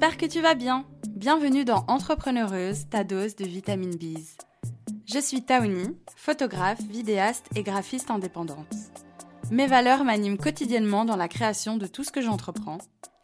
[0.00, 0.86] J'espère que tu vas bien.
[1.10, 4.16] Bienvenue dans Entrepreneureuse, ta dose de vitamine B.
[5.04, 8.74] Je suis Taouni, photographe, vidéaste et graphiste indépendante.
[9.50, 12.78] Mes valeurs m'animent quotidiennement dans la création de tout ce que j'entreprends.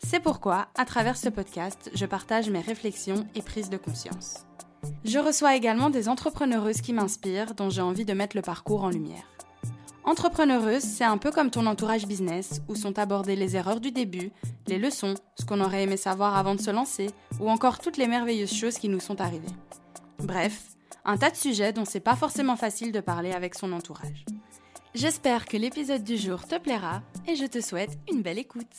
[0.05, 4.45] C'est pourquoi, à travers ce podcast, je partage mes réflexions et prises de conscience.
[5.03, 8.91] Je reçois également des entrepreneureuses qui m'inspirent, dont j'ai envie de mettre le parcours en
[8.91, 9.36] lumière.
[10.07, 14.31] Entrepreneureuse, c'est un peu comme ton entourage business, où sont abordées les erreurs du début,
[14.69, 17.11] les leçons, ce qu'on aurait aimé savoir avant de se lancer,
[17.41, 19.49] ou encore toutes les merveilleuses choses qui nous sont arrivées.
[20.21, 24.25] Bref, un tas de sujets dont c'est pas forcément facile de parler avec son entourage.
[24.95, 28.77] J'espère que l'épisode du jour te plaira et je te souhaite une belle écoute.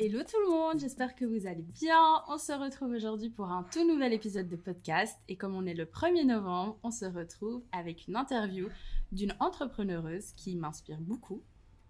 [0.00, 2.22] Hello tout le monde, j'espère que vous allez bien.
[2.28, 5.74] On se retrouve aujourd'hui pour un tout nouvel épisode de podcast et comme on est
[5.74, 8.68] le 1er novembre, on se retrouve avec une interview
[9.12, 11.42] d'une entrepreneureuse qui m'inspire beaucoup.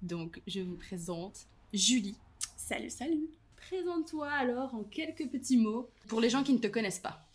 [0.03, 2.17] Donc, je vous présente Julie.
[2.57, 3.29] Salut, salut.
[3.57, 7.27] Présente-toi alors en quelques petits mots pour les gens qui ne te connaissent pas.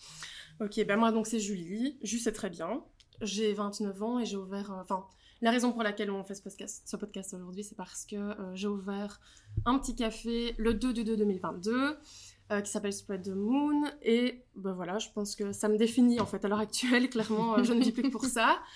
[0.61, 1.97] Ok, ben moi donc c'est Julie.
[2.01, 2.83] Juste c'est très bien.
[3.21, 4.71] J'ai 29 ans et j'ai ouvert.
[4.71, 5.05] euh, Enfin,
[5.41, 8.55] la raison pour laquelle on fait ce podcast, ce podcast aujourd'hui, c'est parce que euh,
[8.55, 9.19] j'ai ouvert
[9.65, 11.97] un petit café le 2 du 2 2022
[12.51, 13.83] euh, qui s'appelle Spread the Moon.
[14.01, 17.09] Et ben voilà, je pense que ça me définit en fait à l'heure actuelle.
[17.09, 18.61] Clairement, euh, je ne vis plus que pour ça.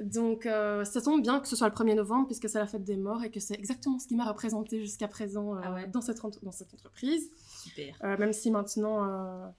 [0.00, 2.84] Donc, euh, ça tombe bien que ce soit le 1er novembre, puisque c'est la fête
[2.84, 5.86] des morts et que c'est exactement ce qui m'a représenté jusqu'à présent euh, Ah ouais.
[5.88, 7.30] dans, cette, ent- dans cette entreprise.
[7.62, 7.94] Super.
[8.04, 9.52] Euh, même si maintenant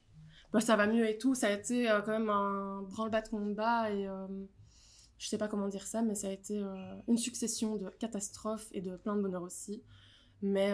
[0.52, 3.90] bah, ça va mieux et tout, ça a été quand même un branle-bas de combat
[3.92, 4.08] et
[5.18, 6.62] je sais pas comment dire ça, mais ça a été
[7.08, 9.82] une succession de catastrophes et de plein de bonheur aussi.
[10.42, 10.74] Mais,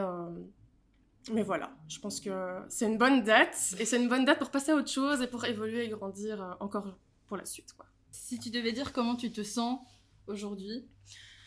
[1.31, 4.49] mais voilà, je pense que c'est une bonne date et c'est une bonne date pour
[4.49, 6.97] passer à autre chose et pour évoluer et grandir encore
[7.27, 7.73] pour la suite.
[7.73, 7.85] Quoi.
[8.11, 9.79] Si tu devais dire comment tu te sens
[10.27, 10.85] aujourd'hui,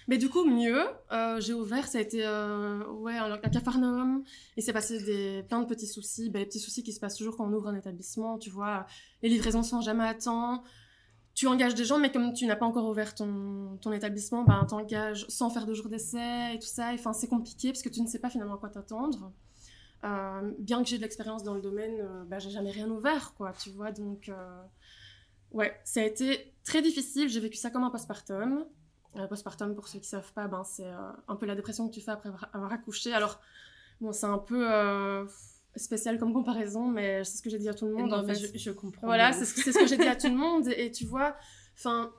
[0.09, 0.83] Mais du coup, mieux,
[1.13, 4.25] euh, j'ai ouvert, ça a été euh, ouais, un, un cafarnaum,
[4.57, 7.17] et c'est passé des, plein de petits soucis, ben, les petits soucis qui se passent
[7.17, 8.87] toujours quand on ouvre un établissement, tu vois,
[9.23, 10.65] les livraisons sont jamais à temps,
[11.35, 15.27] tu engages des gens, mais comme tu n'as pas encore ouvert ton, établissement, ben, t'engages
[15.29, 18.09] sans faire de jour d'essai et tout ça, enfin, c'est compliqué parce que tu ne
[18.09, 19.33] sais pas finalement à quoi t'attendre.
[20.03, 23.53] Euh, bien que j'ai de l'expérience dans le domaine, ben, j'ai jamais rien ouvert, quoi,
[23.53, 24.31] tu vois, donc...
[25.53, 28.65] Ouais, ça a été très difficile, j'ai vécu ça comme un postpartum.
[29.17, 31.93] Euh, postpartum, pour ceux qui savent pas, ben, c'est euh, un peu la dépression que
[31.95, 33.13] tu fais après avoir, accouché.
[33.13, 33.41] Alors,
[34.01, 35.25] bon, c'est un peu euh,
[35.75, 38.11] spécial comme comparaison, mais c'est ce que j'ai dit à tout le monde.
[38.11, 38.35] non, en fait.
[38.37, 39.07] je, je comprends.
[39.09, 40.69] Voilà, c'est ce, que- c'est ce que j'ai dit à tout le monde.
[40.69, 41.35] Et, et tu vois,
[41.77, 42.13] enfin,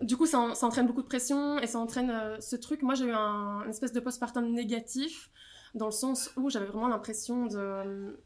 [0.00, 2.80] du coup, ça, en- ça entraîne beaucoup de pression et ça entraîne euh, ce truc.
[2.82, 5.30] Moi, j'ai eu un, une espèce de postpartum négatif
[5.74, 8.18] dans le sens où j'avais vraiment l'impression de.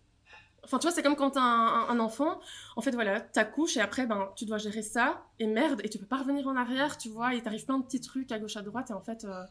[0.65, 2.39] Enfin, tu vois, c'est comme quand t'as un, un- enfant,
[2.77, 5.99] en fait, voilà, t'accouches et après, ben, tu dois gérer ça, et merde, et tu
[5.99, 8.57] peux pas revenir en arrière, tu vois, il t'arrive plein de petits trucs à gauche,
[8.57, 9.43] à droite, et en fait, euh,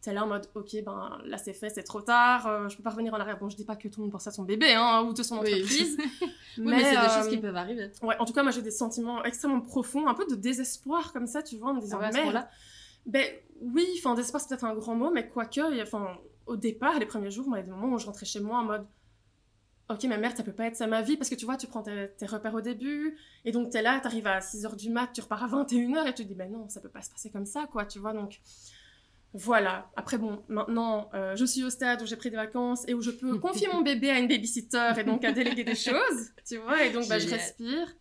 [0.00, 2.82] t'es là en mode, ok, ben, là, c'est fait, c'est trop tard, euh, je peux
[2.82, 3.38] pas revenir en arrière.
[3.38, 5.22] Bon, je dis pas que tout le monde pense à son bébé, hein, ou de
[5.22, 5.52] son Oui.
[5.54, 5.96] entreprise,
[6.58, 7.90] Oui, mais, c'est des euh, choses qui peuvent arriver.
[8.02, 11.26] Ouais, en tout cas, moi j'ai des sentiments extrêmement profonds, un peu de désespoir comme
[11.26, 12.46] ça, tu vois, en me disant Ah ouais, merde.
[13.06, 13.26] Ben
[13.60, 17.30] oui, enfin, désespoir c'est peut-être un grand mot, mais quoique, enfin, au départ, les premiers
[17.30, 18.86] jours, moi, il y a des moments où je rentrais chez moi en mode
[19.90, 21.66] Ok, mais merde, ça peut pas être ça ma vie, parce que tu vois, tu
[21.66, 25.10] prends tes, tes repères au début, et donc t'es là, t'arrives à 6h du mat,
[25.12, 27.30] tu repars à 21h, et tu te dis Ben non, ça peut pas se passer
[27.30, 28.40] comme ça, quoi, tu vois, donc.
[29.36, 29.90] Voilà.
[29.96, 33.02] Après, bon, maintenant, euh, je suis au stade où j'ai pris des vacances et où
[33.02, 36.56] je peux confier mon bébé à une babysitter et donc à déléguer des choses, tu
[36.58, 37.94] vois, et donc bah, je respire.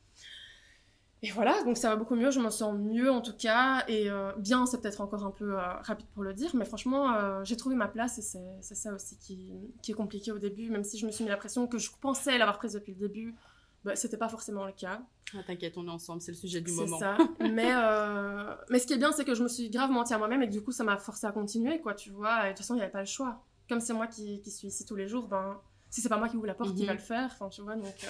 [1.25, 4.09] Et voilà, donc ça va beaucoup mieux, je m'en sens mieux en tout cas, et
[4.09, 7.41] euh, bien, c'est peut-être encore un peu euh, rapide pour le dire, mais franchement, euh,
[7.45, 9.49] j'ai trouvé ma place et c'est c'est ça aussi qui,
[9.81, 11.89] qui est compliqué au début, même si je me suis mis la pression que je
[12.01, 13.33] pensais l'avoir prise depuis le début,
[13.85, 15.01] bah, c'était pas forcément le cas.
[15.33, 16.99] Ah, T'inquiète, on est ensemble, c'est le sujet du C'est moment.
[16.99, 17.15] ça.
[17.39, 17.73] mais,
[18.69, 20.47] mais ce qui est bien, c'est que je me suis grave menti à moi-même et
[20.47, 22.41] que du coup, ça m'a forcé à continuer, quoi, tu vois.
[22.41, 23.45] Et de toute façon, il n'y avait pas le choix.
[23.69, 25.59] Comme c'est moi qui, qui suis ici tous les jours, ben,
[25.89, 26.87] si c'est pas moi qui ouvre la porte, qui Mhm.
[26.87, 27.75] va le faire, enfin, tu vois.
[27.77, 28.05] Donc,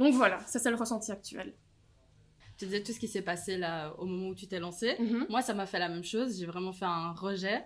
[0.00, 1.54] donc voilà, ça, c'est le ressenti actuel.
[2.60, 4.94] Tu disais tout ce qui s'est passé là au moment où tu t'es lancée.
[4.98, 5.26] Mhm.
[5.30, 6.38] Moi, ça m'a fait la même chose.
[6.38, 7.64] J'ai vraiment fait un rejet.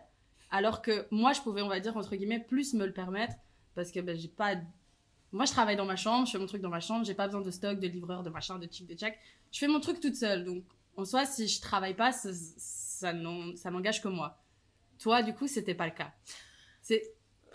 [0.53, 3.35] Alors que moi, je pouvais, on va dire, entre guillemets, plus me le permettre.
[3.75, 4.55] Parce que ben, j'ai pas.
[5.33, 7.05] Moi, je travaille dans ma chambre, je fais mon truc dans ma chambre.
[7.05, 9.19] J'ai pas besoin de stock, de livreur, de machin, de chic, de tchac.
[9.51, 10.45] Je fais mon truc toute seule.
[10.45, 10.63] Donc,
[10.97, 14.39] en soi, si je travaille pas, ça, ça n'en- ça n'engage que moi.
[15.01, 16.13] Toi, du coup, c'était pas le cas.
[16.83, 17.03] C'est.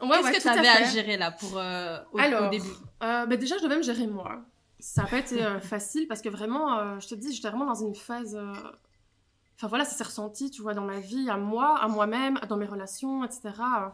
[0.01, 2.68] Ouais, Qu'est-ce ouais, que tu avais à gérer là pour euh, au, début?
[3.01, 4.45] Euh, bah, déjà, je devais me gérer moi.
[4.79, 7.75] Ça n'a pas été facile parce que vraiment, euh, je te dis, j'étais vraiment dans
[7.85, 8.35] une phase.
[8.35, 8.53] euh,
[9.57, 12.55] Enfin voilà, ça s'est ressenti, tu vois, dans ma vie, à moi, à moi-même, dans
[12.55, 13.41] mes relations, etc.
[13.83, 13.89] Euh,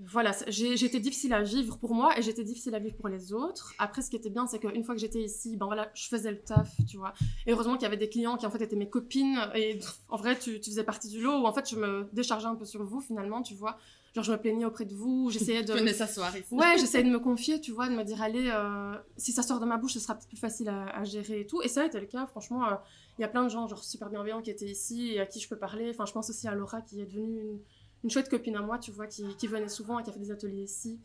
[0.00, 3.74] voilà, j'étais difficile à vivre pour moi et j'étais difficile à vivre pour les autres.
[3.78, 6.30] Après, ce qui était bien, c'est qu'une fois que j'étais ici, ben voilà, je faisais
[6.30, 7.12] le taf, tu vois.
[7.46, 10.16] Et heureusement qu'il y avait des clients qui en fait étaient mes copines et en
[10.16, 12.64] vrai, tu, tu faisais partie du lot où en fait je me déchargeais un peu
[12.64, 13.76] sur vous finalement, tu vois.
[14.14, 15.72] Genre, je me plaignais auprès de vous, j'essayais de.
[15.74, 16.52] Venez s'asseoir ici.
[16.54, 19.60] Ouais, j'essayais de me confier, tu vois, de me dire, allez, euh, si ça sort
[19.60, 21.62] de ma bouche, ce sera peut-être plus facile à, gérer et tout.
[21.62, 22.66] Et ça a été le cas, franchement.
[22.68, 22.74] Euh,
[23.18, 25.40] il y a plein de gens, genre, super bienveillants qui étaient ici et à qui
[25.40, 25.90] je peux parler.
[25.90, 27.58] Enfin, je pense aussi à Laura qui est devenue une
[28.04, 30.20] une chouette copine à moi, tu vois, qui, qui, venait souvent et qui a fait
[30.20, 31.00] des ateliers ici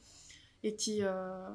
[0.61, 1.49] et qui, euh,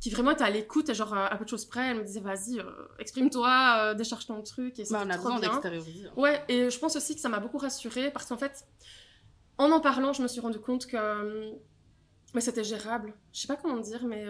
[0.00, 2.60] qui vraiment était à l'écoute, genre à peu de choses près, elle me disait vas-y,
[2.98, 4.78] exprime-toi, décharge ton truc.
[4.78, 6.06] Et bah, on a besoin d'extérioriser.
[6.06, 6.12] Hein.
[6.16, 8.66] Ouais, et je pense aussi que ça m'a beaucoup rassurée parce qu'en fait,
[9.58, 11.52] en en parlant, je me suis rendu compte que
[12.34, 13.14] mais c'était gérable.
[13.32, 14.26] Je sais pas comment dire, mais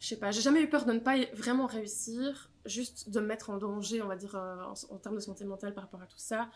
[0.00, 3.26] je sais pas, j'ai jamais eu peur de ne pas vraiment réussir, juste de me
[3.26, 6.06] mettre en danger, on va dire, en, en termes de santé mentale par rapport à
[6.06, 6.50] tout ça.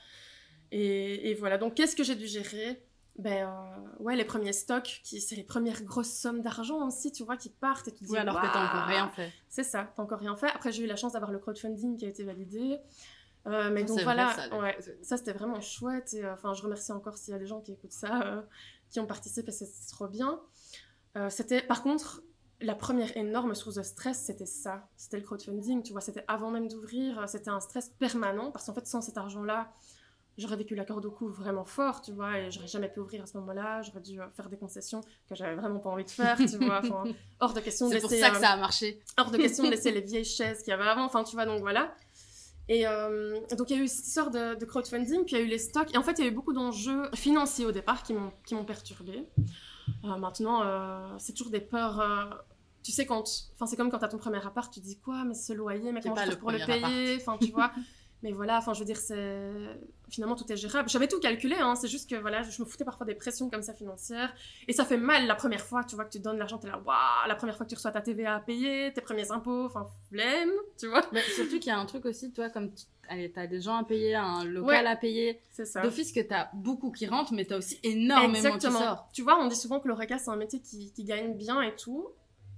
[0.70, 2.84] Et, voilà, donc qu'est-ce que j'ai dû gérer?
[3.16, 7.24] Ben euh, ouais les premiers stocks qui c'est les premières grosses sommes d'argent aussi tu
[7.24, 9.32] vois qui partent et tu te dis alors que t'as encore rien fait.
[9.48, 10.46] C'est ça t'as encore rien fait.
[10.46, 12.78] Après j'ai eu la chance d'avoir le crowdfunding qui a été validé
[13.48, 16.92] euh, mais donc voilà ça, ouais, ça c'était vraiment chouette et euh, enfin je remercie
[16.92, 18.44] encore s'il y a des gens qui écoutent ça
[18.90, 20.40] qui ont participé c'est trop bien
[21.30, 22.22] c'était par contre
[22.60, 24.88] la première énorme source de stress, c'était ça.
[24.96, 26.00] C'était le crowdfunding, tu vois.
[26.00, 27.28] C'était avant même d'ouvrir.
[27.28, 29.70] C'était un stress permanent parce qu'en fait, sans cet argent-là,
[30.38, 33.24] j'aurais vécu la corde au cou vraiment fort, tu vois, et j'aurais jamais pu ouvrir
[33.24, 36.10] à ce moment-là, j'aurais dû euh, faire des concessions que j'avais vraiment pas envie de
[36.10, 36.80] faire, tu vois,
[37.40, 38.08] hors de question de laisser...
[38.08, 39.00] C'est pour ça que ça a marché.
[39.18, 41.44] Hors de question de laisser les vieilles chaises qu'il y avait avant, enfin, tu vois,
[41.44, 41.92] donc voilà.
[42.68, 45.44] Et euh, donc, il y a eu cette sorte de, crowdfunding, puis il y a
[45.44, 48.02] eu les stocks, et en fait, il y a eu beaucoup d'enjeux financiers au départ
[48.02, 49.26] qui m'ont perturbé.
[50.04, 52.44] Euh, maintenant, c'est toujours des peurs
[52.80, 53.24] tu sais quand
[53.54, 56.00] enfin c'est comme quand t'as ton premier appart tu dis quoi mais ce loyer mais
[56.00, 57.16] comment je pour le payer?
[57.16, 57.70] Enfin tu vois
[58.22, 59.52] mais voilà, enfin, je veux dire, c'est
[60.10, 60.88] finalement tout est gérable.
[60.88, 63.62] J'avais tout calculé, hein, c'est juste que voilà, je me foutais parfois des pressions comme
[63.62, 64.34] ça financières.
[64.66, 66.78] Et ça fait mal la première fois, tu vois, que tu donnes l'argent, t'es là,
[66.84, 69.86] waouh, la première fois que tu reçois ta TVA à payer, tes premiers impôts, enfin,
[70.08, 71.02] flemme, tu vois.
[71.12, 73.76] Mais surtout qu'il y a un truc aussi, toi, comme tu allez, t'as des gens
[73.76, 75.40] à payer, un local à payer.
[75.50, 75.80] C'est ça.
[75.80, 78.78] D'office que t'as beaucoup qui rentrent, mais t'as aussi énormément Exactement.
[78.78, 79.08] qui sort.
[79.12, 81.74] Tu vois, on dit souvent que l'ORECA, c'est un métier qui, qui gagne bien et
[81.76, 82.08] tout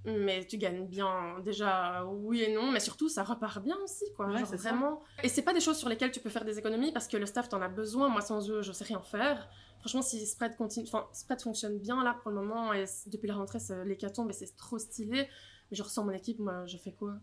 [0.04, 4.26] mais tu gagnes bien déjà oui et non mais surtout ça repart bien aussi quoi
[4.26, 7.18] vraiment et c'est pas des choses sur lesquelles tu peux faire des économies parce que
[7.18, 9.48] le staff t'en a besoin moi sans eux je sais rien faire
[9.80, 13.34] franchement si Spread continue enfin Spread fonctionne bien là pour le moment et depuis la
[13.34, 15.28] rentrée c'est l'hécatombe et c'est trop stylé
[15.70, 17.16] mais je ressens mon équipe moi je fais quoi?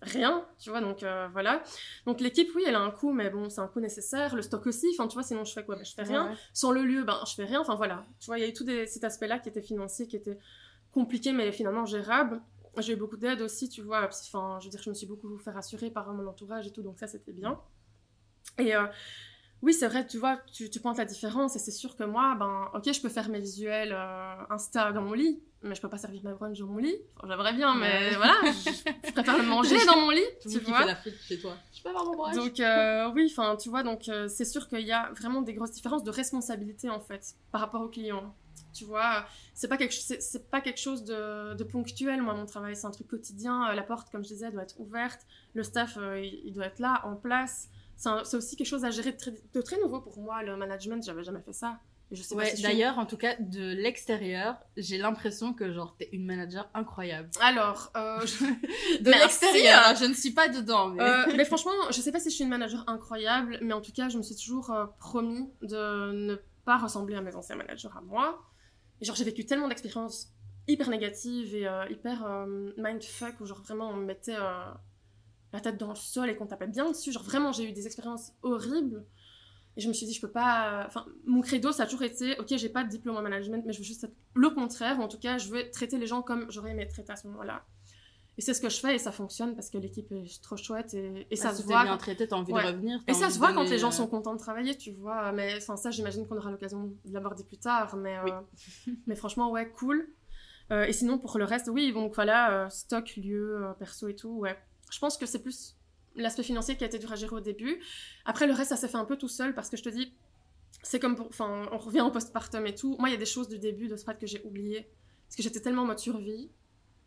[0.00, 1.62] Rien, tu vois, donc euh, voilà.
[2.06, 4.34] Donc l'équipe, oui, elle a un coût, mais bon, c'est un coût nécessaire.
[4.34, 5.76] Le stock aussi, enfin, tu vois, sinon je fais quoi?
[5.76, 6.34] Ben, Je fais rien.
[6.52, 7.60] Sans le lieu, ben, je fais rien.
[7.60, 8.04] Enfin, voilà.
[8.18, 10.38] Tu vois, il y a eu tout cet aspect-là qui était financier, qui était
[10.92, 12.40] compliqué, mais finalement gérable.
[12.78, 14.08] J'ai eu beaucoup d'aide aussi, tu vois.
[14.08, 16.82] Enfin, je veux dire, je me suis beaucoup fait rassurer par mon entourage et tout,
[16.82, 17.60] donc ça, c'était bien.
[18.58, 18.86] Et euh,
[19.62, 22.34] oui, c'est vrai, tu vois, tu, tu pointes la différence, et c'est sûr que moi,
[22.38, 25.88] ben, ok, je peux faire mes visuels euh, Insta dans mon lit, mais je peux
[25.88, 26.96] pas servir ma brunch dans mon lit.
[27.26, 30.86] J'aimerais bien, mais voilà, je, préfère le manger dans mon lit, tu vois.
[30.86, 31.56] la frite chez toi.
[31.74, 32.36] Je peux avoir mon brunch.
[32.36, 35.72] Donc, euh, oui, enfin, tu vois, donc c'est sûr qu'il y a vraiment des grosses
[35.72, 38.34] différences de responsabilité, en fait, par rapport aux clients.
[38.72, 42.86] Tu vois, c'est pas quelque, c'est, pas quelque chose de, ponctuel, moi, mon travail, c'est
[42.86, 43.70] un truc quotidien.
[43.70, 45.20] Euh, la porte, comme je disais, doit être ouverte.
[45.54, 47.68] Le staff, euh, il, doit être là, en place.
[47.96, 50.42] C'est, aussi quelque chose à gérer de très, nouveau pour moi.
[50.42, 51.78] Le management, j'avais jamais fait ça.
[52.10, 56.68] je sais d'ailleurs, en tout cas, de l'extérieur, j'ai l'impression que, genre, t'es une manager
[56.74, 57.30] incroyable.
[57.40, 58.18] Alors, euh,
[59.00, 60.88] de l'extérieur, je ne suis pas dedans.
[60.88, 61.04] Mais...
[61.36, 64.08] mais franchement, je sais pas si je suis une manager incroyable, mais en tout cas,
[64.08, 68.42] je me suis toujours promis de ne pas ressembler à mes anciens managers à moi
[69.04, 70.32] genre, j'ai vécu tellement d'expériences
[70.68, 74.64] hyper négatives et euh, hyper euh, mindfuck où, genre, vraiment, on me mettait euh,
[75.52, 77.12] la tête dans le sol et qu'on tapait bien dessus.
[77.12, 79.04] Genre, vraiment, j'ai eu des expériences horribles.
[79.76, 80.84] Et je me suis dit, je peux pas.
[80.86, 83.72] Enfin, mon credo, ça a toujours été ok, j'ai pas de diplôme en management, mais
[83.72, 85.00] je veux juste être le contraire.
[85.00, 87.26] en tout cas, je veux traiter les gens comme j'aurais aimé être traité à ce
[87.28, 87.64] moment-là.
[88.38, 90.94] Et c'est ce que je fais et ça fonctionne parce que l'équipe est trop chouette
[90.94, 91.84] et, et ça se voit.
[91.84, 92.98] bien traité, t'as envie de revenir.
[93.06, 95.32] Et ça se voit quand les gens sont contents de travailler, tu vois.
[95.32, 97.96] Mais enfin, ça, j'imagine qu'on aura l'occasion de l'aborder plus tard.
[97.96, 98.40] Mais, euh,
[99.06, 100.08] mais franchement, ouais, cool.
[100.70, 104.30] Euh, et sinon, pour le reste, oui, donc voilà, euh, stock, lieu, perso et tout,
[104.30, 104.56] ouais.
[104.90, 105.76] Je pense que c'est plus
[106.16, 107.82] l'aspect financier qui a été dur à gérer au début.
[108.24, 110.14] Après, le reste, ça s'est fait un peu tout seul parce que je te dis,
[110.82, 111.26] c'est comme pour.
[111.26, 112.96] Enfin, on revient au postpartum et tout.
[112.98, 114.88] Moi, il y a des choses du début de Sprat que j'ai oubliées
[115.26, 116.50] parce que j'étais tellement en mode survie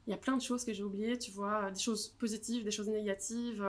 [0.07, 2.71] il y a plein de choses que j'ai oubliées, tu vois, des choses positives, des
[2.71, 3.63] choses négatives.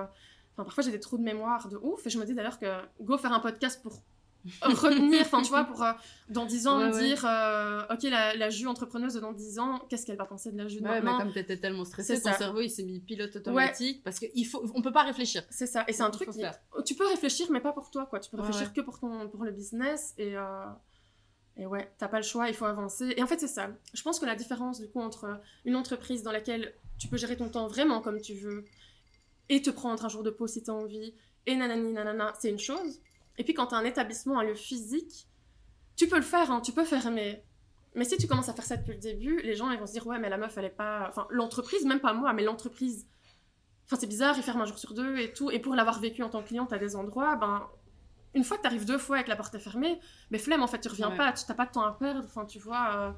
[0.52, 2.66] Enfin, parfois j'ai des trous de mémoire de ouf, et je me dis d'ailleurs que
[3.00, 4.02] go faire un podcast pour
[4.62, 5.93] revenir, enfin tu vois, pour euh,
[6.28, 9.81] dans 10 ans me dire, euh, ok, la, la jus entrepreneuse de dans 10 ans,
[9.88, 12.21] qu'est-ce qu'elle va penser de la jus de ouais, maintenant mais comme t'étais tellement stressée,
[12.21, 15.43] ton cerveau il s'est mis pilote automatique parce qu'on faut, on peut pas réfléchir.
[15.50, 16.28] C'est ça, et c'est un truc,
[16.85, 18.21] tu peux réfléchir mais pas pour toi, quoi.
[18.21, 20.64] Tu peux réfléchir que pour ton, pour le business, et euh,
[21.59, 23.15] Et ouais, t'as pas le choix, il faut avancer.
[23.17, 23.71] Et en fait, c'est ça.
[23.95, 27.37] Je pense que la différence, du coup, entre une entreprise dans laquelle tu peux gérer
[27.37, 28.65] ton temps vraiment comme tu veux
[29.49, 31.15] et te prendre un jour de pause si t'as envie,
[31.47, 33.01] et nanani nanana, c'est une chose.
[33.39, 35.29] Et puis quand t'as un établissement, un lieu physique,
[35.97, 37.43] tu peux le faire, hein, tu peux fermer.
[37.95, 39.93] Mais si tu commences à faire ça depuis le début, les gens ils vont se
[39.93, 43.07] dire ouais mais la meuf elle est pas, enfin l'entreprise même pas moi mais l'entreprise,
[43.87, 46.23] enfin c'est bizarre ils ferment un jour sur deux et tout et pour l'avoir vécu
[46.23, 47.67] en tant que cliente à des endroits ben
[48.37, 49.99] une fois que tu arrives deux fois avec la porte fermée,
[50.31, 52.45] mais flemme en fait tu reviens pas, tu n'as pas de temps à perdre, enfin
[52.45, 52.95] tu vois.
[52.95, 53.12] euh,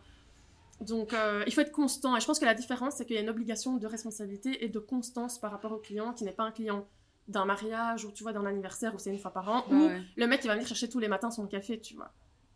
[0.81, 3.19] donc euh, il faut être constant et je pense que la différence c'est qu'il y
[3.19, 6.45] a une obligation de responsabilité et de constance par rapport au client qui n'est pas
[6.45, 6.87] un client
[7.27, 10.01] d'un mariage ou tu vois d'un anniversaire où c'est une fois par an ou ouais.
[10.17, 12.13] le mec il va venir chercher tous les matins son café tu vois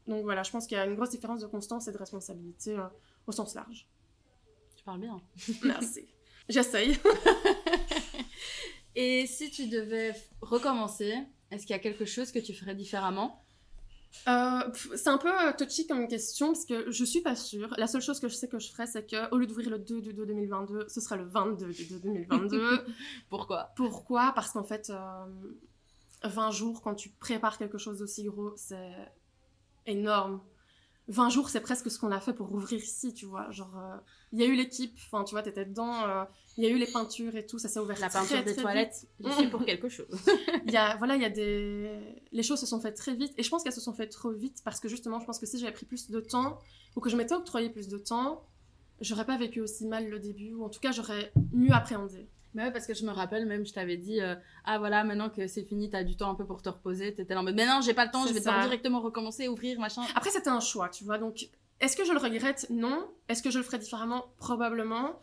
[0.06, 2.78] donc voilà je pense qu'il y a une grosse différence de constance et de responsabilité
[2.78, 2.84] euh,
[3.26, 3.88] au sens large
[4.76, 5.20] Tu parles bien.
[5.64, 6.06] merci
[6.48, 6.96] j'essaye
[8.94, 11.14] Et si tu devais recommencer,
[11.52, 13.44] est-ce qu'il y a quelque chose que tu ferais différemment?
[14.28, 14.60] Euh,
[14.94, 17.74] c'est un peu euh, touchy comme question parce que je suis pas sûre.
[17.78, 19.78] La seule chose que je sais que je ferais, c'est que au lieu d'ouvrir le
[19.78, 22.84] 2 du 2 2022, ce sera le 22 du 2 2022.
[23.30, 23.70] Pourquoi?
[23.76, 24.32] Pourquoi?
[24.34, 25.24] Parce qu'en fait, euh,
[26.24, 28.92] 20 jours, quand tu prépares quelque chose d'aussi gros, c'est
[29.86, 30.40] énorme.
[31.12, 33.50] 20 jours, c'est presque ce qu'on a fait pour ouvrir ici, tu vois.
[33.50, 33.96] Genre, euh,
[34.32, 36.24] il y a eu l'équipe, enfin, tu vois, t'étais dedans, euh,
[36.56, 38.54] il y a eu les peintures et tout, ça s'est ouvert La très, peinture des
[38.54, 40.06] très toilettes, suis pour quelque chose.
[40.66, 42.00] Y a, voilà, il y a des...
[42.32, 44.30] Les choses se sont faites très vite, et je pense qu'elles se sont faites trop
[44.30, 46.58] vite, parce que justement, je pense que si j'avais pris plus de temps,
[46.96, 48.46] ou que je m'étais octroyé plus de temps,
[49.02, 52.26] j'aurais pas vécu aussi mal le début, ou en tout cas, j'aurais mieux appréhendé.
[52.54, 55.30] Mais ouais, parce que je me rappelle même, je t'avais dit, euh, ah voilà, maintenant
[55.30, 57.14] que c'est fini, t'as du temps un peu pour te reposer.
[57.14, 59.78] T'étais en mode, mais non, j'ai pas le temps, je vais devoir directement recommencer, ouvrir,
[59.80, 60.02] machin.
[60.14, 61.48] Après, c'était un choix, tu vois, donc
[61.80, 62.66] est-ce que je le regrette?
[62.70, 63.10] Non.
[63.28, 64.26] Est-ce que je le ferais différemment?
[64.36, 65.20] Probablement.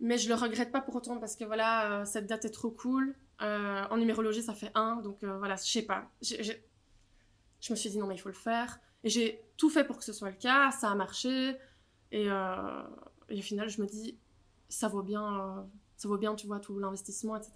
[0.00, 2.70] Mais je le regrette pas pour autant, parce que voilà, euh, cette date est trop
[2.70, 3.14] cool.
[3.42, 6.10] Euh, en numérologie, ça fait 1, donc voilà, je sais pas.
[6.22, 8.80] Je me suis dit, non, mais il faut le faire.
[9.04, 11.56] Et j'ai tout fait pour que ce soit le cas, ça a marché.
[12.12, 14.18] Et, et au final, je me dis,
[14.68, 15.66] ça vaut bien,
[16.00, 17.52] ça vaut bien, tu vois, tout l'investissement, etc.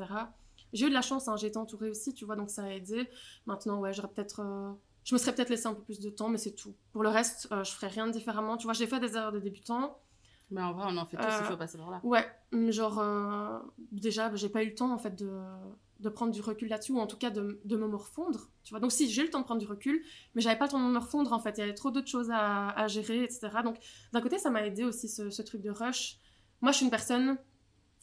[0.72, 2.68] J'ai eu de la chance, hein, j'ai été entourée aussi, tu vois, donc ça a
[2.70, 3.08] aidé.
[3.46, 4.40] Maintenant, ouais, j'aurais peut-être.
[4.40, 4.72] euh,
[5.04, 6.74] Je me serais peut-être laissé un peu plus de temps, mais c'est tout.
[6.92, 8.56] Pour le reste, euh, je ferais rien de différemment.
[8.56, 9.98] Tu vois, j'ai fait des erreurs de débutant.
[10.50, 12.00] Mais en vrai, on en fait tous, Euh, il faut passer par là.
[12.02, 13.58] Ouais, hum, genre, euh,
[13.92, 15.30] déjà, j'ai pas eu le temps, en fait, de,
[16.00, 18.80] de prendre du recul là-dessus, ou en tout cas de, de me morfondre, tu vois.
[18.80, 20.02] Donc si, j'ai eu le temps de prendre du recul,
[20.34, 21.56] mais j'avais pas le temps de me morfondre, en fait.
[21.56, 23.62] Il y avait trop d'autres choses à, à gérer, etc.
[23.62, 23.78] Donc,
[24.12, 26.18] d'un côté, ça m'a aidé aussi, ce, ce truc de rush.
[26.60, 27.38] Moi, je suis une personne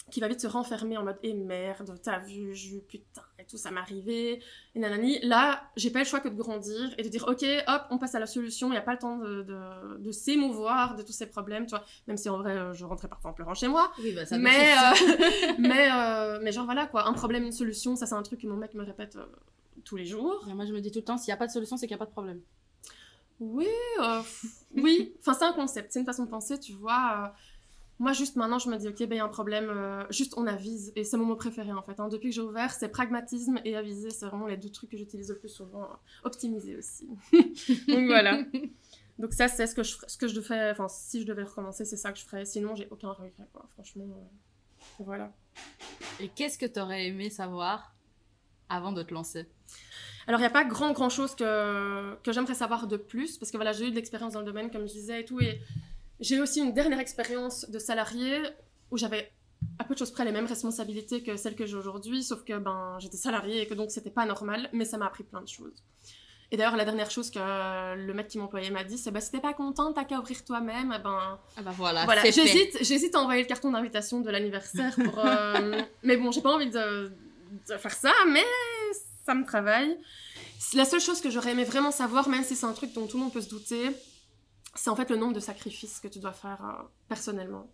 [0.10, 3.46] qui va vite se renfermer en mode «Eh merde, t'as vu, j'ai eu putain, et
[3.46, 4.42] tout, ça m'est arrivé,
[4.76, 5.20] et nanani».
[5.24, 8.16] Là, j'ai pas le choix que de grandir et de dire «Ok, hop, on passe
[8.16, 11.14] à la solution, il n'y a pas le temps de, de, de s'émouvoir de tous
[11.14, 13.68] ces problèmes, tu vois.» Même si en vrai, euh, je rentrais parfois en pleurant chez
[13.68, 13.92] moi.
[14.00, 17.96] Oui, bah ça Mais, euh, mais, euh, mais genre voilà quoi, un problème, une solution,
[17.96, 19.26] ça c'est un truc que mon mec me répète euh,
[19.86, 20.46] tous les jours.
[20.54, 21.96] Moi, je me dis tout le temps, s'il n'y a pas de solution, c'est qu'il
[21.96, 22.42] n'y a pas de problème.
[23.40, 23.66] Oui,
[24.76, 27.34] oui, enfin c'est un concept, c'est une façon de penser, tu vois.
[28.02, 30.04] Euh, moi juste maintenant je me dis ok, ben il y a un problème, euh,
[30.10, 32.00] juste on avise, et c'est mon mot préféré en fait.
[32.00, 32.08] hein.
[32.10, 35.30] Depuis que j'ai ouvert, c'est pragmatisme et aviser, c'est vraiment les deux trucs que j'utilise
[35.30, 35.88] le plus souvent.
[36.24, 37.08] Optimiser aussi.
[37.88, 38.44] Donc voilà.
[39.20, 41.86] Donc ça c'est ce que je ce que je devais, enfin si je devais recommencer,
[41.86, 42.46] c'est ça que je ferais.
[42.46, 44.06] Sinon j'ai aucun regret quoi, franchement.
[44.08, 45.32] euh, voilà.
[46.20, 47.94] Et qu'est-ce que t'aurais aimé savoir
[48.70, 49.46] avant de te lancer?
[50.28, 53.50] Alors, il n'y a pas grand, grand chose que, que j'aimerais savoir de plus, parce
[53.52, 55.60] que voilà, j'ai eu de l'expérience dans le domaine, comme je disais et tout, et
[56.22, 58.40] j'ai eu aussi une dernière expérience de salarié
[58.92, 59.32] où j'avais
[59.80, 62.58] à peu de choses près les mêmes responsabilités que celles que j'ai aujourd'hui, sauf que
[62.58, 65.48] ben, j'étais salariée et que donc c'était pas normal, mais ça m'a appris plein de
[65.48, 65.84] choses.
[66.54, 67.40] Et d'ailleurs, la dernière chose que
[67.96, 70.44] le mec qui m'employait m'a dit, c'est bah, si t'es pas contente, t'as qu'à ouvrir
[70.44, 71.72] toi-même, eh ben, Ah bah
[72.06, 75.20] voilà, j'hésite, j'hésite à envoyer le carton d'invitation de l'anniversaire pour.
[75.26, 77.12] euh, mais bon, j'ai pas envie de,
[77.70, 78.44] de faire ça, mais
[79.26, 79.98] ça me travaille.
[80.74, 83.18] La seule chose que j'aurais aimé vraiment savoir, même si c'est un truc dont tout
[83.18, 83.90] le monde peut se douter,
[84.74, 87.72] c'est en fait le nombre de sacrifices que tu dois faire euh, personnellement.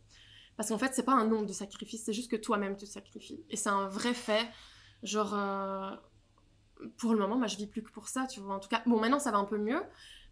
[0.55, 2.91] Parce qu'en fait, c'est pas un nombre de sacrifices, c'est juste que toi-même tu te
[2.91, 3.43] sacrifies.
[3.49, 4.47] Et c'est un vrai fait.
[5.03, 5.91] Genre, euh,
[6.97, 8.55] pour le moment, moi je vis plus que pour ça, tu vois.
[8.55, 9.81] En tout cas, bon, maintenant ça va un peu mieux.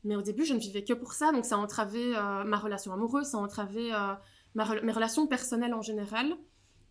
[0.03, 2.57] Mais au début, je ne vivais que pour ça, donc ça a entravé euh, ma
[2.57, 3.91] relation amoureuse, ça a entravé
[4.55, 6.35] mes relations personnelles en général,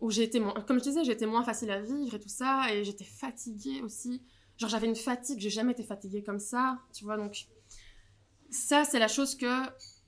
[0.01, 2.73] où j'ai été, moins- comme je disais, j'étais moins facile à vivre et tout ça,
[2.73, 4.21] et j'étais fatiguée aussi.
[4.57, 7.47] Genre j'avais une fatigue, j'ai jamais été fatiguée comme ça, tu vois, donc
[8.49, 9.47] ça c'est la chose que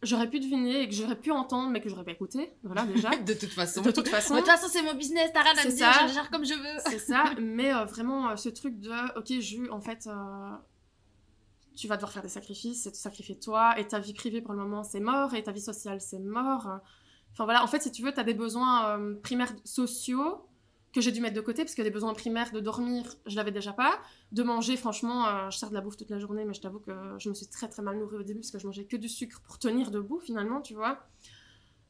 [0.04, 3.10] j'aurais pu deviner et que j'aurais pu entendre, mais que j'aurais pas écouté, voilà déjà.
[3.26, 3.82] de toute façon.
[3.82, 4.36] De toute façon.
[4.36, 6.00] De toute façon, c'est mon business, t'as rien à me dire, ça.
[6.02, 6.80] je le gère comme je veux.
[6.90, 10.56] C'est ça, mais euh, vraiment euh, ce truc de, ok, Ju, en fait, euh,
[11.76, 14.54] tu vas devoir faire des sacrifices, c'est te sacrifier toi, et ta vie privée pour
[14.54, 16.80] le moment c'est mort, et ta vie sociale c'est mort.
[17.34, 20.48] Enfin voilà, en fait, si tu veux, tu as des besoins primaires sociaux
[20.94, 23.52] que j'ai dû mettre de côté parce que les besoins primaires de dormir, je l'avais
[23.52, 24.00] déjà pas.
[24.32, 26.80] De manger, franchement, euh, je sers de la bouffe toute la journée, mais je t'avoue
[26.80, 28.98] que je me suis très très mal nourrie au début parce que je mangeais que
[28.98, 31.00] du sucre pour tenir debout finalement, tu vois.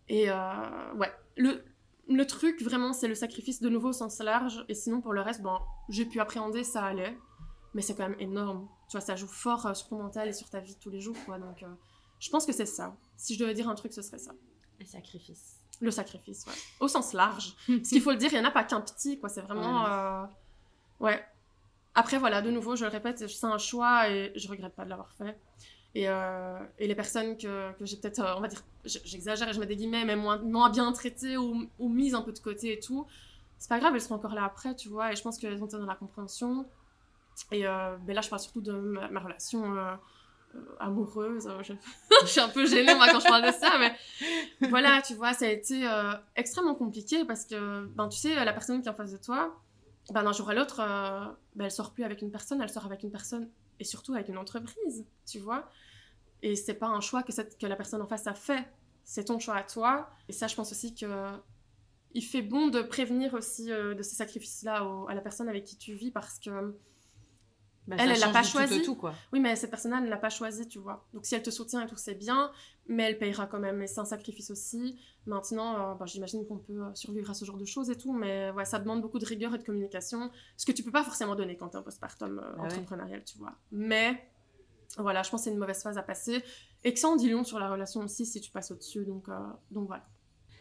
[0.10, 1.64] Et euh, ouais, le,
[2.10, 4.66] le truc vraiment, c'est le sacrifice de nouveau au sens large.
[4.68, 5.58] Et sinon, pour le reste, bon,
[5.90, 7.18] j'ai pu appréhender, ça allait.
[7.74, 8.68] Mais c'est quand même énorme.
[8.90, 11.02] Tu vois, ça joue fort euh, sur ton mental et sur ta vie tous les
[11.02, 11.38] jours, quoi.
[11.38, 11.64] Donc,
[12.20, 12.98] je pense que c'est ça.
[13.16, 14.32] Si je devais dire un truc, ce serait ça.
[14.80, 15.60] Le sacrifice.
[15.80, 16.54] Le sacrifice, ouais.
[16.80, 17.56] Au sens large.
[17.68, 19.30] Parce qu'il faut le dire, il n'y en a pas qu'un petit, quoi.
[19.30, 19.86] C'est vraiment.
[19.86, 20.24] Euh,
[21.00, 21.24] ouais.
[21.94, 24.90] Après, voilà, de nouveau, je le répète, c'est un choix et je regrette pas de
[24.90, 25.38] l'avoir fait.
[25.96, 29.54] Et, euh, et, les personnes que, que j'ai peut-être, euh, on va dire, j'exagère et
[29.54, 32.40] je mets des guillemets, mais moins, moins bien traitées ou, ou, mises un peu de
[32.40, 33.08] côté et tout,
[33.58, 35.12] c'est pas grave, elles seront encore là après, tu vois.
[35.12, 36.68] Et je pense qu'elles ont été dans la compréhension.
[37.52, 39.96] Et ben là, je parle surtout de ma, relation euh,
[40.80, 41.48] amoureuse.
[41.48, 41.62] Euh,
[42.22, 42.28] je...
[42.28, 43.96] suis un peu gênée quand je parle de ça, mais
[44.70, 48.54] voilà, tu vois, ça a été euh, extrêmement compliqué parce que, ben, tu sais, la
[48.54, 49.56] personne qui est en face de toi,
[50.12, 50.78] ben, d'un jour à l'autre,
[51.56, 53.50] ben, elle sort plus avec une personne, elle sort avec une personne
[53.80, 55.70] et surtout avec une entreprise, tu vois.
[56.42, 58.68] Et c'est pas un choix que, cette, que la personne en face a fait,
[59.04, 60.10] c'est ton choix à toi.
[60.30, 61.32] Et ça, je pense aussi que
[62.14, 65.94] il fait bon de prévenir aussi de ces sacrifices-là à la personne avec qui tu
[65.94, 66.76] vis parce que
[67.88, 68.82] bah, elle, elle l'a pas choisi.
[68.82, 69.14] Tout, quoi.
[69.32, 71.08] Oui, mais cette personne-là ne l'a pas choisi, tu vois.
[71.14, 72.52] Donc si elle te soutient et tout, c'est bien,
[72.88, 73.82] mais elle payera quand même.
[73.82, 75.00] Et c'est un sacrifice aussi.
[75.26, 78.12] Maintenant, euh, bah, j'imagine qu'on peut euh, survivre à ce genre de choses et tout,
[78.12, 81.04] mais ouais, ça demande beaucoup de rigueur et de communication, ce que tu peux pas
[81.04, 83.56] forcément donner quand tu es en postpartum euh, bah entrepreneurial, tu vois.
[83.72, 84.30] Mais
[84.98, 86.44] voilà, je pense que c'est une mauvaise phase à passer
[86.84, 89.06] et que ça en dit long sur la relation aussi si tu passes au-dessus.
[89.06, 89.28] Donc,
[89.72, 90.06] donc voilà.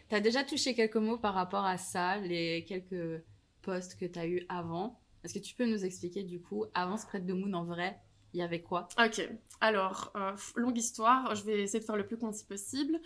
[0.09, 3.23] Tu as déjà touché quelques mots par rapport à ça, les quelques
[3.63, 5.01] posts que tu as eu avant?
[5.27, 7.99] Est-ce que tu peux nous expliquer du coup, avant Spread the Moon en vrai,
[8.33, 8.89] il y avait quoi?
[8.99, 9.29] Ok,
[9.61, 13.01] alors, euh, longue histoire, je vais essayer de faire le plus concis possible.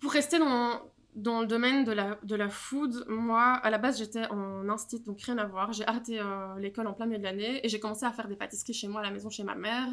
[0.00, 0.80] Pour rester dans,
[1.14, 5.00] dans le domaine de la, de la food, moi, à la base, j'étais en instit,
[5.00, 5.72] donc rien à voir.
[5.72, 8.36] J'ai arrêté euh, l'école en plein milieu de l'année et j'ai commencé à faire des
[8.36, 9.88] pâtisseries chez moi à la maison, chez ma mère.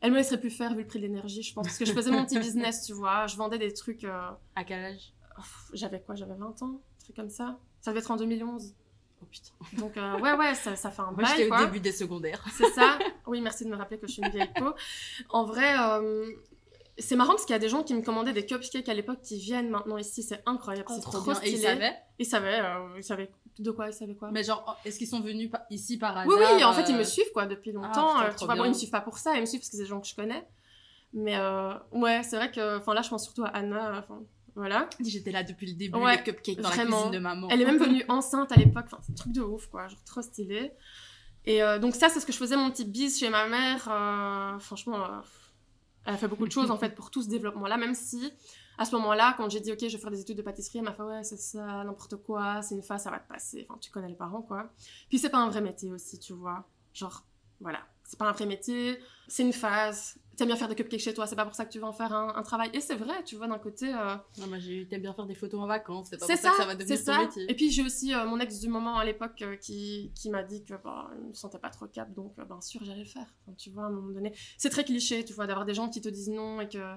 [0.00, 1.92] Elle me laisserait plus faire vu le prix de l'énergie, je pense, parce que je
[1.92, 3.26] faisais mon petit business, tu vois.
[3.26, 4.04] Je vendais des trucs.
[4.04, 5.12] Euh, à quel âge?
[5.72, 6.14] J'avais quoi?
[6.14, 7.58] J'avais 20 ans, un truc comme ça?
[7.80, 8.74] Ça devait être en 2011.
[9.22, 9.80] Oh putain.
[9.80, 12.44] Donc, euh, ouais, ouais, ça, ça fait un bail, Moi, j'étais au début des secondaires.
[12.56, 12.98] C'est ça.
[13.26, 14.72] Oui, merci de me rappeler que je suis une vieille peau.
[15.30, 16.30] En vrai, euh,
[16.96, 19.20] c'est marrant parce qu'il y a des gens qui me commandaient des cupcakes à l'époque
[19.22, 20.22] qui viennent maintenant ici.
[20.22, 20.86] C'est incroyable.
[20.90, 21.34] Oh, c'est trop, bien.
[21.34, 21.52] stylé.
[21.52, 22.60] Et ils savaient Ils savaient.
[22.60, 25.50] Euh, ils savaient de quoi Ils savaient quoi Mais genre, oh, est-ce qu'ils sont venus
[25.70, 28.14] ici par hasard Oui, oui, en fait, ils me suivent, quoi, depuis ah, longtemps.
[28.38, 29.34] tu vois, bon, ils me suivent pas pour ça.
[29.34, 30.46] Ils me suivent parce que c'est des gens que je connais.
[31.12, 31.36] Mais
[31.92, 32.78] ouais, c'est vrai que...
[32.78, 34.06] Enfin, là, je pense surtout à Anna.
[34.58, 34.90] Voilà.
[34.98, 37.46] J'étais là depuis le début, ouais, les cupcakes dans la cuisine de maman.
[37.48, 38.86] Elle est même venue enceinte à l'époque.
[38.86, 39.86] Enfin, c'est un truc de ouf, quoi.
[39.86, 40.72] Genre trop stylé.
[41.44, 43.88] Et euh, donc ça, c'est ce que je faisais, mon petit bise chez ma mère.
[43.88, 45.20] Euh, franchement, euh,
[46.06, 47.76] elle a fait beaucoup de choses, en fait, pour tout ce développement-là.
[47.76, 48.32] Même si,
[48.78, 50.86] à ce moment-là, quand j'ai dit, OK, je vais faire des études de pâtisserie, elle
[50.86, 53.64] m'a fait, ouais, c'est ça, n'importe quoi, c'est une phase, ça va te passer.
[53.70, 54.72] Enfin, tu connais les parents, quoi.
[55.08, 56.68] Puis c'est pas un vrai métier aussi, tu vois.
[56.92, 57.24] Genre,
[57.60, 57.78] voilà.
[58.08, 61.26] C'est pas un vrai métier, c'est une phase t'aimes bien faire des cupcakes chez toi,
[61.26, 62.70] c'est pas pour ça que tu vas en faire un, travail.
[62.72, 63.92] Et c'est vrai, tu vois, d'un côté.
[63.92, 64.14] Euh...
[64.38, 66.64] Non, moi, t'aimes bien faire des photos en vacances, c'est pas pour ça, que ça
[66.64, 67.50] va devenir ton métier.
[67.50, 70.44] Et puis, j'ai aussi euh, mon ex du moment à l'époque euh, qui, qui m'a
[70.44, 73.26] dit que bah, il me sentait pas trop cap, donc bien sûr, j'allais le faire.
[73.42, 74.32] Enfin, tu vois, à un moment donné.
[74.56, 76.94] C'est très cliché, tu vois, d'avoir des gens qui te disent non et que.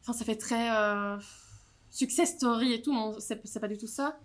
[0.00, 0.70] Enfin, ça fait très.
[1.90, 4.20] success story et tout, c'est pas du tout ça.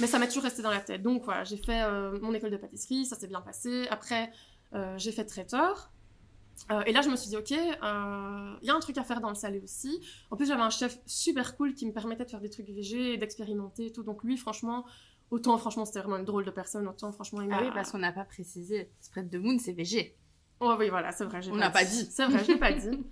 [0.00, 1.02] Mais ça m'a toujours resté dans la tête.
[1.02, 1.88] Donc, voilà, j'ai fait
[2.20, 3.86] mon école de pâtisserie, ça s'est bien passé.
[3.90, 4.32] Après,
[4.72, 5.92] j'ai fait traiteur.
[6.70, 9.04] Euh, et là, je me suis dit, ok, il euh, y a un truc à
[9.04, 10.00] faire dans le salé aussi.
[10.30, 13.16] En plus, j'avais un chef super cool qui me permettait de faire des trucs végés,
[13.16, 14.02] d'expérimenter et tout.
[14.02, 14.84] Donc lui, franchement,
[15.30, 17.58] autant franchement, c'était vraiment une drôle de personne, autant franchement, il m'a...
[17.58, 18.90] Ah oui, parce qu'on n'a pas précisé.
[19.00, 20.16] Spread de Moon, c'est végé.
[20.60, 21.40] Oh oui, voilà, c'est vrai.
[21.50, 22.08] On n'a pas dit.
[22.10, 23.04] C'est vrai, je l'ai pas dit.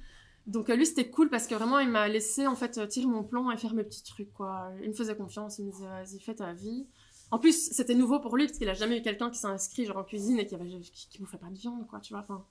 [0.46, 3.50] Donc lui, c'était cool parce que vraiment, il m'a laissé en fait tirer mon plan
[3.50, 4.72] et faire mes petits trucs, quoi.
[4.82, 6.86] Il me faisait confiance, il me disait, vas-y, fais ta vie.
[7.32, 9.86] En plus, c'était nouveau pour lui parce qu'il a jamais eu quelqu'un qui s'est inscrit
[9.86, 12.20] genre en cuisine et qui, avait, qui, qui bouffait pas de viande, quoi, tu vois.
[12.20, 12.44] Enfin,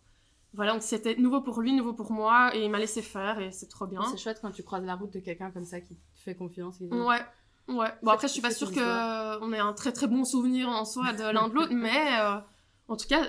[0.56, 3.52] voilà, donc c'était nouveau pour lui, nouveau pour moi, et il m'a laissé faire, et
[3.52, 4.02] c'est trop bien.
[4.10, 6.80] C'est chouette quand tu croises la route de quelqu'un comme ça qui te fait confiance.
[6.80, 7.20] Ouais,
[7.68, 7.94] ouais.
[8.02, 11.14] Bon, après, je suis pas sûre qu'on ait un très très bon souvenir en soi
[11.14, 12.40] de l'un de l'autre, mais euh,
[12.88, 13.24] en tout cas,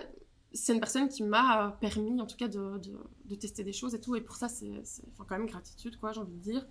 [0.55, 3.95] c'est une personne qui m'a permis, en tout cas, de, de, de, tester des choses
[3.95, 4.83] et tout, et pour ça, c'est
[5.19, 6.67] quand même gratitude, quoi, j'ai envie de dire.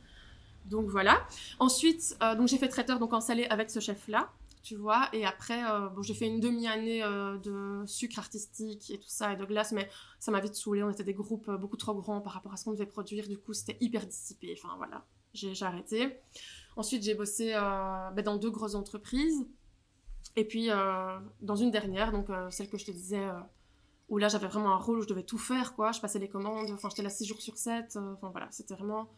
[0.65, 1.21] Donc voilà.
[1.59, 4.31] Ensuite, euh, donc j'ai fait traiteur donc en salé avec ce chef-là
[4.63, 5.10] tu vois.
[5.13, 9.34] Et après, euh, bon, j'ai fait une demi-année euh, de sucre artistique et tout ça,
[9.34, 10.84] et de glace, mais ça m'a vite saoulé.
[10.84, 13.28] On était des groupes euh, beaucoup trop grands par rapport à ce qu'on devait produire.
[13.28, 14.56] Du coup, c'était hyper dissipé.
[14.58, 16.19] Enfin, voilà, j'ai arrêté.
[16.76, 19.45] Ensuite, j'ai bossé ben, dans deux grosses entreprises.
[20.36, 20.69] Et puis,
[21.41, 23.28] dans une dernière, donc celle que je te disais,
[24.08, 25.91] où là, j'avais vraiment un rôle où je devais tout faire, quoi.
[25.91, 27.97] Je passais les commandes, enfin, j'étais là 6 jours sur 7.
[27.97, 29.10] Enfin, voilà, c'était vraiment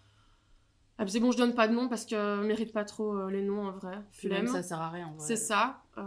[0.98, 3.32] ah, c'est bon, je donne pas de nom parce que je mérite pas trop euh,
[3.32, 3.98] les noms en vrai.
[4.12, 4.48] Flemme.
[4.48, 5.14] ça sert à rien.
[5.18, 5.84] C'est ça.
[5.98, 6.04] Euh,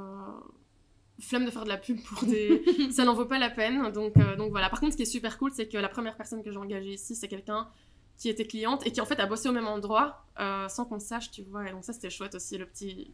[1.20, 2.62] flemme de faire de la pub pour des.
[2.92, 3.90] ça n'en vaut pas la peine.
[3.92, 4.68] Donc, euh, donc voilà.
[4.68, 6.94] Par contre, ce qui est super cool, c'est que la première personne que j'ai engagée
[6.94, 7.68] ici, c'est quelqu'un
[8.16, 10.94] qui était cliente et qui en fait a bossé au même endroit euh, sans qu'on
[10.94, 11.68] le sache, tu vois.
[11.68, 13.12] Et donc ça, c'était chouette aussi, le petit,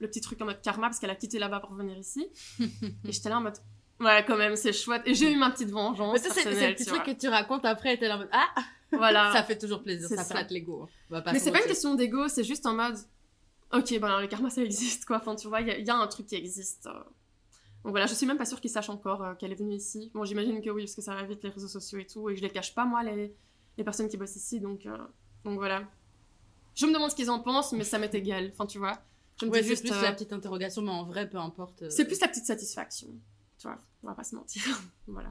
[0.00, 2.26] le petit truc en mode karma, parce qu'elle a quitté là-bas pour venir ici.
[2.60, 3.58] et j'étais là en mode.
[4.00, 5.02] Ouais, quand même, c'est chouette.
[5.06, 6.12] Et j'ai eu ma petite vengeance.
[6.14, 8.28] Mais ça, c'est le petit truc que tu racontes après, et t'es là en mode
[8.32, 8.48] Ah
[8.92, 9.32] Voilà.
[9.34, 10.88] Ça fait toujours plaisir, ça flatte l'ego.
[11.08, 12.96] Pas Mais c'est pas une question d'ego, c'est juste en mode.
[13.72, 15.16] Ok, ben le karma ça existe quoi.
[15.16, 16.86] Enfin, tu vois, il y, a- il y a un truc qui existe.
[16.86, 16.92] euh.
[17.82, 20.10] Donc voilà, je suis même pas sûre qu'ils sachent encore euh, qu'elle est venue ici.
[20.14, 22.36] Bon, j'imagine que oui, parce que ça va vite les réseaux sociaux et tout, et
[22.36, 23.34] je les cache pas moi, les,
[23.76, 24.96] les personnes qui bossent ici, donc, euh,
[25.44, 25.82] donc voilà.
[26.76, 28.50] Je me demande ce qu'ils en pensent, mais ça m'est égal.
[28.52, 28.98] Enfin, tu vois.
[29.40, 29.84] Je me Ouais, dis c'est juste.
[29.86, 31.88] plus euh, la petite interrogation, mais en vrai, peu importe.
[31.90, 33.08] C'est plus la petite satisfaction.
[33.64, 34.62] Tu vois, on va pas se mentir.
[35.06, 35.30] voilà.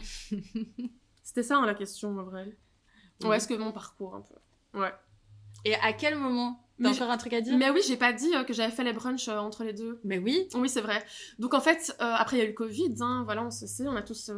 [1.24, 2.58] C'était ça hein, la question en vrai.
[3.24, 4.80] Ouais, est-ce que mon parcours un peu?
[4.80, 4.92] Ouais.
[5.66, 6.60] Et à quel moment?
[6.80, 7.56] Mais T'as encore un truc à dire?
[7.56, 10.00] Mais oui, j'ai pas dit euh, que j'avais fait les brunchs euh, entre les deux.
[10.04, 10.48] Mais oui.
[10.56, 11.06] Oui, c'est vrai.
[11.38, 13.68] Donc en fait, euh, après il y a eu le Covid, hein, voilà, on se
[13.68, 14.32] sait, on a tous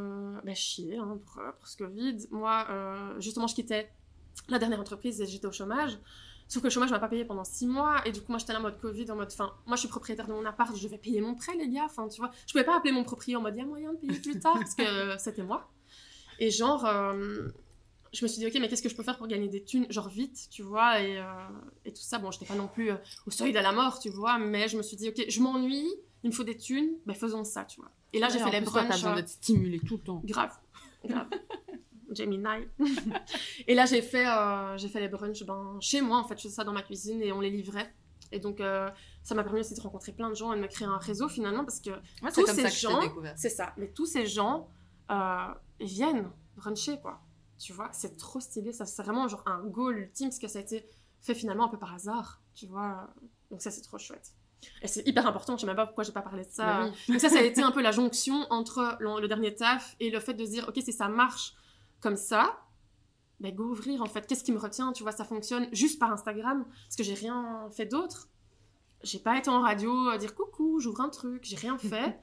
[0.44, 2.18] bah, chié hein, pour, pour ce Covid.
[2.32, 2.68] Moi,
[3.20, 3.90] justement, je quittais
[4.50, 5.98] la dernière entreprise et j'étais au chômage.
[6.48, 8.54] Sauf que le chômage m'a pas payé pendant six mois et du coup moi j'étais
[8.54, 10.88] là en mode Covid en mode enfin moi je suis propriétaire de mon appart je
[10.88, 12.30] vais payer mon prêt les gars enfin tu vois.
[12.46, 14.40] Je pouvais pas appeler mon propriétaire en mode il y a moyen de payer plus
[14.40, 15.70] tard parce que euh, c'était moi.
[16.40, 17.48] Et genre euh,
[18.14, 19.88] je me suis dit ok mais qu'est-ce que je peux faire pour gagner des thunes?
[19.90, 21.24] Genre vite tu vois et, euh,
[21.84, 22.20] et tout ça.
[22.20, 24.78] Bon j'étais pas non plus euh, au seuil de la mort tu vois mais je
[24.78, 25.90] me suis dit ok je m'ennuie
[26.24, 27.90] il me faut des thunes ben faisons ça tu vois.
[28.14, 30.22] Et là j'ai fait les plus, toi, T'as brunchs besoin d'être stimulé tout le temps.
[30.24, 30.54] Grave,
[31.04, 31.28] grave.
[32.12, 32.68] Gemini.
[33.68, 36.44] et là, j'ai fait, euh, j'ai fait les brunchs ben, chez moi, en fait, je
[36.44, 37.94] faisais ça dans ma cuisine et on les livrait.
[38.32, 38.90] Et donc, euh,
[39.24, 41.30] ça m'a permis aussi de rencontrer plein de gens et de me créer un réseau
[41.30, 43.00] finalement parce que tous comme ces ça que je gens-
[43.36, 43.74] c'est ça.
[43.78, 44.68] Mais tous ces gens,
[45.12, 45.48] euh,
[45.80, 47.22] viennent bruncher, quoi.
[47.58, 48.74] Tu vois, c'est trop stylé.
[48.74, 50.86] Ça, c'est vraiment genre un goal ultime parce que ça a été
[51.22, 53.08] fait finalement un peu par hasard, tu vois.
[53.52, 54.34] Donc, ça, c'est trop chouette.
[54.82, 56.86] Et c'est hyper important, je sais même pas pourquoi j'ai pas parlé de ça.
[56.86, 57.14] Oui.
[57.14, 60.10] Donc ça, ça a été un peu la jonction entre le, le dernier taf et
[60.10, 61.54] le fait de se dire, ok, si ça marche
[62.06, 62.62] comme ça,
[63.40, 64.28] ben go ouvrir en fait.
[64.28, 67.68] Qu'est-ce qui me retient Tu vois, ça fonctionne juste par Instagram parce que j'ai rien
[67.72, 68.30] fait d'autre.
[69.02, 72.20] J'ai pas été en radio à dire coucou, j'ouvre un truc, j'ai rien fait.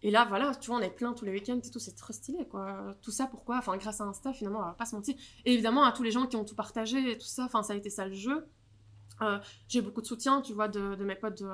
[0.00, 2.14] Et là, voilà, tu vois, on est plein tous les week-ends et tout, c'est trop
[2.14, 2.94] stylé, quoi.
[3.02, 3.58] Tout ça, pourquoi?
[3.58, 5.14] Enfin, grâce à Insta, finalement, on va pas se mentir.
[5.44, 7.74] Et évidemment, à tous les gens qui ont tout partagé et tout ça, enfin, ça
[7.74, 8.46] a été ça le jeu.
[9.20, 9.38] Euh,
[9.68, 11.50] j'ai beaucoup de soutien, tu vois, de, de mes potes de,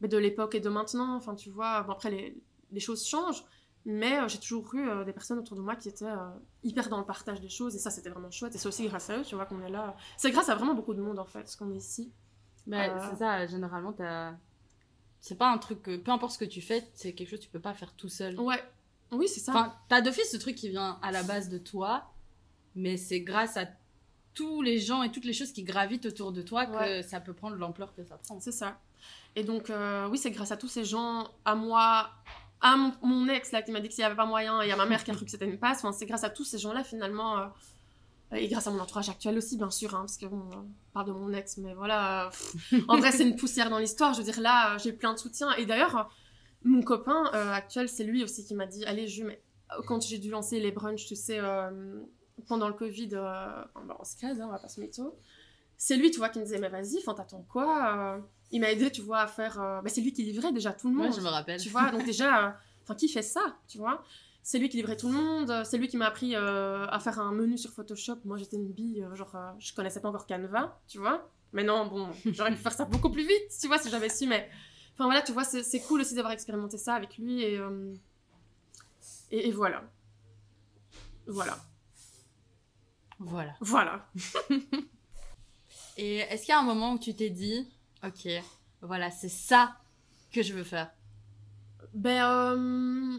[0.00, 1.16] mais de l'époque et de maintenant.
[1.16, 3.44] Enfin, tu vois, bon, après, les, les choses changent,
[3.86, 6.30] mais euh, j'ai toujours eu euh, des personnes autour de moi qui étaient euh,
[6.62, 8.54] hyper dans le partage des choses, et ça, c'était vraiment chouette.
[8.54, 9.94] Et c'est aussi grâce à eux, tu vois, qu'on est là.
[10.16, 12.10] C'est grâce à vraiment beaucoup de monde, en fait, ce qu'on est ici.
[12.66, 13.10] Bah.
[13.10, 14.32] C'est ça, généralement, t'as.
[15.20, 15.96] C'est pas un truc que.
[15.96, 18.08] Peu importe ce que tu fais, c'est quelque chose que tu peux pas faire tout
[18.08, 18.38] seul.
[18.40, 18.62] Ouais,
[19.12, 19.52] oui, c'est ça.
[19.52, 22.10] Enfin, t'as d'office ce truc qui vient à la base de toi,
[22.74, 23.66] mais c'est grâce à
[24.32, 27.02] tous les gens et toutes les choses qui gravitent autour de toi que Ouais.
[27.02, 28.40] ça peut prendre l'ampleur que ça prend.
[28.40, 28.80] C'est ça.
[29.36, 29.70] Et donc,
[30.10, 32.10] oui, c'est grâce à tous ces gens, à moi,
[32.60, 34.76] à mon, ex là qui m'a dit que s'il n'y avait pas moyen, et à
[34.76, 35.78] ma mère qui a cru que c'était une passe.
[35.78, 37.46] Enfin, c'est grâce à tous ces gens-là finalement, euh,
[38.32, 41.06] et grâce à mon entourage actuel aussi, bien sûr, hein, parce que bon, on parle
[41.06, 42.30] de mon ex, mais voilà.
[42.88, 44.12] en vrai, c'est une poussière dans l'histoire.
[44.14, 45.52] Je veux dire, là, j'ai plein de soutien.
[45.52, 46.10] Et d'ailleurs,
[46.64, 49.40] mon copain euh, actuel, c'est lui aussi qui m'a dit, allez, Ju, mais
[49.72, 52.00] euh, quand j'ai dû lancer les brunchs, tu sais, euh,
[52.48, 54.80] pendant le Covid, bah, on se case, hein, on va pas se.
[55.76, 58.20] C'est lui, tu vois, qui me disait, mais vas-y, t'attends quoi
[58.54, 59.60] Il m'a aidé, tu vois, à faire.
[59.60, 61.08] euh, bah, c'est lui qui livrait déjà tout le monde.
[61.08, 61.60] Moi, je me rappelle.
[61.60, 64.02] Tu vois, donc déjà, enfin, qui fait ça, tu vois?
[64.44, 67.00] C'est lui qui livrait tout le monde, euh, c'est lui qui m'a appris euh, à
[67.00, 68.18] faire un menu sur Photoshop.
[68.24, 71.28] Moi, j'étais une bille, euh, genre, euh, je connaissais pas encore Canva, tu vois?
[71.52, 74.26] Mais non, bon, j'aurais pu faire ça beaucoup plus vite, tu vois, si j'avais su,
[74.26, 74.48] mais...
[74.94, 77.58] Enfin, voilà, tu vois, c'est cool aussi d'avoir expérimenté ça avec lui, et,
[79.32, 79.82] et, et voilà.
[81.26, 81.56] Voilà.
[83.18, 83.54] Voilà.
[83.60, 84.06] Voilà.
[85.96, 87.68] Et est-ce qu'il y a un moment où tu t'es dit,
[88.06, 88.28] ok,
[88.82, 89.76] voilà, c'est ça
[90.32, 90.92] que je veux faire
[91.94, 93.18] Ben, euh,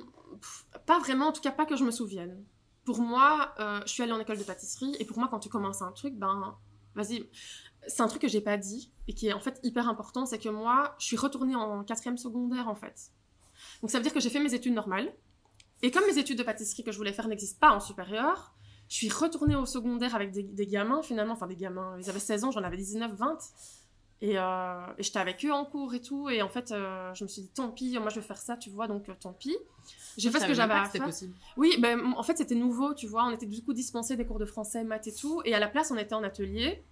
[0.86, 2.44] pas vraiment, en tout cas pas que je me souvienne.
[2.84, 5.50] Pour moi, euh, je suis allée en école de pâtisserie, et pour moi, quand tu
[5.50, 6.56] commences un truc, ben,
[6.94, 7.28] vas-y.
[7.88, 10.40] C'est un truc que j'ai pas dit, et qui est en fait hyper important, c'est
[10.40, 13.12] que moi, je suis retournée en quatrième secondaire, en fait.
[13.82, 15.14] Donc ça veut dire que j'ai fait mes études normales,
[15.82, 18.54] et comme mes études de pâtisserie que je voulais faire n'existent pas en supérieur,
[18.88, 22.20] je suis retournée au secondaire avec des, des gamins, finalement, enfin des gamins, ils avaient
[22.20, 23.38] 16 ans, j'en avais 19, 20.
[24.22, 26.30] Et, euh, et j'étais avec eux en cours et tout.
[26.30, 28.56] Et en fait, euh, je me suis dit, tant pis, moi je vais faire ça,
[28.56, 29.56] tu vois, donc euh, tant pis.
[30.18, 31.04] J'ai fait ce que j'avais à faire.
[31.04, 31.34] possible.
[31.58, 33.26] Oui, ben, en fait, c'était nouveau, tu vois.
[33.26, 35.42] On était du coup dispensés des cours de français, maths et tout.
[35.46, 36.84] Et à la place, on était en atelier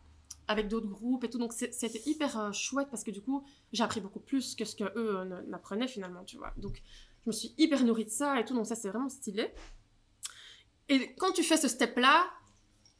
[0.48, 1.40] avec d'autres groupes et tout.
[1.40, 4.76] Donc, c'était hyper euh, chouette parce que du coup, j'ai appris beaucoup plus que ce
[4.76, 6.54] que eux n'apprenaient finalement, tu vois.
[6.58, 6.82] Donc,
[7.24, 8.54] je me suis hyper nourrie de ça et tout.
[8.54, 9.54] Donc, ça, c'est vraiment stylé.
[10.90, 12.26] Et quand tu fais ce step-là,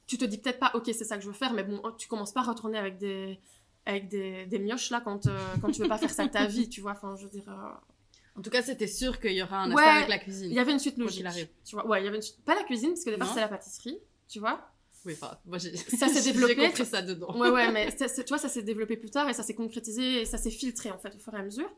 [0.08, 2.08] tu te dis peut-être pas, ok, c'est ça que je veux faire, mais bon, tu
[2.08, 3.40] commences pas à retourner avec des,
[3.86, 6.46] avec des, des mioches là quand, euh, quand tu veux pas faire ça de ta
[6.46, 6.92] vie, tu vois.
[6.94, 7.44] Enfin, je veux dire.
[7.50, 10.50] euh, En tout cas, c'était sûr qu'il y aurait un aspect Ouais, avec la cuisine.
[10.50, 11.26] Il y avait une suite logique.
[11.26, 11.48] arrive.
[11.66, 13.26] Tu vois, ouais, il y avait une suite- Pas la cuisine, parce que Non.
[13.34, 14.60] c'est la pâtisserie, tu vois.
[15.06, 16.56] Oui, enfin, moi j'ai Ça s'est j'ai développé.
[16.56, 17.36] compris ça dedans.
[17.38, 20.26] Ouais, ouais, mais tu vois, ça s'est développé plus tard et ça s'est concrétisé et
[20.26, 21.70] ça s'est filtré en fait au fur et à mesure.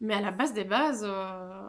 [0.00, 1.68] Mais à la base des bases, euh,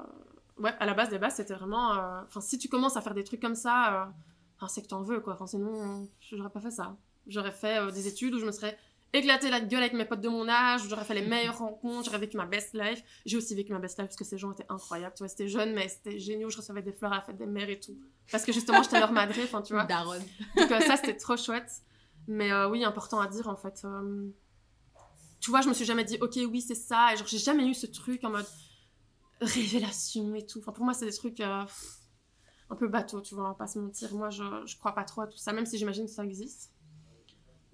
[0.60, 1.94] ouais, à la base des bases, c'était vraiment.
[1.94, 4.14] euh, Enfin, si tu commences à faire des trucs comme ça,
[4.56, 5.34] enfin, c'est que t'en veux quoi.
[5.34, 6.96] Enfin, sinon, j'aurais pas fait ça.
[7.28, 8.78] J'aurais fait des études où je me serais
[9.20, 12.20] éclaté la gueule avec mes potes de mon âge, j'aurais fait les meilleures rencontres, j'aurais
[12.20, 13.02] vécu ma best life.
[13.26, 15.14] J'ai aussi vécu ma best life parce que ces gens étaient incroyables.
[15.16, 16.50] Tu vois, c'était jeune, mais c'était génial.
[16.50, 17.98] Je recevais des fleurs à la fête des mères et tout.
[18.32, 19.84] Parce que justement, j'étais leur madré, enfin, tu vois.
[19.86, 20.24] Daronne.
[20.56, 21.72] Donc euh, ça, c'était trop chouette.
[22.28, 23.82] Mais euh, oui, important à dire en fait.
[23.86, 24.28] euh,
[25.40, 27.14] Tu vois, je me suis jamais dit, ok, oui, c'est ça.
[27.14, 28.48] Et genre, j'ai jamais eu ce truc en mode
[29.42, 30.60] révélation et tout.
[30.60, 33.80] Enfin, pour moi, c'est des trucs un peu bateau, tu vois, on va pas se
[33.80, 34.14] mentir.
[34.14, 36.72] Moi, je, je crois pas trop à tout ça, même si j'imagine que ça existe.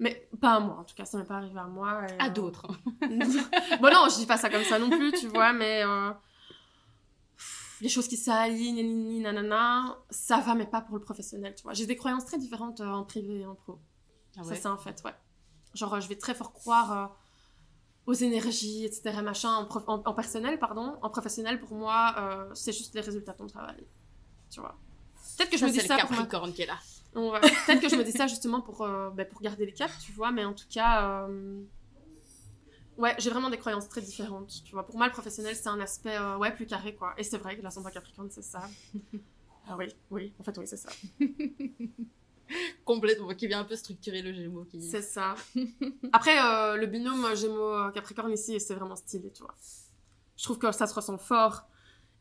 [0.03, 2.01] Mais pas à moi, en tout cas, ça m'est pas arrivé à moi.
[2.09, 2.67] et, À euh, d'autres.
[3.01, 6.11] bon, non, je dis pas ça comme ça non plus, tu vois, mais euh,
[7.81, 11.73] les choses qui s'alignent, nanana, ça va, mais pas pour le professionnel, tu vois.
[11.73, 13.79] J'ai des croyances très différentes euh, en privé et en pro.
[14.37, 14.55] Ah C'est ouais.
[14.57, 15.13] ça, en fait, ouais.
[15.73, 17.07] Genre, euh, je vais très fort croire euh,
[18.07, 20.97] aux énergies, etc., machin, en, prof- en- en personnel, pardon.
[21.01, 23.85] En professionnel, pour moi, euh, c'est juste les résultats de ton travail,
[24.49, 24.75] tu vois.
[25.37, 26.77] Peut-être que je me dis c'est ça le pour ma- Capricorne qui est là.
[27.15, 27.39] Ouais.
[27.41, 30.11] Peut-être que je me dis ça justement pour, euh, ben, pour garder les caps, tu
[30.11, 31.61] vois, mais en tout cas, euh,
[32.97, 34.85] ouais, j'ai vraiment des croyances très différentes, tu vois.
[34.85, 37.13] Pour moi, le professionnel, c'est un aspect, euh, ouais, plus carré, quoi.
[37.17, 38.63] Et c'est vrai que l'ascendant Capricorne, c'est ça.
[39.67, 40.89] ah oui, oui, en fait, oui, c'est ça.
[42.85, 43.29] Complètement.
[43.29, 44.65] Qui vient un peu structurer le Gémeaux.
[44.65, 44.81] Qui...
[44.81, 45.35] C'est ça.
[46.11, 46.35] Après,
[46.77, 49.55] le binôme Gémeaux-Capricorne ici, c'est vraiment stylé, tu vois.
[50.35, 51.67] Je trouve que ça se ressent fort.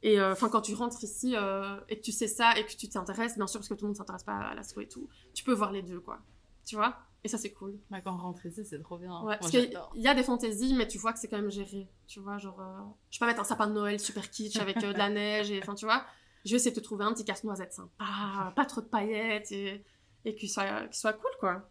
[0.03, 2.73] Et euh, enfin, quand tu rentres ici euh, et que tu sais ça et que
[2.73, 5.09] tu t'intéresses, bien sûr, parce que tout le monde s'intéresse pas à l'assaut et tout,
[5.33, 6.19] tu peux voir les deux, quoi.
[6.65, 6.97] Tu vois?
[7.25, 7.79] Et ça, c'est cool.
[7.89, 9.17] Bah, quand on rentre ici, c'est trop bien.
[9.19, 11.53] Ouais, Moi, parce qu'il y a des fantaisies, mais tu vois que c'est quand même
[11.53, 11.89] géré.
[12.09, 14.83] Tu vois, genre, euh, je peux pas mettre un sapin de Noël super kitsch avec
[14.83, 16.05] euh, de la neige, et enfin, tu vois,
[16.45, 19.85] je vais essayer de te trouver un petit casse-noisette sympa, pas trop de paillettes, et,
[20.25, 21.71] et qu'il soit, qu'il soit cool, quoi.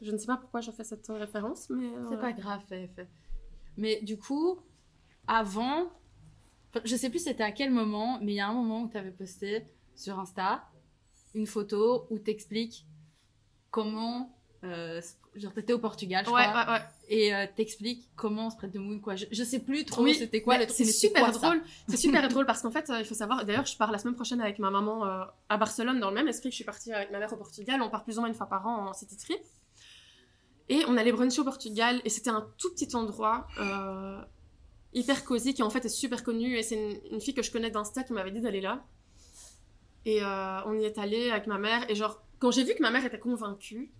[0.00, 1.90] Je ne sais pas pourquoi je fais cette référence, mais.
[2.08, 3.08] C'est pas grave, fait, fait.
[3.76, 4.58] Mais du coup,
[5.26, 5.90] avant,
[6.84, 8.96] je sais plus c'était à quel moment, mais il y a un moment où tu
[8.96, 10.64] avais posté sur Insta
[11.34, 12.86] une photo où t'expliques
[13.70, 14.36] comment.
[14.62, 15.00] Euh,
[15.34, 16.80] genre, t'étais au Portugal, je Ouais, crois, ouais, ouais.
[17.08, 19.14] et euh, t'expliques comment on se prête de moon, quoi.
[19.14, 20.76] Je, je sais plus trop Oui, c'était quoi mais le truc.
[20.76, 21.62] C'est super quoi, drôle.
[21.88, 23.44] C'est super drôle parce qu'en fait, euh, il faut savoir.
[23.44, 26.28] D'ailleurs, je pars la semaine prochaine avec ma maman euh, à Barcelone dans le même
[26.28, 27.82] esprit que je suis partie avec ma mère au Portugal.
[27.82, 29.38] On part plus ou moins une fois par an en city trip.
[30.70, 34.18] Et on allait bruncher au Portugal et c'était un tout petit endroit euh,
[34.94, 37.50] hyper cosy qui en fait est super connu et c'est une, une fille que je
[37.50, 38.84] connais d'Insta qui m'avait dit d'aller là.
[40.04, 42.82] Et euh, on y est allé avec ma mère et genre quand j'ai vu que
[42.82, 43.92] ma mère était convaincue,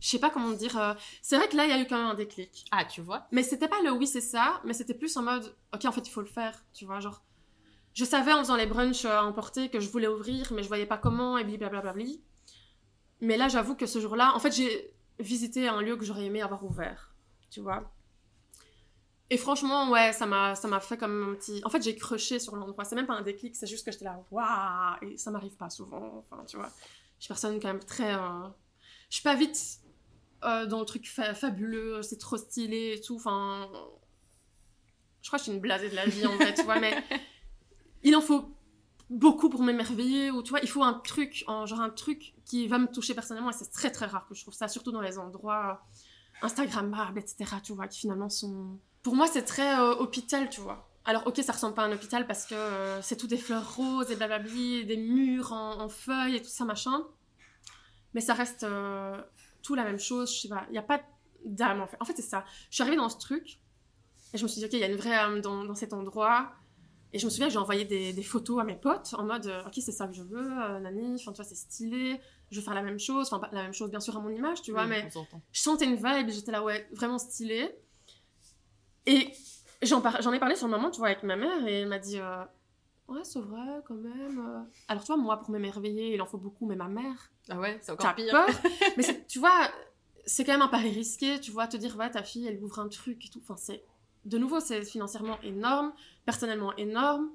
[0.00, 0.78] je sais pas comment dire.
[0.78, 2.64] euh, c'est vrai que là il y a eu quand même un déclic.
[2.70, 5.56] Ah, tu vois Mais c'était pas le oui, c'est ça, mais c'était plus en mode,
[5.74, 7.22] ok, en fait, il faut le faire, tu vois, genre.
[7.94, 10.68] Je savais en faisant les brunchs euh, à emporter que je voulais ouvrir, mais je
[10.68, 11.94] voyais pas comment, et blablabla.
[13.20, 16.42] Mais là, j'avoue que ce jour-là, en fait, j'ai visité un lieu que j'aurais aimé
[16.42, 17.14] avoir ouvert,
[17.50, 17.90] tu vois.
[19.28, 21.60] Et franchement, ouais, ça m'a, ça m'a fait comme un petit.
[21.64, 22.84] En fait, j'ai crushé sur l'endroit.
[22.84, 25.68] C'est même pas un déclic, c'est juste que j'étais là, waouh Et ça m'arrive pas
[25.70, 26.70] souvent, enfin, tu vois.
[27.18, 28.14] Je suis personne quand même très.
[28.14, 28.48] euh,
[29.10, 29.80] Je suis pas vite
[30.44, 33.16] euh, dans le truc fa- fabuleux, c'est trop stylé et tout.
[33.16, 33.68] Enfin,
[35.22, 36.94] je crois que je suis une blasée de la vie en fait, tu vois, mais
[38.04, 38.48] il en faut
[39.10, 42.68] beaucoup pour m'émerveiller ou tu vois, il faut un truc, un- genre un truc qui
[42.68, 45.00] va me toucher personnellement et c'est très très rare que je trouve ça, surtout dans
[45.00, 45.84] les endroits
[46.42, 47.60] Instagrammables, etc.
[47.62, 48.78] Tu vois, qui finalement sont.
[49.06, 50.90] Pour moi, c'est très euh, hôpital, tu vois.
[51.04, 53.76] Alors, ok, ça ressemble pas à un hôpital parce que euh, c'est tout des fleurs
[53.76, 57.04] roses et blablabli, des murs en, en feuilles et tout ça, machin.
[58.14, 59.22] Mais ça reste euh,
[59.62, 61.00] tout la même chose, je sais pas, il n'y a pas
[61.44, 61.96] d'âme en fait.
[62.00, 62.44] En fait, c'est ça.
[62.68, 63.60] Je suis arrivée dans ce truc
[64.34, 65.92] et je me suis dit, ok, il y a une vraie âme dans, dans cet
[65.92, 66.50] endroit.
[67.12, 69.46] Et je me souviens que j'ai envoyé des, des photos à mes potes en mode,
[69.66, 70.48] ok, c'est ça que je veux,
[70.80, 73.62] Nani, enfin, tu vois, c'est stylé, je veux faire la même chose, enfin, pas la
[73.62, 75.08] même chose, bien sûr, à mon image, tu vois, Oui, mais
[75.52, 77.72] je sentais une vibe, j'étais là, ouais, vraiment stylé.
[79.06, 79.32] Et
[79.82, 81.88] j'en par- j'en ai parlé sur le moment, tu vois, avec ma mère, et elle
[81.88, 82.44] m'a dit, euh,
[83.08, 84.38] ouais, c'est vrai, quand même.
[84.38, 84.62] euh.
[84.88, 87.78] Alors, tu vois, moi, pour m'émerveiller, il en faut beaucoup, mais ma mère, Ah ouais,
[87.82, 88.32] c'est encore pire.
[88.32, 88.46] peur?
[88.96, 89.68] mais tu vois,
[90.26, 92.80] c'est quand même un pari risqué, tu vois, te dire, ouais, ta fille, elle ouvre
[92.80, 93.40] un truc et tout.
[93.42, 93.84] Enfin, c'est.
[94.24, 95.92] De nouveau, c'est financièrement énorme,
[96.24, 97.30] personnellement énorme.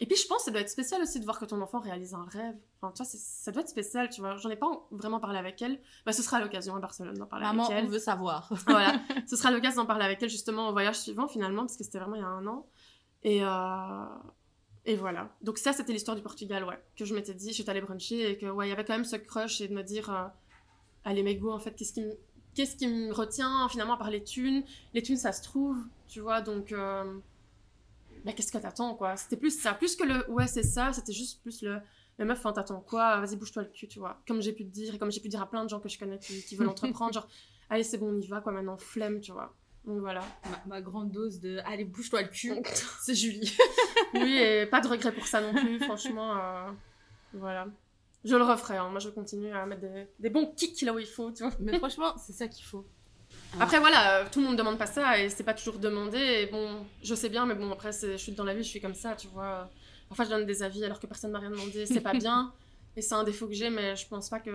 [0.00, 1.80] Et puis, je pense que ça doit être spécial aussi de voir que ton enfant
[1.80, 2.54] réalise un rêve.
[2.80, 4.36] Enfin, tu vois, ça doit être spécial, tu vois.
[4.36, 5.80] J'en ai pas en- vraiment parlé avec elle.
[6.06, 7.84] Bah, ce sera à l'occasion à Barcelone d'en parler Maman, avec elle.
[7.86, 8.48] on veut savoir.
[8.66, 8.92] voilà,
[9.26, 11.98] ce sera l'occasion d'en parler avec elle justement au voyage suivant finalement, parce que c'était
[11.98, 12.66] vraiment il y a un an.
[13.24, 14.04] Et, euh,
[14.84, 15.34] et voilà.
[15.42, 18.38] Donc ça, c'était l'histoire du Portugal, ouais, que je m'étais dit, j'étais allée bruncher et
[18.38, 20.26] que ouais, il y avait quand même ce crush et de me dire, euh,
[21.04, 22.12] allez mes goûts en fait, qu'est-ce qui me
[22.54, 24.62] qu'est-ce qui me retient finalement à part les thunes?
[24.94, 25.76] Les thunes, ça se trouve,
[26.08, 27.18] tu vois, donc euh,
[28.24, 29.16] bah, qu'est-ce que t'attends, quoi?
[29.16, 31.78] C'était plus ça, plus que le ouais, c'est ça, c'était juste plus le.
[32.18, 33.20] Mais meuf, enfin, t'attends quoi?
[33.20, 34.20] Vas-y, bouge-toi le cul, tu vois.
[34.26, 35.88] Comme j'ai pu te dire, et comme j'ai pu dire à plein de gens que
[35.88, 37.28] je connais qui, qui veulent entreprendre, genre,
[37.70, 39.54] allez, c'est bon, on y va, quoi, maintenant, flemme, tu vois.
[39.84, 40.20] Donc voilà.
[40.50, 42.52] Ma, ma grande dose de allez, bouge-toi le cul,
[43.00, 43.56] c'est Julie.
[44.14, 46.36] Oui, et pas de regret pour ça non plus, franchement.
[46.36, 46.70] euh,
[47.34, 47.68] voilà.
[48.24, 48.88] Je le referai, hein.
[48.90, 51.52] moi je continue à mettre des, des bons kicks là où il faut, tu vois.
[51.60, 52.84] Mais franchement, c'est ça qu'il faut.
[53.60, 56.18] Après voilà, euh, tout le monde demande pas ça et c'est pas toujours demandé.
[56.18, 58.80] Et bon, je sais bien, mais bon, après, je suis dans la vie, je suis
[58.80, 59.70] comme ça, tu vois.
[60.08, 62.52] Parfois je donne des avis alors que personne m'a rien demandé, c'est pas bien.
[62.96, 64.50] Et c'est un défaut que j'ai, mais je pense pas que.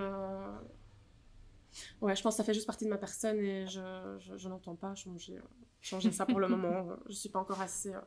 [2.01, 3.79] Ouais, je pense que ça fait juste partie de ma personne et je,
[4.19, 5.33] je, je n'entends pas changer,
[5.81, 6.87] changer ça pour le moment.
[7.09, 7.93] Je suis pas encore assez.
[7.93, 7.99] euh,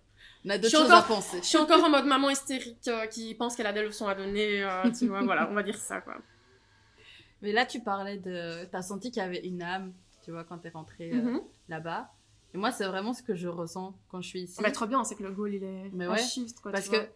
[0.44, 1.38] On a d'autres choses encore- à penser.
[1.38, 4.14] Je suis encore en mode maman hystérique euh, qui pense qu'elle a des leçons à
[4.14, 6.16] donner, euh, tu vois, voilà, on va dire ça, quoi.
[7.42, 8.64] Mais là, tu parlais de.
[8.70, 9.92] T'as senti qu'il y avait une âme,
[10.26, 11.40] tu vois, quand t'es rentrée euh, Mhm.
[11.68, 12.12] là-bas.
[12.52, 14.60] Et moi, c'est vraiment ce que je ressens quand je suis ici.
[14.60, 16.90] Bah, trop bien, c'est que le goal, il est Mais ouais, shift, quoi, Parce tu
[16.90, 17.08] que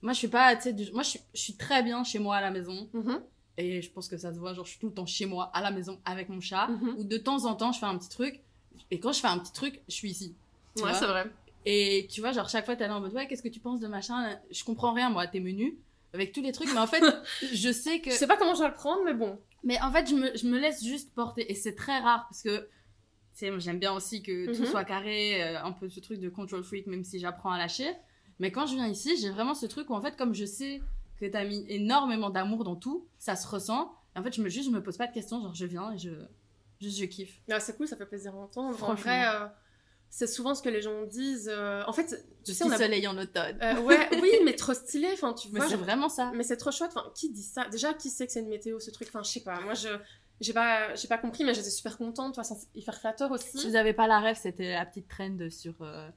[0.00, 0.56] moi, je suis pas.
[0.56, 2.88] Tu sais, du- moi, je suis, je suis très bien chez moi à la maison.
[2.94, 3.22] Mhm,
[3.58, 4.54] Et je pense que ça se voit.
[4.54, 6.68] Genre, je suis tout le temps chez moi, à la maison, avec mon chat.
[6.68, 6.94] mhm.
[6.98, 8.42] Ou de temps en temps, je fais un petit truc.
[8.90, 10.36] Et quand je fais un petit truc, je suis ici.
[10.76, 11.26] tu Ouais, c'est vrai.
[11.66, 13.80] Et tu vois, genre, chaque fois, t'es là en mode, ouais, qu'est-ce que tu penses
[13.80, 14.38] de machin?
[14.50, 15.74] Je comprends rien, moi, à tes menus,
[16.12, 17.02] avec tous les trucs, mais en fait,
[17.52, 18.10] je sais que.
[18.10, 19.38] Je sais pas comment je vais le prendre, mais bon.
[19.64, 21.50] Mais en fait, je me, je me laisse juste porter.
[21.50, 22.58] Et c'est très rare, parce que.
[23.32, 24.66] Tu sais, moi, j'aime bien aussi que tout Mhm.
[24.68, 27.90] soit carré, euh, un peu ce truc de control freak, même si j'apprends à lâcher.
[28.38, 30.80] Mais quand je viens ici, j'ai vraiment ce truc où, en fait, comme je sais
[31.18, 33.92] que t'as mis énormément d'amour dans tout, ça se ressent.
[34.14, 35.92] Et en fait, je me, juste, je me pose pas de questions, genre, je viens
[35.92, 36.10] et je.
[36.80, 37.40] Juste, je kiffe.
[37.48, 38.80] Ouais, c'est cool, ça fait plaisir à entendre.
[38.84, 39.46] En vrai, euh,
[40.16, 41.50] c'est souvent ce que les gens disent.
[41.52, 42.78] euh, En fait, Je tu sais, on a...
[42.78, 43.58] soleil en automne.
[43.60, 45.66] Euh, ouais, oui, mais trop stylé, enfin, tu Mais vois.
[45.68, 46.30] c'est genre- vraiment ça.
[46.36, 46.92] Mais c'est trop chouette.
[46.94, 47.64] Enfin, qui dit ça?
[47.68, 49.08] Déjà, qui sait que c'est une météo, ce truc?
[49.08, 49.60] Enfin, je sais pas.
[49.62, 49.88] Moi, je
[50.40, 52.36] j'ai pas, j'ai pas compris, mais j'étais super contente.
[52.36, 53.58] Vois, c'est hyper flatteur aussi.
[53.58, 56.08] Si vous pas la rêve, c'était la petite trend sur, euh,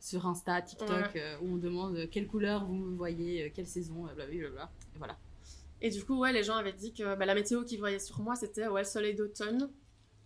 [0.00, 1.36] sur Insta, TikTok, Ouais.
[1.40, 4.70] où on demande quelle couleur vous me voyez, quelle saison, blablabla.
[4.96, 5.16] Et voilà.
[5.82, 8.18] Et du coup, ouais, les gens avaient dit que bah, la météo qu'ils voyaient sur
[8.20, 9.70] moi, c'était ouais, soleil d'automne.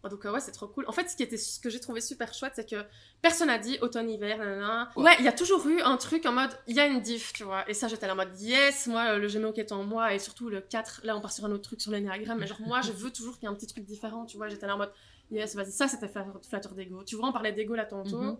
[0.09, 0.85] Donc, euh, ouais, c'est trop cool.
[0.89, 2.85] En fait, ce, qui était, ce que j'ai trouvé super chouette, c'est que
[3.23, 4.91] personne n'a dit automne-hiver, nanana.
[4.97, 5.05] Ouais.
[5.05, 7.33] Ouais, il y a toujours eu un truc en mode, il y a une diff,
[7.33, 7.69] tu vois.
[7.69, 10.19] Et ça, j'étais là en mode, yes, moi, le Gémeaux qui est en moi, et
[10.19, 12.81] surtout le 4, là, on part sur un autre truc sur l'énéagramme, mais genre, moi,
[12.83, 14.49] je veux toujours qu'il y ait un petit truc différent, tu vois.
[14.49, 14.93] J'étais là en mode,
[15.31, 17.03] yes, vas-y, ça, c'était flatteur, flatteur d'ego.
[17.05, 18.21] Tu vois, on parlait d'ego là tantôt.
[18.21, 18.39] Mhm.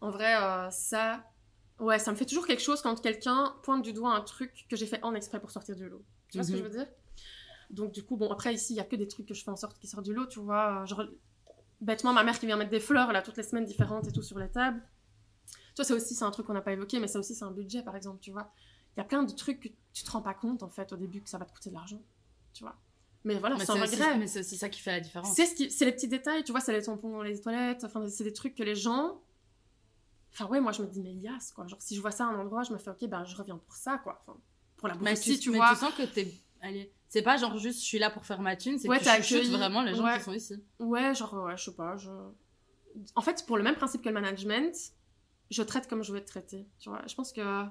[0.00, 1.24] En vrai, euh, ça,
[1.80, 4.76] ouais, ça me fait toujours quelque chose quand quelqu'un pointe du doigt un truc que
[4.76, 6.02] j'ai fait en exprès pour sortir du lot.
[6.30, 6.62] Tu vois ce que Mhm.
[6.62, 6.86] je veux dire?
[7.70, 9.50] Donc, du coup, bon, après, ici, il y a que des trucs que je fais
[9.50, 10.82] en sorte qu'ils sortent du lot, tu vois.
[10.82, 11.04] euh, Genre,
[11.80, 14.22] bêtement, ma mère qui vient mettre des fleurs, là, toutes les semaines différentes et tout
[14.22, 14.82] sur les tables.
[15.46, 17.44] Tu vois, ça aussi, c'est un truc qu'on n'a pas évoqué, mais ça aussi, c'est
[17.44, 18.50] un budget, par exemple, tu vois.
[18.96, 20.96] Il y a plein de trucs que tu te rends pas compte, en fait, au
[20.96, 22.02] début, que ça va te coûter de l'argent,
[22.52, 22.76] tu vois.
[23.24, 24.16] Mais voilà, c'est un regret.
[24.16, 25.34] mais c'est aussi ça qui fait la différence.
[25.34, 28.24] C'est ce les petits détails, tu vois, c'est les tampons dans les toilettes, enfin, c'est
[28.24, 29.20] des trucs que les gens.
[30.32, 31.66] Enfin, ouais, moi je me dis, mais yes, quoi.
[31.66, 33.58] Genre, si je vois ça à un endroit, je me fais, ok, ben je reviens
[33.58, 34.22] pour ça, quoi.
[34.22, 34.38] Enfin,
[34.76, 35.70] pour la bouffe Mais, tu, tu mais vois.
[35.70, 36.32] tu sens que t'es.
[36.60, 39.04] Allez, c'est pas genre juste je suis là pour faire ma thune, c'est Ouais, que
[39.04, 39.50] tu accueilli.
[39.50, 40.18] vraiment les gens Ouais.
[40.18, 40.62] qui sont ici.
[40.78, 41.96] Ouais, genre, ouais, je sais pas.
[41.96, 42.10] Je...
[43.14, 44.74] En fait, pour le même principe que le management,
[45.50, 47.02] je traite comme je veux être traitée, tu vois.
[47.06, 47.64] Je pense que,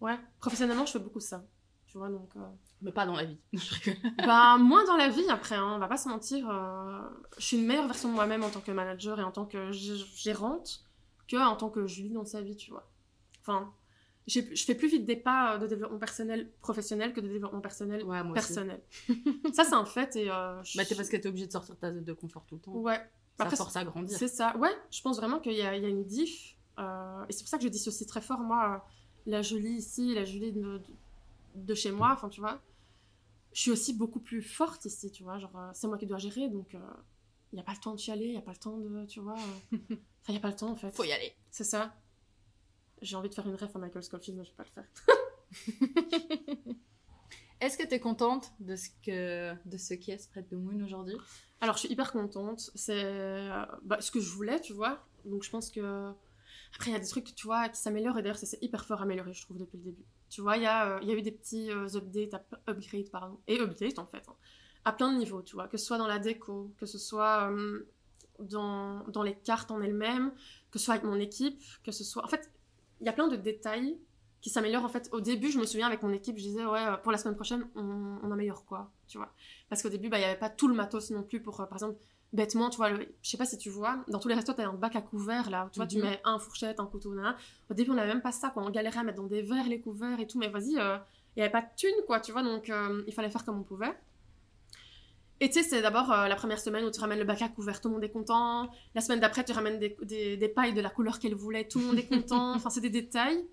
[0.00, 1.44] ouais, professionnellement, je fais beaucoup ça,
[1.86, 2.30] tu vois, donc.
[2.36, 2.40] euh,
[2.82, 3.38] Mais pas dans la vie.
[4.18, 6.48] Bah, moins dans la vie après, hein, on va pas se mentir.
[6.48, 7.00] euh,
[7.38, 9.70] je suis une meilleure version de moi-même en tant que manager et en tant que
[9.72, 10.84] gé- gérante
[11.26, 12.88] que en tant que Julie dans sa vie, tu vois.
[13.42, 13.72] Enfin,
[14.28, 18.02] je fais plus vite des pas euh, de développement personnel professionnel que de développement personnel
[18.04, 18.46] Ouais, moi aussi.
[18.46, 18.82] personnel.
[19.54, 20.30] ça, c'est un fait et.
[20.30, 22.44] Euh, je- Bah, t'es parce que t'es obligé de sortir de ta zone de confort
[22.46, 22.72] tout le temps.
[22.74, 22.98] Ouais,
[23.38, 24.16] Ça Après, force à grandir.
[24.18, 24.56] c'est ça.
[24.58, 26.56] Ouais, je pense vraiment qu'il y, a il y a une diff.
[26.78, 28.90] euh, et c'est pour ça que je dissocie très fort, moi, euh,
[29.30, 30.82] la Julie ici, la Julie de, de-
[31.54, 32.60] de chez moi, enfin, tu vois.
[33.54, 35.38] Je suis aussi beaucoup plus forte ici, tu vois.
[35.38, 37.98] Genre, euh, c'est moi qui dois gérer, donc il n'y a pas le temps de
[37.98, 39.36] chialer, il n'y a pas le temps de, tu vois.
[39.72, 40.90] euh, Enfin, il n'y a pas le temps, en fait.
[40.94, 41.32] Faut y aller.
[41.50, 41.94] C'est ça.
[43.02, 44.84] J'ai envie de faire une ref à Michael Scofield, mais je vais pas le faire.
[47.60, 51.16] Est-ce que t'es contente de ce que de ce qui est Spread the Moon aujourd'hui?
[51.60, 52.70] Alors, je suis hyper contente.
[52.76, 55.04] C'est euh, bah, ce que je voulais, tu vois.
[55.24, 56.12] Donc, je pense que.
[56.74, 58.18] Après, il y a des trucs, tu vois, qui s'améliorent.
[58.18, 60.04] Et d'ailleurs, ça s'est hyper fort amélioré, je trouve, depuis le début.
[60.30, 62.54] Tu vois, il y, a, euh, il y a eu des petits euh, updates, up-
[62.68, 63.40] upgrades, pardon.
[63.48, 64.22] Et updates, en fait.
[64.28, 64.34] hein,
[64.84, 65.66] à plein de niveaux, tu vois.
[65.66, 67.88] Que ce soit dans la déco, que ce soit euh,
[68.38, 70.30] dans, dans les cartes en elles-mêmes,
[70.70, 72.24] que ce soit avec mon équipe, que ce soit.
[72.24, 72.48] En fait,
[73.00, 73.98] il y a plein de détails
[74.40, 74.84] qui s'améliorent.
[74.84, 77.10] En fait, au début, je me souviens, avec mon équipe, je disais, ouais, euh, pour
[77.12, 79.32] la semaine prochaine, on, on améliore quoi, tu vois.
[79.68, 81.66] Parce qu'au début, bah, il n'y avait pas tout le matos non plus pour, euh,
[81.66, 81.98] par exemple,
[82.32, 84.60] bêtement, tu vois, le- je sais pas si tu vois, dans tous les restos, tu
[84.60, 86.04] as un bac à couverts, là, tu vois, tu Mhm.
[86.04, 87.36] mets un fourchette, un couteau, nanana.
[87.70, 88.62] Au début, on n'avait même pas ça, quoi.
[88.62, 90.98] On galérait à mettre dans des verres les couverts et tout, mais vas-y, euh,
[91.36, 93.58] il n'y avait pas de thunes, quoi, tu vois, donc euh, il fallait faire comme
[93.58, 93.98] on pouvait.
[95.40, 97.48] Et tu sais, c'est d'abord euh, la première semaine où tu ramènes le bac à
[97.48, 98.68] couvert, tout le monde est content.
[98.94, 101.78] La semaine d'après, tu ramènes des, des, des pailles de la couleur qu'elle voulait, tout
[101.78, 102.52] le monde est content.
[102.56, 103.46] enfin, c'est des détails.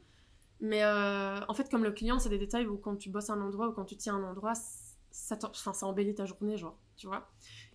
[0.62, 3.40] Mais euh, en fait, comme le client, c'est des détails où quand tu bosses un
[3.42, 4.54] endroit ou quand tu tiens un endroit,
[5.12, 7.30] ça, enfin, ça embellit ta journée, genre, tu vois.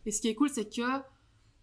[0.06, 1.02] Et ce qui est cool, c'est que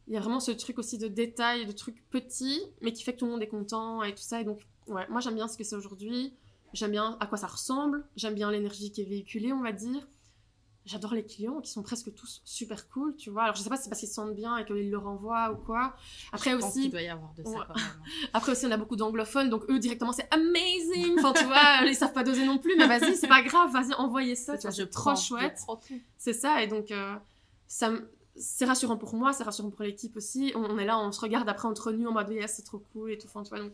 [0.08, 3.14] il y a vraiment ce truc aussi de détails, de trucs petits, mais qui fait
[3.14, 4.40] que tout le monde est content et tout ça.
[4.40, 6.34] Et donc, ouais, moi j'aime bien ce que c'est aujourd'hui.
[6.74, 8.06] J'aime bien à quoi ça ressemble.
[8.16, 10.08] J'aime bien l'énergie qui est véhiculée, on va dire.
[10.88, 13.44] J'adore les clients qui sont presque tous super cool, tu vois.
[13.44, 15.52] Alors je sais pas si c'est parce qu'ils se sentent bien et qu'ils le renvoient
[15.52, 15.96] ou quoi.
[16.32, 17.58] Après Je aussi, pense qu'il doit y avoir de ça Ouais.
[17.68, 17.86] quand même.
[18.34, 21.16] après aussi on a beaucoup d'anglophones, donc eux directement c'est amazing.
[21.20, 23.94] Enfin tu vois, ils savent pas doser non plus, mais vas-y c'est pas grave, vas-y
[23.96, 25.60] envoyez ça, tu vois, c'est trop chouette.
[26.18, 27.16] C'est ça, et donc euh,
[27.68, 30.54] ça me- c'est rassurant pour moi, c'est rassurant pour l'équipe aussi.
[30.56, 32.80] On, on est là, on se regarde après entre nous en mode yes, c'est trop
[32.94, 33.28] cool et tout.
[33.28, 33.74] Enfin, tu vois, donc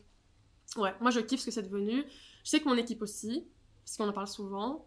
[0.77, 2.03] ouais, moi je kiffe ce que c'est devenu.
[2.43, 3.45] Je sais que mon équipe aussi,
[3.85, 4.85] parce qu'on en parle souvent.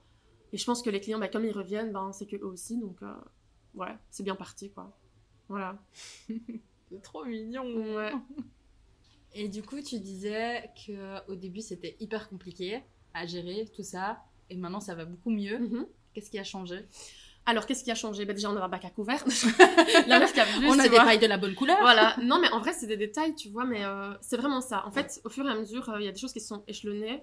[0.52, 2.78] Et je pense que les clients, bah, comme ils reviennent, ben, c'est que eux aussi,
[2.78, 3.12] donc euh,
[3.74, 4.96] ouais, c'est bien parti quoi.
[5.48, 5.78] Voilà.
[6.88, 7.64] C'est trop mignon.
[7.96, 8.12] Ouais.
[9.34, 12.80] Et du coup, tu disais que au début c'était hyper compliqué
[13.12, 15.58] à gérer tout ça, et maintenant ça va beaucoup mieux.
[15.58, 15.86] Mhm.
[16.14, 16.86] Qu'est-ce qui a changé?
[17.44, 18.24] Alors qu'est-ce qui a changé?
[18.24, 19.24] Bah, Déjà, on a un bac à couvert.
[20.06, 21.04] La meuf qui a vu, On a des vois.
[21.04, 21.78] pailles de la bonne couleur.
[21.80, 24.86] Voilà, non mais en vrai c'est des détails, tu vois, mais euh, c'est vraiment ça.
[24.86, 26.62] En fait, au fur et à mesure, euh, il y a des choses qui sont
[26.66, 27.22] échelonnées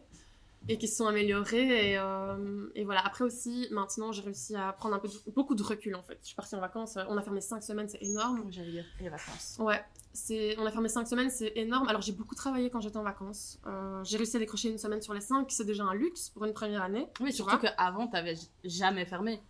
[0.70, 1.92] et qui se sont améliorées.
[1.92, 5.56] Et, euh, et voilà, après aussi, maintenant j'ai réussi à prendre un peu de- beaucoup
[5.56, 6.18] de recul en fait.
[6.22, 8.46] Je suis partie en vacances, on a fermé 5 semaines, c'est énorme.
[8.52, 9.58] J'allais dire les vacances.
[9.60, 9.84] Ouais,
[10.14, 11.88] c'est, on a fermé 5 semaines, c'est énorme.
[11.88, 13.60] Alors j'ai beaucoup travaillé quand j'étais en vacances.
[13.68, 16.46] Euh, j'ai réussi à décrocher une semaine sur les 5, c'est déjà un luxe pour
[16.46, 17.08] une première année.
[17.20, 19.42] Oui, surtout qu'avant t'avais jamais fermé.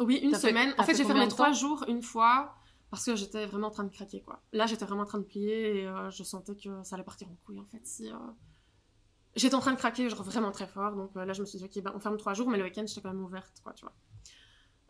[0.00, 0.74] Oui, une fait- semaine.
[0.76, 1.52] en fait, j'ai fermé de trois temps?
[1.52, 2.54] jours une fois
[2.90, 4.40] parce que j'étais vraiment en train de craquer, quoi.
[4.52, 7.28] Là, j'étais vraiment en train de plier et euh, je sentais que ça allait partir
[7.28, 7.80] en couille, en fait.
[7.84, 8.16] Si, euh,
[9.36, 10.94] J'étais en train de craquer, genre vraiment très fort.
[10.94, 12.64] Donc euh, là, je me suis dit, ok, ben, on ferme trois jours, mais le
[12.64, 13.94] week-end, j'étais quand même ouverte, quoi, tu vois.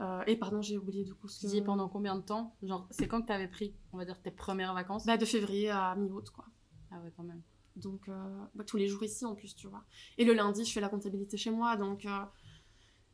[0.01, 1.51] Euh, et pardon, j'ai oublié du coup ce Tu que...
[1.53, 2.57] dis pendant combien de temps?
[2.63, 5.07] Genre, c'est quand que t'avais pris, on va dire, tes premières vacances?
[5.07, 6.47] Bah, de février à mi-août, quoi.
[6.91, 7.43] Ah ouais, quand même.
[7.77, 9.85] Donc, euh, bah, tous les jours ici en plus, tu vois.
[10.19, 12.25] Et le lundi, je fais la comptabilité chez moi, donc euh,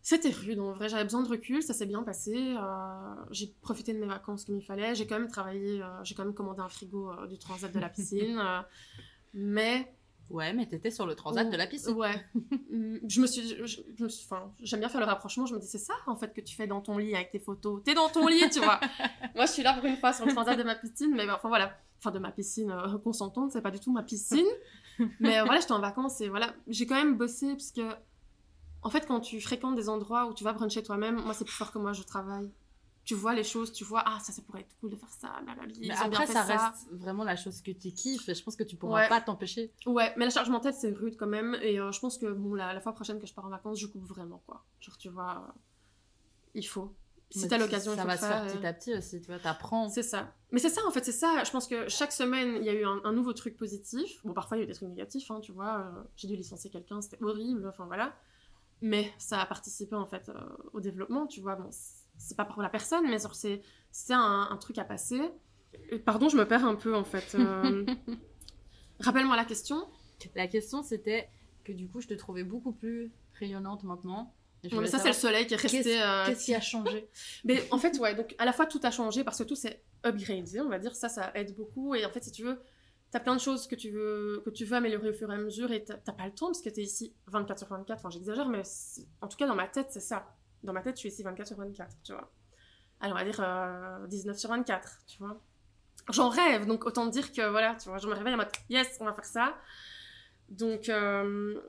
[0.02, 0.58] c'était rude.
[0.58, 2.56] En vrai, j'avais besoin de recul, ça s'est bien passé.
[3.30, 4.94] j'ai profité de mes vacances comme il fallait.
[4.94, 8.42] J'ai quand même travaillé, j'ai quand même commandé un frigo du transat de la piscine.
[9.32, 9.94] mais,
[10.30, 11.94] Ouais, mais t'étais sur le transat Oh, de la piscine.
[11.94, 12.24] ouais,
[13.08, 13.66] je me suis, je,
[13.96, 15.44] je me suis- enfin, j'aime bien faire le rapprochement.
[15.46, 17.38] Je me dis, c'est ça en fait que tu fais dans ton lit avec tes
[17.40, 17.82] photos.
[17.84, 18.78] T'es dans ton lit, tu vois.
[19.34, 21.48] Moi, je suis là pour une fois sur le transat de ma piscine, mais enfin
[21.48, 21.76] voilà.
[21.98, 24.46] Enfin, de ma piscine euh, consentante, c'est pas du tout ma piscine.
[25.20, 27.82] Mais euh, voilà, j'étais en vacances et voilà, j'ai quand même bossé parce que,
[28.82, 31.52] en fait, quand tu fréquentes des endroits où tu vas bruncher toi-même, moi, c'est plus
[31.54, 32.50] fort que moi, je travaille.
[33.04, 35.40] Tu vois les choses, tu vois, ah, ça, ça pourrait être cool de faire ça,
[35.42, 35.72] blablabla.
[35.80, 38.42] Ils Mais ont bien après, ça reste vraiment la chose que tu kiffes et je
[38.44, 39.08] pense que tu pourras Ouais.
[39.08, 39.72] pas t'empêcher.
[39.86, 41.56] Ouais, mais la charge mentale, c'est rude quand même.
[41.62, 43.80] Et euh, je pense que, bon, la, la fois prochaine que je pars en vacances,
[43.80, 44.62] je coupe vraiment, quoi.
[44.80, 45.52] Genre, tu vois, euh,
[46.54, 46.94] il faut.
[47.32, 48.42] Si t'as l'occasion, il ça faut va se faire.
[48.44, 49.88] faire et- petit à petit aussi, tu vois, t'apprends.
[49.88, 50.32] C'est ça.
[50.50, 51.42] Mais c'est ça, en fait, c'est ça.
[51.44, 54.20] Je pense que chaque semaine, il y a eu un, un nouveau truc positif.
[54.24, 55.78] Bon, parfois, il y a eu des trucs négatifs, hein, tu vois.
[55.80, 58.14] euh, J'ai dû licencier quelqu'un, c'était horrible, enfin voilà.
[58.82, 60.34] Mais ça a participé, en fait, euh,
[60.72, 61.54] au développement, tu vois.
[61.54, 61.68] Bon,
[62.20, 63.18] c'est- pas pour la personne, mais
[63.90, 65.20] c'est un, un truc à passer.
[65.90, 67.34] Et pardon, je me perds un peu, en fait.
[67.34, 67.84] euh,
[69.00, 69.88] Rappelle-moi la question.
[70.34, 71.30] La question c'était
[71.64, 74.34] que du coup, je te trouvais beaucoup plus rayonnante maintenant.
[74.70, 75.82] Non, mais ça, c'est le soleil qui est resté.
[75.82, 77.08] Qu'est-ce euh, qu'est-ce qui a changé
[77.44, 79.82] Mais en fait, ouais, donc à la fois tout a changé parce que tout s'est
[80.04, 81.94] upgradé, on va dire, ça, ça aide beaucoup.
[81.94, 82.60] Et en fait, si tu veux,
[83.10, 85.38] t'as plein de choses que tu veux, que tu veux améliorer au fur et à
[85.38, 87.98] mesure et t'as pas le temps parce que t'es ici 24 sur 24.
[87.98, 88.62] Enfin, j'exagère, mais
[89.22, 90.26] en tout cas, dans ma tête, c'est ça.
[90.62, 92.30] Dans ma tête, je suis ici 24 sur 24, tu vois.
[93.00, 95.40] Alors, on va dire euh, 19 sur 24, tu vois.
[96.12, 98.98] J'en rêve, donc autant dire que voilà, tu vois, je me réveille en mode yes,
[99.00, 99.56] on va faire ça.
[100.48, 101.60] Donc, euh,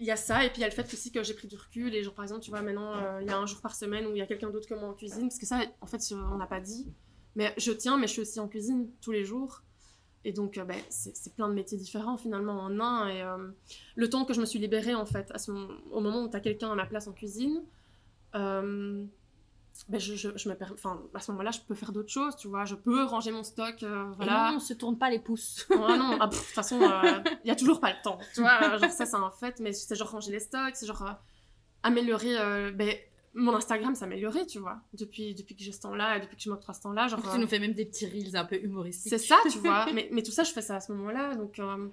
[0.00, 1.46] il y a ça, et puis il y a le fait aussi que j'ai pris
[1.46, 3.60] du recul, et genre par exemple, tu vois, maintenant, euh, il y a un jour
[3.60, 5.60] par semaine où il y a quelqu'un d'autre que moi en cuisine, parce que ça,
[5.80, 6.92] en fait, on n'a pas dit,
[7.36, 9.62] mais je tiens, mais je suis aussi en cuisine tous les jours,
[10.24, 13.36] et donc euh, ben, c'est plein de métiers différents finalement en un, et euh,
[13.96, 16.28] le temps que je me suis libérée en fait, à ce moment- au moment où
[16.30, 17.62] tu as quelqu'un à ma place en cuisine,
[18.34, 19.04] euh,
[19.88, 22.36] ben, je, je, je me per- enfin, à ce moment-là, je peux faire d'autres choses,
[22.36, 24.50] tu vois, je peux ranger mon stock, euh, Et voilà.
[24.50, 25.66] non, on se tourne pas les pouces.
[25.76, 26.78] Non, ah, pff, de toute façon,
[27.44, 28.18] il y a toujours pas le temps.
[28.34, 31.16] Tu vois, genre ça, c'est un fait, mais c'est genre ranger les stocks, c'est genre
[31.82, 32.70] améliorer.
[32.72, 32.94] ben,
[33.34, 36.42] mon Instagram s'est amélioré, tu vois, depuis, depuis que j'ai ce temps-là et depuis que
[36.42, 37.08] je m'octroie ce temps-là.
[37.08, 39.10] Genre, tu euh, nous fais même des petits reels un peu humoristiques.
[39.10, 39.86] c'est ça, tu vois.
[39.92, 41.34] Mais, mais tout ça, je fais ça à ce moment-là.
[41.34, 41.88] Donc, euh,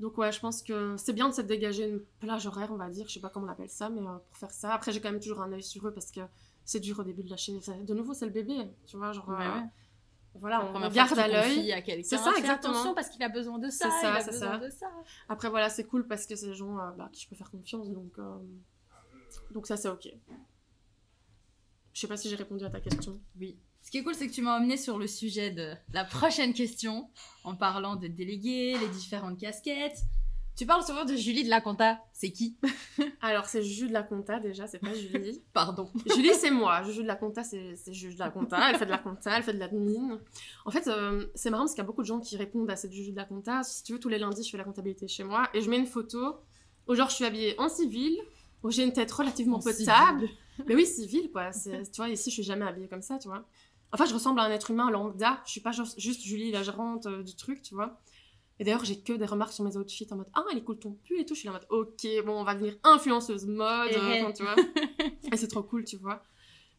[0.00, 2.90] donc ouais, je pense que c'est bien de se dégager une plage horaire, on va
[2.90, 3.06] dire.
[3.08, 4.74] Je sais pas comment on appelle ça, mais euh, pour faire ça.
[4.74, 6.20] Après, j'ai quand même toujours un œil sur eux parce que
[6.64, 7.58] c'est dur au début de lâcher.
[7.82, 8.54] De nouveau, c'est le bébé,
[8.86, 9.12] tu vois.
[9.12, 9.66] Genre, Ouais, euh, ouais.
[10.34, 11.72] voilà, on, garde à l'œil.
[12.02, 12.72] C'est ça, exactement.
[12.72, 14.58] attention parce qu'il a besoin de ça, ça, il a c'est besoin ça.
[14.58, 14.86] de ça.
[15.28, 17.50] Après, voilà, c'est cool parce que c'est des gens euh, bah, qui je peux faire
[17.50, 18.36] confiance, donc, euh,
[19.50, 20.08] donc ça, c'est ok.
[21.94, 23.20] Je sais pas si j'ai répondu à ta question.
[23.40, 23.56] Oui.
[23.80, 26.52] Ce qui est cool, c'est que tu m'as emmené sur le sujet de la prochaine
[26.52, 27.08] question
[27.44, 29.98] en parlant de délégués, les différentes casquettes.
[30.56, 31.98] Tu parles souvent de Julie de la Compta.
[32.12, 32.56] C'est qui
[33.20, 35.42] Alors, c'est Jules de la Compta déjà, c'est pas Julie.
[35.52, 35.88] Pardon.
[36.14, 36.82] Julie, c'est moi.
[36.82, 38.70] Juju de la compta, c'est Juju de la compta.
[38.70, 40.18] Elle fait de la compta, elle fait de l'admin.
[40.64, 42.76] En fait, euh, c'est marrant parce qu'il y a beaucoup de gens qui répondent à
[42.76, 43.62] cette Juju de la compta.
[43.64, 45.78] Si tu veux, tous les lundis, je fais la comptabilité chez moi et je mets
[45.78, 46.40] une photo
[46.86, 48.16] où genre je suis habillée en civil,
[48.62, 50.28] où j'ai une tête relativement En potable.
[50.66, 51.52] Mais oui, civil quoi.
[51.52, 53.44] C'est- Tu vois, ici, je suis jamais habillée comme ça, tu vois.
[53.92, 55.40] Enfin, je ressemble à un être humain lambda.
[55.46, 58.00] Je suis pas juste Julie, la gérante euh, du truc, tu vois.
[58.58, 60.78] Et d'ailleurs, j'ai que des remarques sur mes outfits en mode Ah, elle est cool
[60.78, 61.34] ton pull et tout.
[61.34, 64.42] Je suis là en mode Ok, bon, on va devenir influenceuse mode, Eh, euh, tu
[64.44, 64.54] vois.
[65.32, 66.22] et c'est trop cool, tu vois.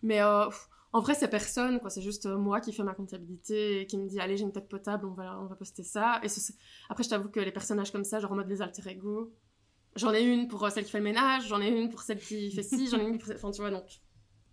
[0.01, 1.89] Mais euh, pff, en vrai, c'est personne, quoi.
[1.89, 4.51] C'est juste euh, moi qui fais ma comptabilité et qui me dit Allez, j'ai une
[4.53, 6.19] tête potable, on va, on va poster ça.
[6.23, 6.53] Et ce-
[6.89, 9.33] après, je t'avoue que les personnages comme ça, genre en mode les alter ego,
[9.95, 12.19] j'en ai une pour euh, celle qui fait le ménage, j'en ai une pour celle
[12.19, 13.31] qui fait ci, j'en ai une pour.
[13.33, 14.01] Enfin, tu vois, donc.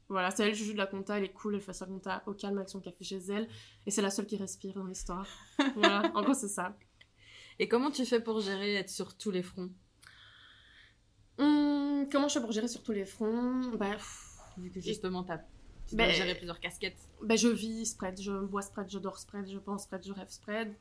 [0.08, 2.34] Voilà, c'est elle, Juju de la compta, elle est cool, elle fait sa compta au
[2.34, 3.48] calme avec son café chez elle.
[3.86, 5.26] Et c'est la seule qui respire dans l'histoire.
[5.74, 6.76] voilà, en gros, c'est ça.
[7.58, 9.70] Et comment tu fais pour gérer être sur tous les fronts?
[11.38, 13.70] Hum, comment je fais pour gérer sur tous les fronts?
[13.78, 14.28] Bah, pff,
[14.58, 15.38] Vu que justement, t'as-
[15.86, 16.98] tu Ben- dois gérer plusieurs casquettes.
[17.22, 20.28] bah, je vis spread, je bois spread, je dors spread, je pense spread, je rêve
[20.28, 20.76] spread.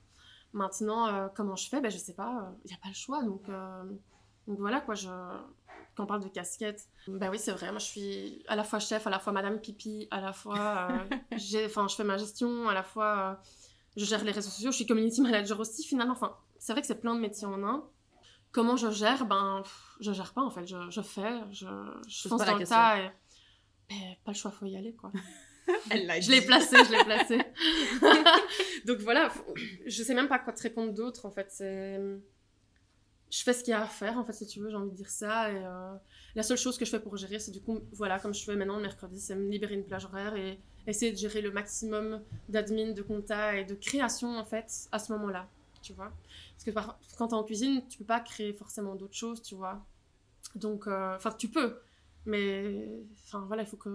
[0.54, 1.80] Maintenant, euh, comment je fais?
[1.80, 3.24] Bah, Je sais pas, il n'y a pas le choix.
[3.24, 3.84] Donc, euh,
[4.48, 5.08] donc voilà quoi, je...
[5.96, 8.80] quand on parle de casquette, bah oui, c'est vrai, moi je suis à la fois
[8.80, 12.18] chef, à la fois madame pipi, à la fois euh, j'ai- enfin, je fais ma
[12.18, 13.48] gestion, à la fois euh,
[13.98, 16.14] je gère les réseaux sociaux, je suis community manager aussi finalement.
[16.14, 17.84] Enfin, c'est vrai que c'est plein de métiers en un.
[18.54, 19.26] Comment je gère?
[19.26, 21.66] Ben, pff, je gère pas en fait, je, je fais, je,
[22.08, 23.12] je fonce dans le tas et.
[23.90, 25.12] Ben, pas le choix, faut y aller quoi.
[25.92, 27.38] Elle l'a Je l'ai placé, je l'ai placé.
[28.86, 29.54] Donc voilà, faut-
[29.86, 31.48] je sais même pas quoi te répondre d'autre en fait.
[31.52, 32.00] C'est...
[33.32, 34.92] Je fais ce qu'il y a à faire en fait, si tu veux, j'ai envie
[34.92, 35.52] de dire ça.
[35.52, 35.94] Et euh,
[36.36, 38.56] la seule chose que je fais pour gérer, c'est du coup, voilà, comme je fais
[38.56, 42.22] maintenant le mercredi, c'est me libérer une plage horaire et essayer de gérer le maximum
[42.50, 45.48] d'admin, de compta et de création en fait à ce moment-là,
[45.82, 46.12] tu vois.
[46.56, 49.56] Parce que par- quand t'es en cuisine, tu peux pas créer forcément d'autres choses, tu
[49.56, 49.82] vois.
[50.56, 51.80] Donc, euh, enfin, tu peux,
[52.26, 52.90] mais
[53.26, 53.90] enfin voilà, il faut que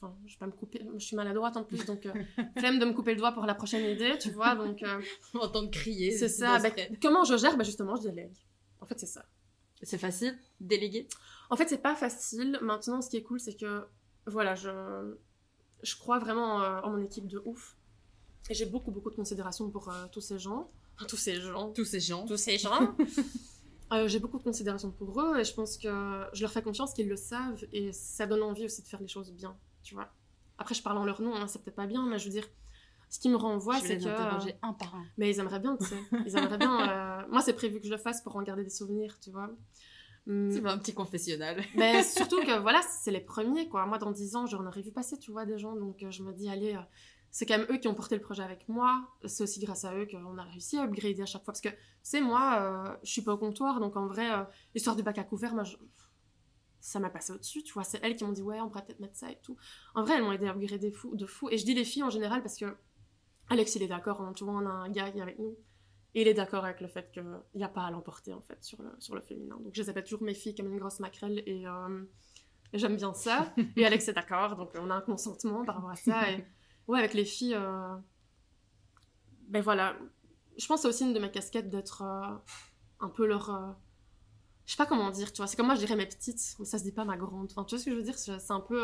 [0.00, 2.12] Enfin, je vais pas me couper, je suis maladroite en plus, donc euh,
[2.58, 5.00] flemme de me couper le doigt pour la prochaine idée, tu vois, donc euh,
[5.34, 6.12] On entend crier.
[6.12, 6.60] c'est ça.
[6.60, 6.98] Bah, spread.
[7.02, 7.56] comment je gère?
[7.56, 8.30] Bah, Justement, je délègue.
[8.80, 9.24] En fait, c'est ça.
[9.82, 11.08] C'est facile, déléguer.
[11.50, 12.58] En fait, c'est pas facile.
[12.62, 13.86] Maintenant, ce qui est cool, c'est que,
[14.26, 15.14] voilà, je,
[15.82, 17.76] je crois vraiment euh, en mon équipe de ouf.
[18.50, 20.70] Et j'ai beaucoup, beaucoup de considération pour euh, tous ces gens.
[20.96, 21.72] Enfin, tous ces gens.
[21.72, 22.26] Tous ces gens.
[22.26, 22.96] Tous ces gens.
[23.90, 25.88] Euh, j'ai beaucoup de considération pour eux et je pense que
[26.34, 29.08] je leur fais confiance qu'ils le savent et ça donne envie aussi de faire les
[29.08, 30.12] choses bien, tu vois.
[30.58, 32.46] Après, je parle en leur nom, hein, c'est peut-être pas bien, mais je veux dire,
[33.10, 34.08] ce qui me renvoie, c'est que.
[34.08, 35.04] interroger un par un.
[35.16, 35.98] Mais ils aimeraient bien, tu sais.
[36.26, 36.88] Ils aimeraient bien.
[36.90, 39.50] euh, Moi, c'est prévu que je le fasse pour en garder des souvenirs, tu vois.
[40.26, 41.62] Hum, C'est pas un petit confessionnal.
[41.76, 43.86] Mais surtout que, voilà, c'est les premiers, quoi.
[43.86, 45.74] Moi, dans 10 ans, j'en aurais vu passer, tu vois, des gens.
[45.74, 46.80] Donc, euh, je me dis, allez, euh,
[47.30, 49.08] c'est quand même eux qui ont porté le projet avec moi.
[49.24, 51.52] C'est aussi grâce à eux qu'on a réussi à upgrader à chaque fois.
[51.52, 53.80] Parce que, tu sais, moi, euh, je suis pas au comptoir.
[53.80, 54.44] Donc, en vrai, euh,
[54.74, 55.76] l'histoire du bac à couvert, moi, je-
[56.80, 57.84] ça m'a passé au-dessus, tu vois.
[57.84, 59.56] C'est elles qui m'ont dit, ouais, on pourrait peut-être mettre ça et tout.
[59.94, 61.48] En vrai, elles m'ont aidé à upgrader fou, de fou.
[61.50, 62.66] Et je dis les filles en général parce que
[63.50, 64.20] Alex, il est d'accord.
[64.20, 64.32] hein.
[64.34, 65.56] Tu vois, on a un gars qui est avec nous.
[66.14, 67.24] Et il est d'accord avec le fait qu'il
[67.54, 69.56] n'y a pas à l'emporter, en fait, sur le, sur le féminin.
[69.60, 71.42] Donc, je les appelle toujours mes filles comme une grosse maquerelle.
[71.46, 72.04] Et, euh,
[72.72, 73.52] j'aime bien ça.
[73.76, 74.56] Et Alex est d'accord.
[74.56, 76.30] Donc, on a un consentement par rapport à ça.
[76.32, 76.44] Et
[76.86, 77.94] ouais, avec les filles, euh,
[79.48, 79.96] ben voilà.
[80.56, 82.36] Je pense que c'est aussi une de mes casquettes d'être euh,
[83.00, 83.76] un peu leur.
[84.66, 85.46] Je sais pas comment dire, tu vois.
[85.46, 87.48] C'est comme moi, je dirais mes petites, mais ça se dit pas ma grande.
[87.50, 88.18] Enfin, tu vois ce que je veux dire?
[88.18, 88.82] C'est un peu.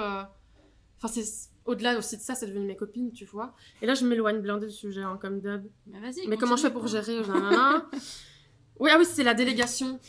[1.04, 3.54] Euh, Enfin, c'est au-delà aussi de ça, c'est devenu mes copines, tu vois.
[3.82, 5.64] Et là, je m'éloigne blindé du sujet, hein, comme d'hab.
[5.86, 6.26] Mais vas-y.
[6.28, 7.88] Mais comment je fais pour gérer nanana
[8.80, 10.00] Oui, ah oui, c'est la délégation.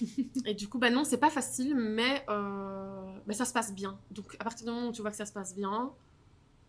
[0.45, 3.99] Et du coup, bah non, c'est pas facile, mais euh, bah, ça se passe bien.
[4.11, 5.91] Donc, à partir du moment où tu vois que ça se passe bien,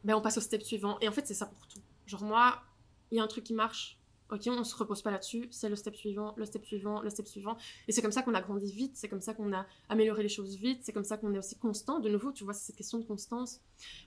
[0.04, 0.98] bah, on passe au step suivant.
[1.00, 1.80] Et en fait, c'est ça pour tout.
[2.06, 2.62] Genre, moi,
[3.10, 3.95] il y a un truc qui marche.
[4.30, 5.46] Ok, on se repose pas là-dessus.
[5.50, 7.56] C'est le step suivant, le step suivant, le step suivant.
[7.86, 8.96] Et c'est comme ça qu'on a grandi vite.
[8.96, 10.80] C'est comme ça qu'on a amélioré les choses vite.
[10.82, 12.00] C'est comme ça qu'on est aussi constant.
[12.00, 13.60] De nouveau, tu vois, c'est cette question de constance.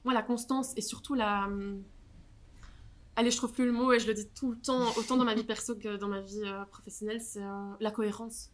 [0.04, 1.46] Moi, la constance et surtout la.
[1.46, 1.84] hum,
[3.16, 5.26] Allez, je trouve plus le mot et je le dis tout le temps, autant dans
[5.26, 8.50] ma vie perso que dans ma vie euh, professionnelle, c'est euh, la cohérence.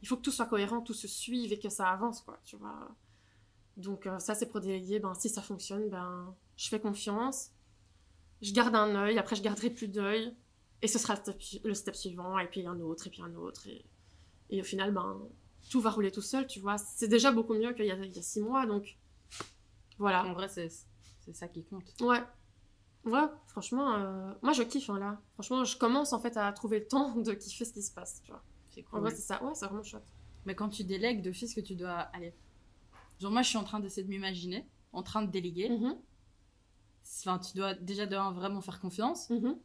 [0.00, 2.56] Il faut que tout soit cohérent, tout se suive et que ça avance, quoi, tu
[2.56, 2.88] vois.
[3.76, 5.00] Donc euh, ça, c'est pour déléguer.
[5.00, 7.50] Ben, si ça fonctionne, ben, je fais confiance.
[8.40, 10.34] Je garde un œil, après je garderai plus d'œil.
[10.82, 11.14] Et ce sera
[11.64, 13.66] le step, suivant, et puis un autre, et puis un autre.
[13.66, 13.84] Et,
[14.50, 15.18] et au final, ben,
[15.70, 16.76] tout va rouler tout seul, tu vois.
[16.78, 18.96] C'est déjà beaucoup mieux qu'il y y a six mois, donc
[19.98, 20.24] voilà.
[20.26, 20.68] En vrai, c'est
[21.20, 21.84] c'est ça qui compte.
[22.00, 22.22] Ouais.
[23.04, 25.20] Ouais, franchement, euh, moi je kiffe hein, là.
[25.34, 28.22] Franchement, je commence en fait à trouver le temps de kiffer ce qui se passe,
[28.22, 28.42] tu vois.
[28.70, 29.00] C'est En cool.
[29.00, 29.42] vrai, c'est ça.
[29.44, 30.06] Ouais, c'est vraiment chouette.
[30.46, 32.34] Mais quand tu délègues d'office que tu dois aller.
[33.20, 35.68] Genre, moi, je suis en train d'essayer de m'imaginer, en train de déléguer.
[35.68, 35.96] Mhm.
[37.20, 39.28] enfin, tu dois déjà de un, vraiment faire confiance.
[39.30, 39.58] Mhm.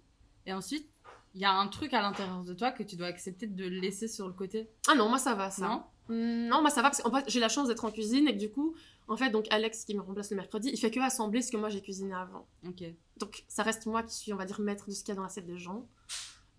[0.45, 0.89] Et ensuite,
[1.35, 4.07] il y a un truc à l'intérieur de toi que tu dois accepter de laisser
[4.07, 4.69] sur le côté.
[4.87, 5.67] Ah non, moi ça va, ça.
[5.67, 5.83] Non?
[6.15, 8.39] Mm, Non, moi ça va parce fait j'ai la chance d'être en cuisine et que
[8.39, 8.75] du coup,
[9.07, 11.57] en fait, donc Alex qui me remplace le mercredi, il fait que assembler ce que
[11.57, 12.47] moi j'ai cuisiné avant.
[12.67, 12.83] Ok.
[13.17, 15.15] Donc ça reste moi qui suis, on va dire, maître de ce qu'il y a
[15.15, 15.87] dans l'assiette des gens.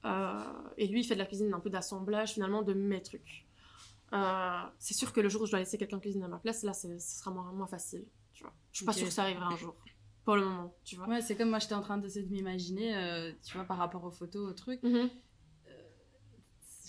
[0.04, 0.42] Euh,
[0.78, 3.46] et lui, il fait de la cuisine un peu d'assemblage finalement de mes trucs.
[4.12, 6.62] Euh, c'est sûr que le jour où je dois laisser quelqu'un cuisiner à ma place,
[6.62, 8.04] là, ce sera moins, moins facile.
[8.32, 8.52] Tu vois.
[8.72, 9.74] Je suis pas sûre que ça arrivera un jour.
[10.30, 11.08] Pour le moment, tu vois.
[11.08, 14.04] Ouais, c'est comme moi, j'étais en train d'essayer de m'imaginer, euh, tu vois, par rapport
[14.04, 14.80] aux photos, aux trucs.
[14.84, 15.10] Mhm.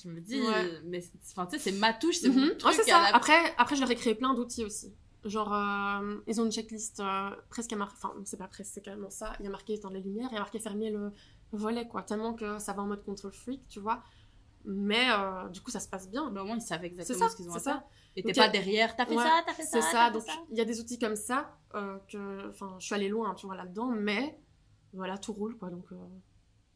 [0.03, 0.79] Je me dis, Ouais.
[0.83, 2.39] mais c'est- enfin, tu sais, c'est ma touche, c'est Mhm.
[2.39, 2.73] mon truc.
[2.73, 2.83] ça.
[2.87, 4.93] la- Après, après, je leur ai créé plein d'outils aussi.
[5.25, 7.95] Genre, euh, ils ont une checklist euh, presque à marquer.
[7.97, 9.33] Enfin, c'est pas presque, c'est carrément ça.
[9.39, 11.11] Il y a marqué éteindre les lumières, il y a marqué fermer le
[11.51, 12.01] volet, quoi.
[12.03, 14.03] Tellement que ça va en mode control freak, tu vois.
[14.65, 16.29] Mais euh, du coup, ça se passe bien.
[16.31, 17.83] Bah, au moins, ils savent exactement ça, ce qu'ils ont à faire.
[18.15, 19.81] Et t'es y a- pas derrière, t'as fait Ouais, ça, t'as fait ça.
[19.81, 20.09] C'est ça.
[20.11, 22.49] Donc, il y a des outils comme ça euh, que.
[22.49, 23.87] Enfin, je suis allée loin, tu vois, là-dedans.
[23.87, 24.37] Mais
[24.93, 25.69] voilà, tout roule, quoi.
[25.69, 25.85] Donc.
[25.91, 25.95] euh,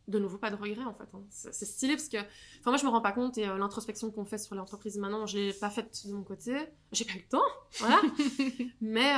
[0.07, 1.07] de nouveau, pas de regret en fait.
[1.15, 1.23] hein.
[1.31, 2.17] C'est stylé parce que,
[2.59, 5.35] enfin, moi je me rends pas compte et l'introspection qu'on fait sur l'entreprise maintenant, je
[5.39, 6.55] l'ai pas faite de mon côté.
[6.91, 7.41] J'ai pas eu le temps,
[7.79, 7.99] voilà.
[8.81, 9.13] Mais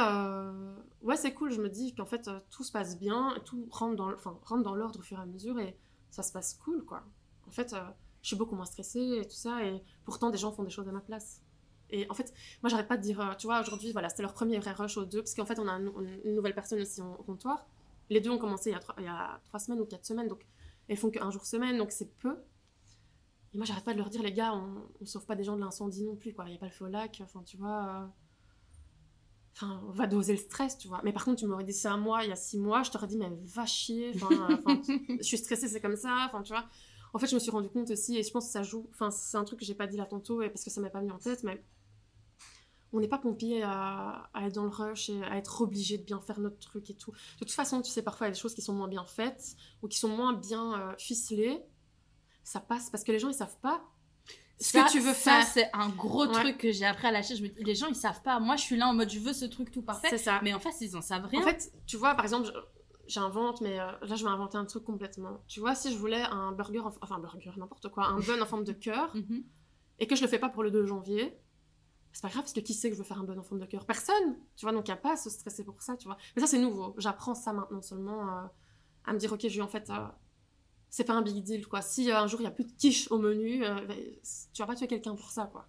[1.01, 1.51] ouais, c'est cool.
[1.51, 4.11] Je me dis qu'en fait tout se passe bien, tout rentre dans,
[4.45, 5.77] rentre dans l'ordre au fur et à mesure et
[6.09, 7.03] ça se passe cool quoi.
[7.49, 7.75] En fait,
[8.21, 10.87] je suis beaucoup moins stressée et tout ça et pourtant des gens font des choses
[10.87, 11.41] à ma place.
[11.89, 14.33] Et en fait, moi j'arrête pas de dire, euh, tu vois, aujourd'hui voilà, c'était leur
[14.33, 15.85] premier vrai rush aux deux parce qu'en fait on a un-
[16.25, 17.65] une nouvelle personne aussi au comptoir.
[18.09, 20.05] Les deux ont commencé il y a trois, il y a trois semaines ou quatre
[20.05, 20.45] semaines, donc
[20.89, 22.37] elles font qu'un jour semaine, donc c'est peu.
[23.53, 25.55] Et moi, j'arrête pas de leur dire, les gars, on, on sauve pas des gens
[25.55, 26.45] de l'incendie non plus, quoi.
[26.47, 28.03] Il y a pas le feu au lac, enfin, tu vois.
[28.03, 28.07] euh,
[29.55, 31.01] Enfin, on va doser le stress, tu vois.
[31.03, 32.91] Mais par contre, tu m'aurais dit ça à moi, il y a six mois, je
[32.91, 34.11] t'aurais dit, mais va chier.
[34.15, 34.81] Enfin, euh, enfin,
[35.17, 36.65] je suis stressée, c'est comme ça, enfin, tu vois.
[37.13, 38.87] En fait, je me suis rendu compte aussi, et je pense que ça joue.
[38.93, 40.89] Enfin, c'est un truc que j'ai pas dit là tantôt, et parce que ça m'est
[40.89, 41.63] pas mis en tête, mais
[42.93, 46.03] on n'est pas pompier à, à être dans le rush et à être obligé de
[46.03, 47.11] bien faire notre truc et tout.
[47.11, 49.05] De toute façon, tu sais, parfois, il y a des choses qui sont moins bien
[49.05, 51.61] faites ou qui sont moins bien euh, ficelées.
[52.43, 53.83] Ça passe parce que les gens, ils savent pas
[54.59, 55.45] ce Ça, que tu veux ça, faire.
[55.45, 56.33] c'est un gros Ouais.
[56.33, 57.35] truc que j'ai appris à lâcher.
[57.35, 58.39] Je me dis, les gens, ils savent pas.
[58.39, 60.07] Moi, je suis là en mode, je veux ce truc tout parfait.
[60.09, 60.39] C'est ça.
[60.41, 61.41] Mais en fait, ils en savent rien.
[61.41, 62.49] En fait, tu vois, par exemple,
[63.07, 65.43] j'invente, mais euh, là, je vais inventer un truc complètement.
[65.47, 68.41] Tu vois, si je voulais un burger, en- enfin, un burger, n'importe quoi, un bun
[68.41, 69.43] en forme de cœur, Mhm.
[69.99, 71.39] et que je le fais pas pour le 2 janvier,
[72.13, 73.61] c'est pas grave parce que qui sait que je veux faire un bun en forme
[73.61, 73.85] de cœur?
[73.85, 76.17] Personne Tu vois, donc il a pas à se stresser pour ça, tu vois.
[76.35, 76.95] Mais ça, c'est nouveau.
[76.97, 78.47] J'apprends ça maintenant seulement euh,
[79.05, 79.89] à me dire, ok, je vais en fait.
[79.89, 80.07] euh,
[80.89, 81.81] c'est pas un big deal, quoi.
[81.81, 83.87] Si euh, un jour il y a plus de quiche au menu, ben,
[84.53, 85.67] tu vas pas tuer quelqu'un pour ça, quoi.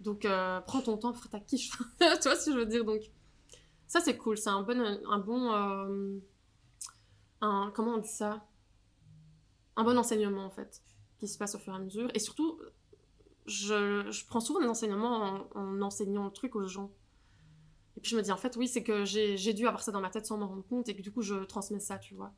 [0.00, 0.26] Donc
[0.66, 1.70] prends ton temps pour ta quiche.
[1.98, 3.02] tu vois ce que je veux dire Donc
[3.86, 4.38] ça, c'est cool.
[4.38, 4.80] C'est un bon.
[4.80, 6.20] Un bon
[7.40, 8.46] un, comment on dit ça?
[9.76, 10.82] Un bon enseignement, en fait,
[11.18, 12.10] qui se passe au fur et à mesure.
[12.14, 12.60] Et surtout,
[13.46, 16.90] je, je prends souvent des enseignements en, en enseignant le truc aux gens.
[17.96, 20.00] Et puis je me dis, en fait, oui, c'est que j'ai dû avoir ça dans
[20.00, 22.32] ma tête sans m'en rendre compte et que du coup, je transmets ça, tu vois.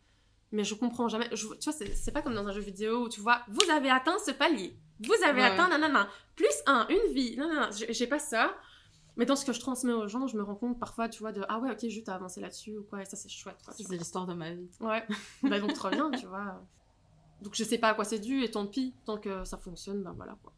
[0.51, 1.29] Mais je comprends jamais.
[1.35, 3.91] je- tu vois, c'est pas comme dans un jeu vidéo où tu vois, vous avez
[3.91, 4.77] atteint ce palier.
[5.01, 6.09] Vous avez Ouais, atteint, nanana.
[6.37, 7.37] Plus un, une vie.
[7.37, 8.55] Non, non, j'ai pas ça.
[9.17, 11.33] Mais dans ce que je transmets aux gens, je me rends compte parfois, tu vois,
[11.33, 13.91] de ah ouais, ok, juste à avancer là-dessus ou quoi, et ça c'est chouette, C'est
[13.91, 14.71] l'histoire de ma vie.
[14.81, 15.05] Ouais.
[15.43, 16.63] bah donc trop bien, tu vois.
[17.43, 20.03] Donc je sais pas à quoi c'est dû et tant pis, tant que ça fonctionne,
[20.03, 20.53] ben voilà quoi.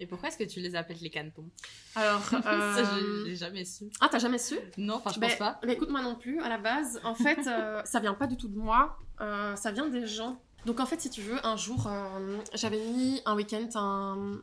[0.00, 1.48] Et pourquoi est-ce que tu les appelles les canetons?
[1.94, 2.84] Alors, Ça, euh...
[3.20, 3.88] je l'ai jamais su.
[4.00, 4.58] ah t'as jamais su?
[4.76, 5.60] Non, enfin, je Ben, pense pas.
[5.62, 6.40] ben, écoute moi non plus.
[6.40, 8.98] À la base, en fait, euh, ça vient pas du tout de moi.
[9.20, 10.42] euh, ça vient des gens.
[10.66, 14.40] Donc en fait, si tu veux, un jour, euh, j'avais mis un week-end un-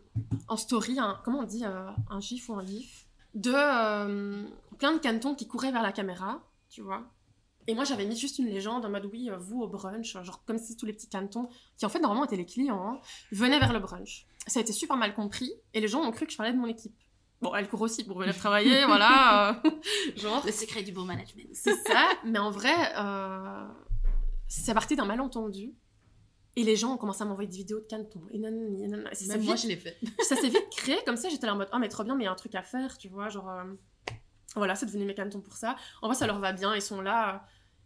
[0.48, 3.01] en story, un, comment on dit, un gif ou un gif,
[3.34, 4.44] de euh,
[4.78, 7.04] plein de canetons qui couraient vers la caméra, tu vois.
[7.68, 10.44] Et moi, j'avais mis juste une légende en mode oui, euh, vous au brunch, genre
[10.46, 13.00] comme si tous les petits canetons, qui en fait normalement étaient les clients, hein,
[13.32, 14.26] venaient vers le brunch.
[14.48, 16.58] Ça a été super mal compris et les gens ont cru que je parlais de
[16.58, 16.96] mon équipe.
[17.42, 19.62] Bon, elle court aussi pour venir travailler, voilà.
[19.66, 19.72] euh,
[20.16, 20.44] genre.
[20.46, 21.50] Le secret du bon management.
[21.54, 23.68] C'est ça, mais en vrai, euh,
[24.48, 25.74] c'est parti d'un malentendu.
[26.58, 28.22] Et les gens ont commencé à m'envoyer des vidéos de canetons.
[28.32, 29.12] Et et nanana.
[29.12, 29.98] Et ça s'est Même moi, vite- je l'ai fait.
[30.24, 31.30] ça s'est vite créé comme ça.
[31.30, 32.62] J'étais là en mode, ah, mais trop bien, mais il y a un truc à
[32.64, 33.30] faire, tu vois.
[33.30, 33.64] Genre, euh,
[34.56, 35.76] voilà, c'est devenu mes canetons pour ça.
[36.02, 36.76] En vrai, ça leur va bien.
[36.76, 37.38] Ils sont là, euh,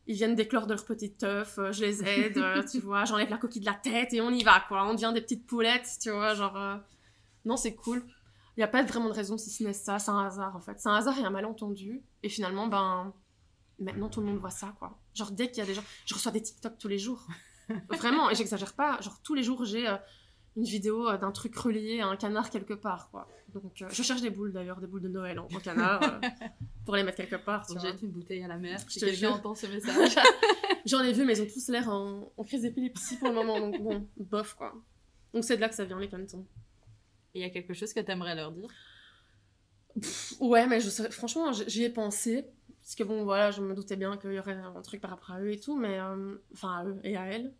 [0.08, 1.60] ils viennent d'éclore de leur petite teuf.
[1.60, 3.06] euh, je les aide, euh, tu vois.
[3.06, 4.84] J'enlève la coquille de la tête et on y va, quoi.
[4.90, 6.34] On devient des petites poulettes, tu vois.
[6.34, 6.58] Genre,
[7.46, 8.04] non, c'est cool.
[8.58, 10.00] Il n'y a pas vraiment de raison si ce n'est ça.
[10.00, 10.80] C'est un hasard, en fait.
[10.80, 12.02] C'est un hasard et un malentendu.
[12.24, 13.14] Et finalement, ben,
[13.80, 14.98] maintenant, tout le monde voit ça, quoi.
[15.14, 15.84] Genre, dès qu'il y a des gens.
[16.08, 17.28] Je reçois des TikTok tous les jours.
[17.90, 19.00] Vraiment, et j'exagère pas.
[19.02, 19.96] Genre, tous les jours, j'ai euh,
[20.56, 23.28] une vidéo euh, d'un truc relié à un canard quelque part, quoi.
[23.54, 26.20] Donc, euh, je cherche des boules, d'ailleurs, des boules de Noël en, en canard,
[26.86, 27.66] pour les mettre quelque part.
[27.82, 28.80] Jette une bouteille à la mer.
[28.88, 30.16] Si quelqu'un entend ce message.
[30.86, 33.60] J'en ai vu, mais ils ont tous l'air en, en crise d'épilepsie pour le moment,
[33.60, 34.74] donc bon, bof, quoi.
[35.34, 36.46] Donc, c'est de là que ça vient, les canetons.
[37.34, 38.70] Et il y a quelque chose que t'aimerais leur dire?
[40.40, 42.46] Ouais, mais je franchement, j'y ai pensé.
[42.86, 45.32] Parce que bon, voilà, je me doutais bien qu'il y aurait un truc par rapport
[45.32, 46.00] à eux et tout, mais.
[46.00, 47.52] euh, Enfin, à eux et à elle.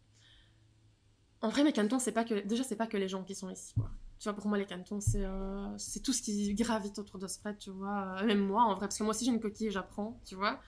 [1.42, 2.46] En vrai, mes cantons, c'est pas que.
[2.46, 3.90] Déjà, c'est pas que les gens qui sont ici, quoi.
[4.20, 7.28] Tu vois, pour moi, les cantons, c'est euh, c'est tout ce qui gravite autour de
[7.28, 8.18] spread, tu vois.
[8.22, 10.36] Euh, Même moi, en vrai, parce que moi aussi, j'ai une coquille et j'apprends, tu
[10.36, 10.60] vois.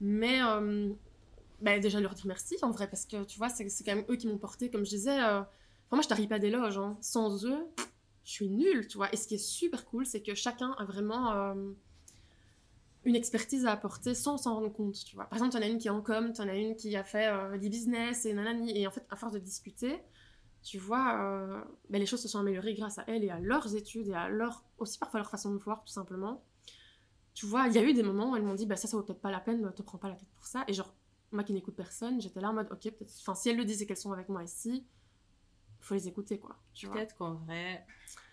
[0.00, 0.38] Mais.
[1.60, 4.16] bah, déjà, leur dire merci, en vrai, parce que, tu vois, c'est quand même eux
[4.16, 5.18] qui m'ont porté, comme je disais.
[5.20, 5.46] Enfin,
[5.90, 6.96] moi, je t'arrive pas d'éloge, hein.
[7.00, 7.66] Sans eux,
[8.24, 9.12] je suis nulle, tu vois.
[9.12, 11.54] Et ce qui est super cool, c'est que chacun a vraiment
[13.04, 15.24] une expertise à apporter sans s'en rendre compte, tu vois.
[15.24, 17.28] Par exemple, t'en as une qui est en com, t'en as une qui a fait
[17.28, 18.78] euh, des business et nanani.
[18.78, 19.98] Et en fait, à force de discuter,
[20.62, 23.74] tu vois, euh, ben, les choses se sont améliorées grâce à elles et à leurs
[23.74, 26.44] études et à leur, aussi parfois leur façon de voir, tout simplement.
[27.32, 28.96] Tu vois, il y a eu des moments où elles m'ont dit, bah ça, ça
[28.96, 30.64] vaut peut-être pas la peine, te prends pas la tête pour ça.
[30.68, 30.94] Et genre,
[31.32, 33.80] moi qui n'écoute personne, j'étais là en mode, ok, peut-être, enfin, si elles le disent
[33.80, 34.84] et qu'elles sont avec moi ici,
[35.78, 36.56] faut les écouter, quoi.
[36.82, 37.86] Peut-être qu'en vrai,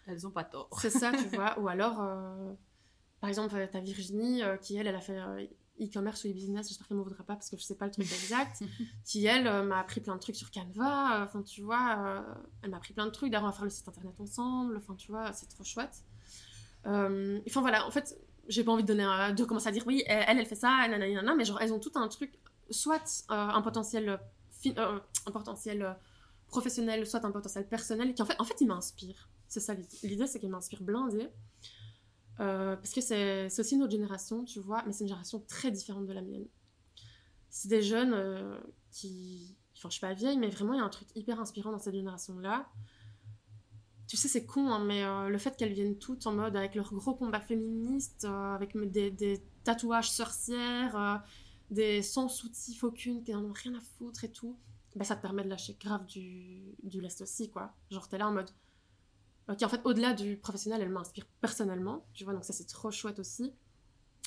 [0.05, 0.70] elles ont pas tort.
[0.82, 1.57] C'est ça, tu vois.
[1.59, 2.53] Ou alors, euh,
[3.20, 5.45] par exemple, euh, t'as Virginie euh, qui, elle, elle a fait euh,
[5.82, 8.05] e-commerce ou e-business, j'espère qu'elle m'en voudra pas parce que je sais pas le truc
[8.11, 8.63] exact,
[9.05, 11.24] qui, elle, m'a appris plein de trucs sur Canva.
[11.24, 12.24] Enfin, tu vois,
[12.63, 13.32] elle m'a appris plein de trucs.
[13.32, 14.78] D'ailleurs, on va faire le site internet ensemble.
[14.78, 16.03] Enfin, tu vois, c'est trop chouette.
[16.86, 20.03] Enfin, voilà, en fait, j'ai pas envie de donner un- de commencer à dire oui,
[20.07, 22.34] elle, elle fait ça, nanana, mais genre, elles ont tout un truc,
[22.72, 24.20] soit un potentiel,
[24.68, 25.95] euh, un potentiel
[26.47, 29.30] professionnel, soit un potentiel personnel, qui en fait, en fait, il m'inspire.
[29.47, 29.97] C'est ça l'idée.
[30.03, 31.30] L'idée, c'est qu'il m'inspire blindé.
[32.39, 35.71] Euh, parce que c'est aussi une autre génération, tu vois, mais c'est une génération très
[35.71, 36.47] différente de la mienne.
[37.49, 38.57] C'est des jeunes euh,
[38.91, 39.55] qui.
[39.75, 41.79] Enfin, je suis pas vieille, mais vraiment, il y a un truc hyper inspirant dans
[41.79, 42.67] cette génération-là.
[44.07, 46.75] Tu sais, c'est con, hein, mais euh, le fait qu'elles viennent toutes en mode avec
[46.75, 51.23] leur gros combat féministe, avec des, tatouages sorcières,
[51.71, 54.57] des sans soutif aucune, qui n'en ont rien à foutre et tout,
[54.95, 57.73] bah, ça te permet de lâcher grave du, du lest aussi, quoi.
[57.91, 58.49] Genre, t'es là en mode.
[59.49, 62.91] Ok, en fait, au-delà du professionnel, elle m'inspire personnellement, tu vois, donc ça, c'est trop
[62.91, 63.53] chouette aussi.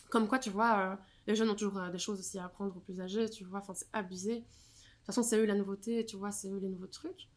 [0.08, 0.96] Comme quoi, tu vois, euh,
[1.26, 3.58] les jeunes ont toujours euh, des choses aussi à apprendre aux plus âgés, tu vois,
[3.60, 4.36] enfin, c'est abusé.
[4.36, 7.28] De toute façon, c'est eux la nouveauté, tu vois, c'est eux les nouveaux trucs.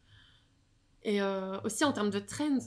[1.02, 2.58] Et euh, aussi en termes de trend,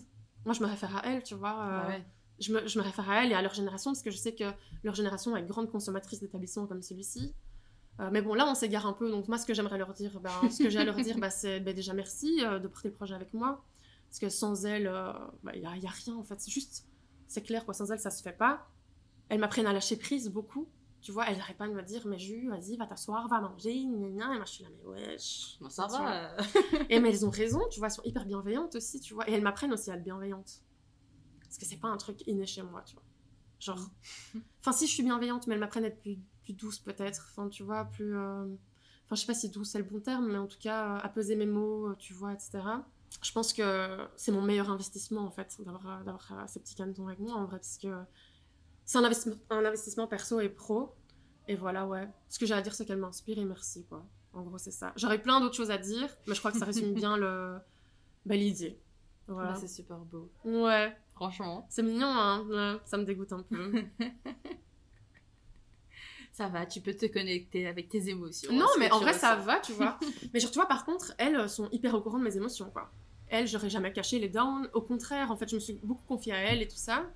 [0.45, 1.49] moi, je me réfère à elles, tu vois.
[1.65, 2.05] euh, Ah ouais.
[2.39, 4.36] je, me, je me réfère à elles et à leur génération, parce que je sais
[4.36, 4.45] que
[4.84, 7.34] leur génération est grande consommatrice d'établissements comme celui-ci.
[7.99, 9.09] Euh, mais bon, là, on s'égare un peu.
[9.09, 11.32] Donc, moi, ce que j'aimerais leur dire, ben, ce que j'ai à leur dire, bah,
[11.32, 13.63] c'est ben, déjà merci euh, de porter le projet avec moi.
[14.20, 14.91] Parce que sans elles,
[15.53, 16.39] il n'y a, y a rien, en fait.
[16.41, 16.88] C'est juste,
[17.28, 17.74] c'est clair, quoi.
[17.76, 18.68] Sans elles, ça se fait pas.
[19.30, 20.68] Elles m'apprennent à lâcher prise beaucoup.
[21.01, 23.84] Tu vois, elles n'arrêtent pas de me dire, mais Ju, vas-y, va t'asseoir, va manger,
[23.86, 24.34] gna.
[24.34, 25.57] Et moi, je suis là, mais wesh.
[25.61, 26.34] Bon, ça va.
[26.39, 26.43] euh.
[26.89, 29.30] Et mais elles ont raison, tu vois, elles sont hyper bienveillantes aussi, tu vois.
[29.30, 30.63] Et elles m'apprennent aussi à être bienveillante.
[31.41, 33.03] Parce que c'est pas un truc inné chez moi, tu vois.
[33.59, 33.89] Genre.
[34.61, 37.28] Enfin, si je suis bienveillante, mais elles m'apprennent à être plus, plus douce peut-être.
[37.32, 38.18] Enfin, tu vois, plus.
[38.18, 38.45] euh,
[39.05, 40.99] Enfin, je sais pas si douce c'est le bon terme, mais en tout cas, euh,
[41.03, 42.59] à peser mes mots, euh, tu vois, etc.
[43.22, 46.76] Je pense que c'est mon meilleur investissement, en fait, d'avoir euh, d'avoir, euh, ces petits
[46.76, 47.95] canetons avec moi, en vrai, parce que
[48.86, 50.95] c'est un investissement, un investissement perso et pro.
[51.47, 52.08] Et voilà, ouais.
[52.30, 54.05] Ce que j'ai à dire, c'est qu'elle m'inspire et merci, quoi.
[54.34, 54.93] En gros, c'est ça.
[54.97, 57.58] J'aurais plein d'autres choses à dire, mais je crois que ça résume bien le...
[58.26, 58.80] bah, l'idée.
[59.28, 59.51] Voilà.
[59.51, 60.30] Bah, c'est super beau.
[60.43, 62.45] ouais, Franchement, c'est mignon, hein.
[62.47, 63.84] Ouais, ça me dégoûte un peu.
[66.38, 68.54] ça va, tu peux te connecter avec tes émotions.
[68.54, 69.98] non, ce mais en vrai, ça va, tu vois.
[70.34, 72.70] mais genre, tu vois, par contre, elles euh, sont hyper au courant de mes émotions,
[72.70, 72.92] quoi.
[73.28, 74.70] Elles, j'aurais jamais caché les downs.
[74.74, 77.10] Au contraire, en fait, je me suis beaucoup confiée à elles et tout ça.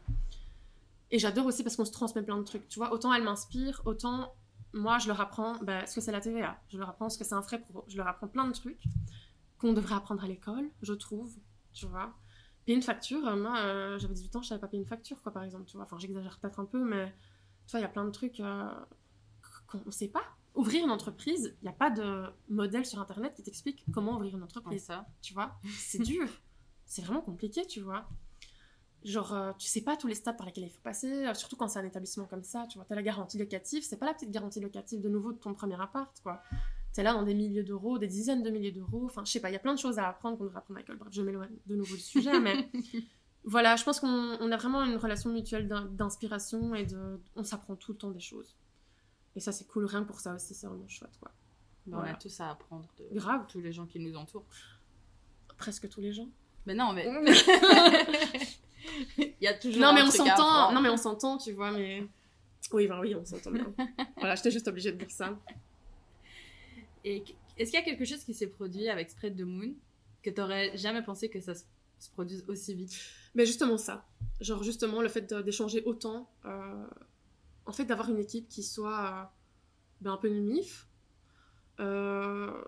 [1.12, 2.68] Et j'adore aussi parce qu'on se transmet plein de trucs.
[2.68, 4.34] Tu vois, autant elles m'inspirent, autant
[4.74, 6.60] moi, je leur apprends bah, ce que c'est la TVA.
[6.70, 7.86] Je leur apprends ce que c'est un frais pro.
[7.88, 8.82] Je leur apprends plein de trucs
[9.60, 11.32] qu'on devrait apprendre à l'école, je trouve.
[11.74, 12.12] Tu vois.
[12.66, 15.22] Payer une facture, euh, moi, euh, j'avais 18 ans, je savais pas payer une facture,
[15.22, 15.66] quoi, par exemple.
[15.66, 15.86] Tu vois.
[15.86, 17.14] Enfin, j'exagère peut-être un peu, mais
[17.68, 18.70] tu vois, il y a plein de trucs euh,
[19.72, 20.24] qu'on ne sait pas.
[20.56, 24.34] Ouvrir une entreprise, il n'y a pas de modèle sur Internet qui t'explique comment ouvrir
[24.34, 25.06] une Ouais, entreprise ça.
[25.22, 25.54] tu vois?
[25.78, 26.28] C'est dur.
[26.86, 28.06] C'est vraiment compliqué, tu vois.
[29.04, 31.56] Genre, euh, tu sais pas tous les stades par lesquels il faut passer, euh, surtout
[31.56, 32.86] quand c'est un établissement comme ça, tu vois.
[32.86, 35.80] T'as la garantie locative, c'est pas la petite garantie locative de nouveau de ton premier
[35.82, 36.44] appart, quoi.
[36.94, 39.50] T'es là dans des milliers d'euros, des dizaines de milliers d'euros, enfin, je sais pas,
[39.50, 40.98] il y a plein de choses à apprendre qu'on devrait apprendre à l'école.
[40.98, 42.70] Bref, je m'éloigne de nouveau du sujet, mais
[43.46, 44.08] voilà, je pense qu'on
[44.40, 47.20] on a vraiment une relation mutuelle d'in- d'inspiration et de.
[47.36, 48.56] On s'apprend tout le temps des choses.
[49.36, 51.32] Et ça, c'est cool, rien que pour ça aussi, c'est vraiment chouette, quoi.
[51.88, 54.46] Bah, On a tous à apprendre de Grave, tous les gens qui nous entourent.
[55.58, 56.28] presque tous les gens.
[56.66, 57.08] Mais non, mais
[59.18, 62.08] il y a toujours Non mais on s'entend, non mais on s'entend, tu vois, mais
[62.72, 63.74] oui, ben oui, on s'entend bien.
[64.18, 65.36] voilà, j'étais juste obligée de dire ça.
[67.04, 67.24] Et
[67.58, 69.74] est-ce qu'il y a quelque chose qui s'est produit avec Spread the Moon
[70.22, 71.64] que t'aurais jamais pensé que ça se,
[72.00, 72.96] se produise aussi vite?
[73.34, 74.06] Mais justement ça,
[74.40, 76.86] genre justement le fait d'échanger autant, euh,
[77.72, 79.26] en fait d'avoir une équipe qui soit euh,
[80.02, 80.88] ben, un peu mimif,
[81.80, 82.64] euh,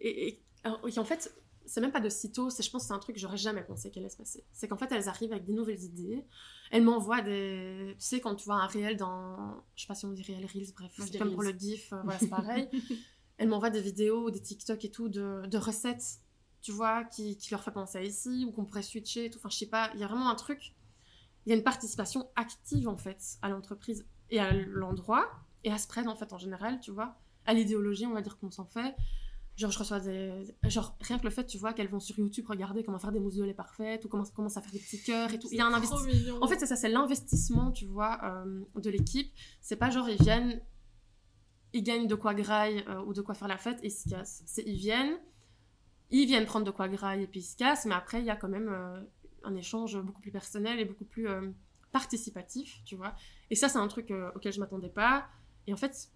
[0.00, 1.34] et, et- en fait
[1.66, 3.62] c'est même pas de sitôt, c'est je pense que c'est un truc que j'aurais jamais
[3.62, 4.44] pensé qu'elle allait se passer.
[4.52, 6.26] C'est qu'en fait elles arrivent avec des nouvelles idées,
[6.72, 7.94] Elle m'envoie des.
[7.98, 9.62] Tu sais, quand tu vois un réel dans.
[9.76, 11.52] Je sais pas si on dit réel Reels, bref, c'est comme pour le.
[11.52, 12.68] GIF, euh, voilà, c'est pareil.
[13.38, 16.18] Elle m'envoie des vidéos, des TikTok et tout, de, de recettes,
[16.60, 19.38] tu vois, qui, qui leur fait penser à ici, ou qu'on pourrait switcher et tout.
[19.38, 20.74] Enfin, je sais pas, il y a vraiment un truc.
[21.46, 25.28] Il y a une participation active, en fait, à l'entreprise et à l'endroit,
[25.64, 27.16] et à Spread, en fait, en général, tu vois.
[27.46, 28.94] À l'idéologie, on va dire qu'on s'en fait.
[29.56, 30.54] Genre, je reçois des.
[30.68, 33.20] Genre, rien que le fait, tu vois, qu'elles vont sur YouTube regarder comment faire des
[33.20, 35.48] mousses de lait parfaites, ou comment commence à faire des petits cœurs et tout.
[35.50, 36.38] Il y a un investissement.
[36.40, 39.30] En fait, c'est ça, c'est l'investissement, tu vois, euh, de l'équipe.
[39.60, 40.60] C'est pas genre, ils viennent,
[41.72, 44.08] ils gagnent de quoi graille euh, ou de quoi faire la fête et ils se
[44.08, 44.42] cassent.
[44.46, 45.18] C'est ils viennent,
[46.10, 48.30] ils viennent prendre de quoi graille et puis ils se cassent, mais après, il y
[48.30, 49.02] a quand même euh,
[49.44, 51.50] un échange beaucoup plus personnel et beaucoup plus euh,
[51.92, 53.14] participatif, tu vois.
[53.50, 55.28] Et ça, c'est un truc euh, auquel je m'attendais pas.
[55.66, 56.08] Et en fait,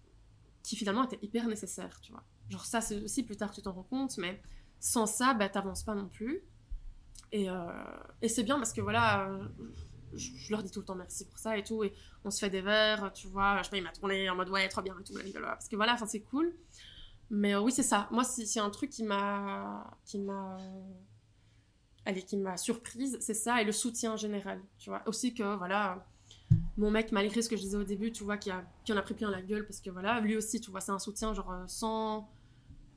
[0.63, 2.23] qui finalement était hyper nécessaire, tu vois.
[2.49, 4.41] Genre, ça, c'est aussi plus tard que tu t'en rends compte, mais
[4.79, 6.43] sans ça, bah, t'avances pas non plus.
[7.31, 7.65] Et, euh,
[8.21, 9.47] et c'est bien parce que voilà, euh,
[10.13, 11.83] je, je leur dis tout le temps merci pour ça et tout.
[11.83, 13.61] Et on se fait des verres, tu vois.
[13.61, 15.13] Je sais il m'a tourné en mode ouais, trop bien et tout.
[15.13, 15.49] blablabla.
[15.49, 16.55] Parce que voilà, enfin, c'est cool.
[17.29, 18.07] Mais euh, oui, c'est ça.
[18.11, 19.97] Moi, c'est un truc qui m'a.
[20.05, 20.57] qui m'a.
[22.05, 25.01] Allez, qui m'a surprise, c'est ça, et le soutien général, tu vois.
[25.07, 26.05] Aussi que, voilà,
[26.77, 28.97] mon mec, malgré ce que je disais au début, tu vois, qui, a, qui en
[28.97, 31.33] a pris plein la gueule, parce que voilà, lui aussi, tu vois, c'est un soutien,
[31.33, 32.29] genre, euh, sans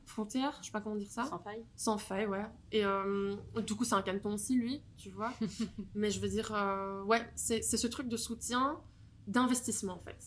[0.08, 1.24] frontières, je sais pas comment dire ça.
[1.24, 1.64] Sans faille.
[1.76, 2.44] Sans faille, ouais.
[2.72, 3.36] Et euh,
[3.66, 5.32] du coup, c'est un canton aussi, lui, tu vois.
[5.94, 8.80] Mais je veux dire, euh, ouais, c'est ce truc de soutien,
[9.26, 10.18] d'investissement, en fait.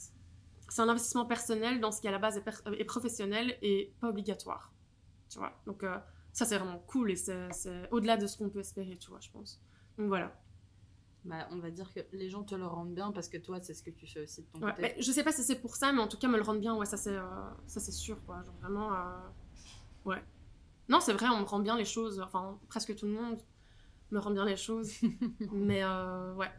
[0.69, 4.09] C'est un investissement personnel dans ce qui, à la base, est, est professionnel et pas
[4.09, 4.71] obligatoire.
[5.29, 5.51] Tu vois.
[5.65, 5.97] Donc, euh,
[6.33, 7.49] ça, c'est vraiment cool et c'est
[7.91, 9.61] au-delà de ce qu'on peut espérer, tu vois, je pense.
[9.97, 10.33] Donc, voilà.
[11.23, 13.75] Bah, on va dire que les gens te le rendent bien parce que toi, c'est
[13.75, 14.81] ce que tu fais aussi de ton Ouais, côté.
[14.81, 16.59] mais je sais pas si c'est pour ça, mais en tout cas, me le rendre
[16.59, 17.23] bien, ouais, ça, c'est euh,
[17.67, 18.43] ça, c'est sûr, quoi.
[18.43, 19.19] Genre, vraiment, euh,
[20.05, 20.23] ouais.
[20.89, 22.19] Non, c'est vrai, on me rend bien les choses.
[22.21, 23.37] Enfin, presque tout le monde
[24.09, 24.91] me rend bien les choses.
[25.51, 26.49] mais euh, ouais,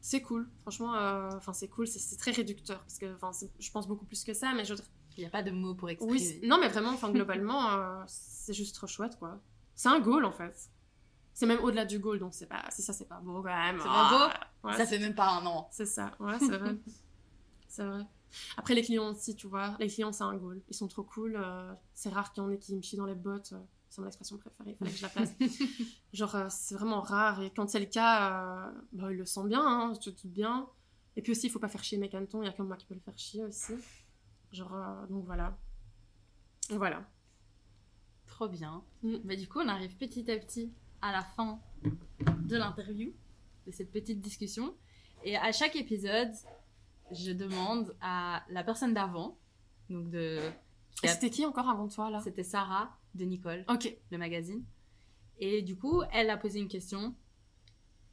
[0.00, 0.48] c'est cool.
[0.62, 0.92] Franchement,
[1.34, 1.88] enfin, c'est cool.
[1.88, 3.16] C'est- très réducteur parce que,
[3.58, 4.52] je pense beaucoup plus que ça.
[4.54, 4.74] Mais je,
[5.16, 6.12] Il n'y a pas de mots pour exprimer.
[6.12, 9.40] oui, non, mais vraiment, enfin, globalement, euh, c'est juste trop chouette, quoi.
[9.74, 10.70] C'est un goal, en fait.
[11.34, 13.78] C'est même au-delà du goal, donc c'est pas, si ça, c'est pas beau quand même.
[13.78, 15.68] C'est pas beau Ça fait même pas un an.
[15.70, 16.76] c'est ça, ouais, c'est vrai.
[17.68, 18.02] c'est vrai.
[18.56, 20.60] Après, les clients aussi, tu vois, les clients, c'est un goal.
[20.68, 21.36] Ils sont trop cool.
[21.36, 23.52] euh, c'est rare qu'il y en ait qui me chient dans les bottes.
[23.52, 23.58] euh,
[23.88, 25.32] c'est mon expression préférée, il fallait que je la place.
[26.12, 27.40] Genre, c'est vraiment rare.
[27.42, 30.68] Et quand c'est le cas, bah, il le sent bien, hein, tu te doutes bien.
[31.16, 32.42] Et puis aussi, il faut pas faire chier mes cantons.
[32.42, 33.72] Il y a que moi qui peux le faire chier aussi.
[34.56, 35.56] Genre, euh, donc voilà.
[36.70, 37.06] Voilà.
[38.26, 38.82] Trop bien.
[39.02, 39.16] Mm.
[39.24, 41.60] Bah, du coup, on arrive petit à petit à la fin
[42.44, 43.12] de l'interview,
[43.66, 44.74] de cette petite discussion.
[45.24, 46.32] Et à chaque épisode,
[47.12, 49.38] je demande à la personne d'avant,
[49.90, 50.40] donc de.
[51.02, 52.20] Et C'était qui encore avant toi, là?
[52.20, 53.94] C'était Sarah de Nicole, Ok.
[54.10, 54.64] le magazine.
[55.38, 57.14] Et du coup, elle a posé une question.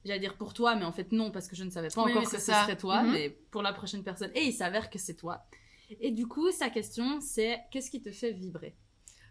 [0.04, 2.12] J'allais dire pour toi, mais en fait non, parce que je ne savais pas Oui,
[2.12, 2.64] encore que c'est ce ça.
[2.64, 3.12] serait toi, Mhm.
[3.14, 4.32] mais pour la prochaine personne.
[4.36, 5.46] Et il s'avère que c'est toi.
[6.00, 8.76] Et du coup, sa question, c'est qu'est-ce qui te fait vibrer?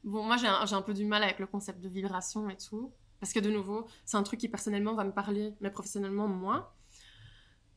[0.04, 2.92] Bon, moi, j'ai un, peu du mal avec le concept de vibration et tout.
[3.20, 6.68] Parce que, de nouveau, c'est un truc qui, personnellement, va me parler, mais professionnellement, moins.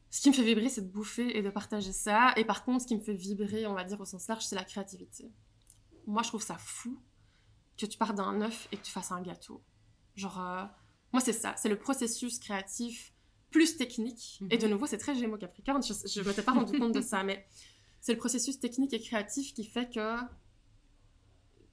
[0.10, 2.34] Ce qui me fait vibrer, c'est de bouffer et de partager ça.
[2.38, 4.56] Et par contre, ce qui me fait vibrer, on va dire au sens large, c'est
[4.56, 5.32] la créativité.
[6.08, 7.00] Moi, je trouve ça fou
[7.78, 9.62] que tu partes d'un œuf et que tu fasses un gâteau.
[10.16, 10.64] Genre, euh,
[11.12, 11.54] moi, c'est ça.
[11.58, 13.14] C'est le processus créatif
[13.52, 14.40] plus technique.
[14.42, 14.48] Mhm.
[14.52, 15.82] Et de nouveau, c'est très Gémeaux Capricorne.
[15.84, 17.46] Je ne m'étais pas rendu compte de ça, mais
[18.06, 20.16] c'est le processus technique et créatif qui fait que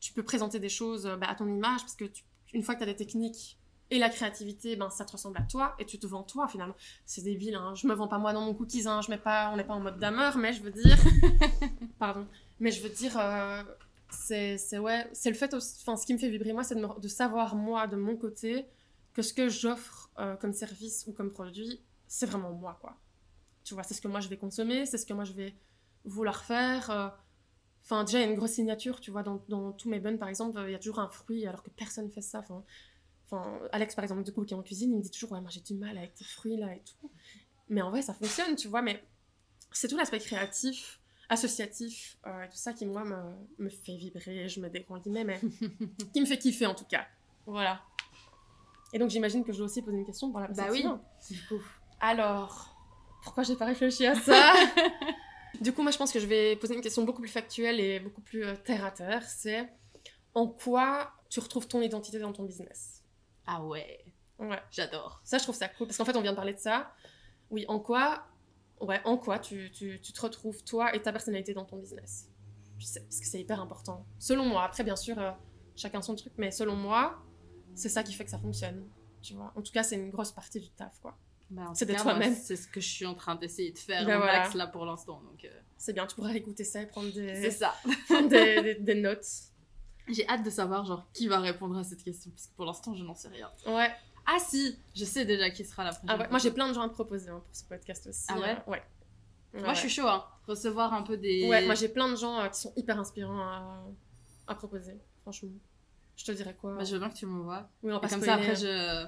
[0.01, 2.24] tu peux présenter des choses euh, bah, à ton image, parce que tu-
[2.55, 3.59] une fois que tu as des techniques
[3.91, 6.74] et la créativité, ben, ça te ressemble à toi, et tu te vends toi, finalement.
[7.05, 7.74] C'est débile, hein.
[7.74, 9.03] je me vends pas moi dans mon cookies, hein.
[9.03, 10.97] je mets pas, on n'est pas en mode dameur, mais je veux dire...
[11.99, 12.26] Pardon.
[12.61, 13.62] Mais je veux dire, euh,
[14.09, 16.99] c'est ouais, c'est le fait, enfin, ce qui me fait vibrer, moi, c'est de, me-
[16.99, 18.64] de savoir, moi, de mon côté,
[19.12, 22.97] que ce que j'offre euh, comme service ou comme produit, c'est vraiment moi, quoi.
[23.64, 25.55] Tu vois, c'est ce que moi, je vais consommer, c'est ce que moi, je vais
[26.05, 26.90] vouloir faire...
[26.90, 27.09] euh,
[27.84, 30.16] Enfin, déjà, il y a une grosse signature, tu vois, dans, dans tous mes buns,
[30.16, 32.38] par exemple, il y a toujours un fruit, alors que personne fait ça.
[32.38, 32.62] Enfin,
[33.26, 35.40] enfin, Alex, par exemple, du coup, qui est en cuisine, il me dit toujours, ouais,
[35.40, 37.11] moi, j'ai du mal avec tes fruits, là, et tout.
[37.68, 39.03] Mais en vrai, ça fonctionne, tu vois, mais
[39.72, 43.16] c'est tout l'aspect créatif, associatif, euh, et tout ça qui, moi, me,
[43.64, 45.40] me fait vibrer, je grands guillemets, mais
[46.12, 47.05] qui me fait kiffer, en tout cas.
[47.46, 47.82] Voilà.
[48.92, 50.82] Et donc, j'imagine que je dois aussi poser une question pour la Bah petite oui.
[51.20, 51.36] fille.
[51.36, 51.62] Du coup,
[51.98, 52.76] Alors,
[53.24, 54.53] pourquoi j'ai pas réfléchi à ça?
[55.61, 58.00] Du coup, moi, je pense que je vais poser une question beaucoup plus factuelle et
[58.00, 59.22] beaucoup plus euh, terre à terre.
[59.28, 59.68] C'est
[60.34, 63.03] en quoi tu retrouves ton identité dans ton business?
[63.46, 64.05] Ah ouais,
[64.38, 64.61] Ouais.
[64.70, 65.20] j'adore.
[65.24, 66.92] Ça, je trouve ça cool parce qu'en fait, on vient de parler de ça.
[67.50, 68.24] Oui, en quoi,
[68.80, 72.28] ouais, en quoi tu, tu, tu te retrouves toi et ta personnalité dans ton business?
[72.78, 74.05] Je sais, parce que c'est hyper important.
[74.18, 75.30] Selon moi, après, bien sûr, euh,
[75.76, 77.22] chacun son truc, mais selon moi,
[77.74, 78.88] c'est ça qui fait que ça fonctionne.
[79.22, 79.53] Tu vois.
[79.55, 81.16] En tout cas, c'est une grosse partie du taf, quoi.
[81.53, 82.34] Bah, C'est de toi-même.
[82.34, 84.40] C'est ce que je suis en train d'essayer de faire Ben au voilà.
[84.40, 85.20] max là pour l'instant.
[85.22, 87.74] Donc, euh, C'est bien, tu pourras écouter ça et prendre des, ça.
[88.09, 89.26] prendre des, des- des notes.
[90.09, 92.94] J'ai hâte de savoir genre qui va répondre à cette question parce que pour l'instant
[92.94, 93.50] je n'en sais rien.
[93.66, 93.90] Ouais.
[94.26, 96.11] Ah si, je sais déjà qui sera la prochaine.
[96.11, 96.28] Ah ouais.
[96.30, 98.26] Moi, j'ai plein de gens à te proposer hein, pour ce podcast aussi.
[98.28, 98.57] Ah ouais?
[98.66, 98.82] euh, Ouais.
[99.55, 100.24] Moi je suis chaud hein.
[100.48, 101.46] Recevoir un peu des.
[101.48, 103.84] Ouais, moi j'ai plein de gens euh, qui sont hyper inspirants à,
[104.48, 105.50] à proposer, franchement.
[106.16, 106.74] Je te dirais quoi?
[106.76, 107.68] Bah, je veux bien que tu m'envoies.
[107.82, 109.07] Oui, on comme ça après je.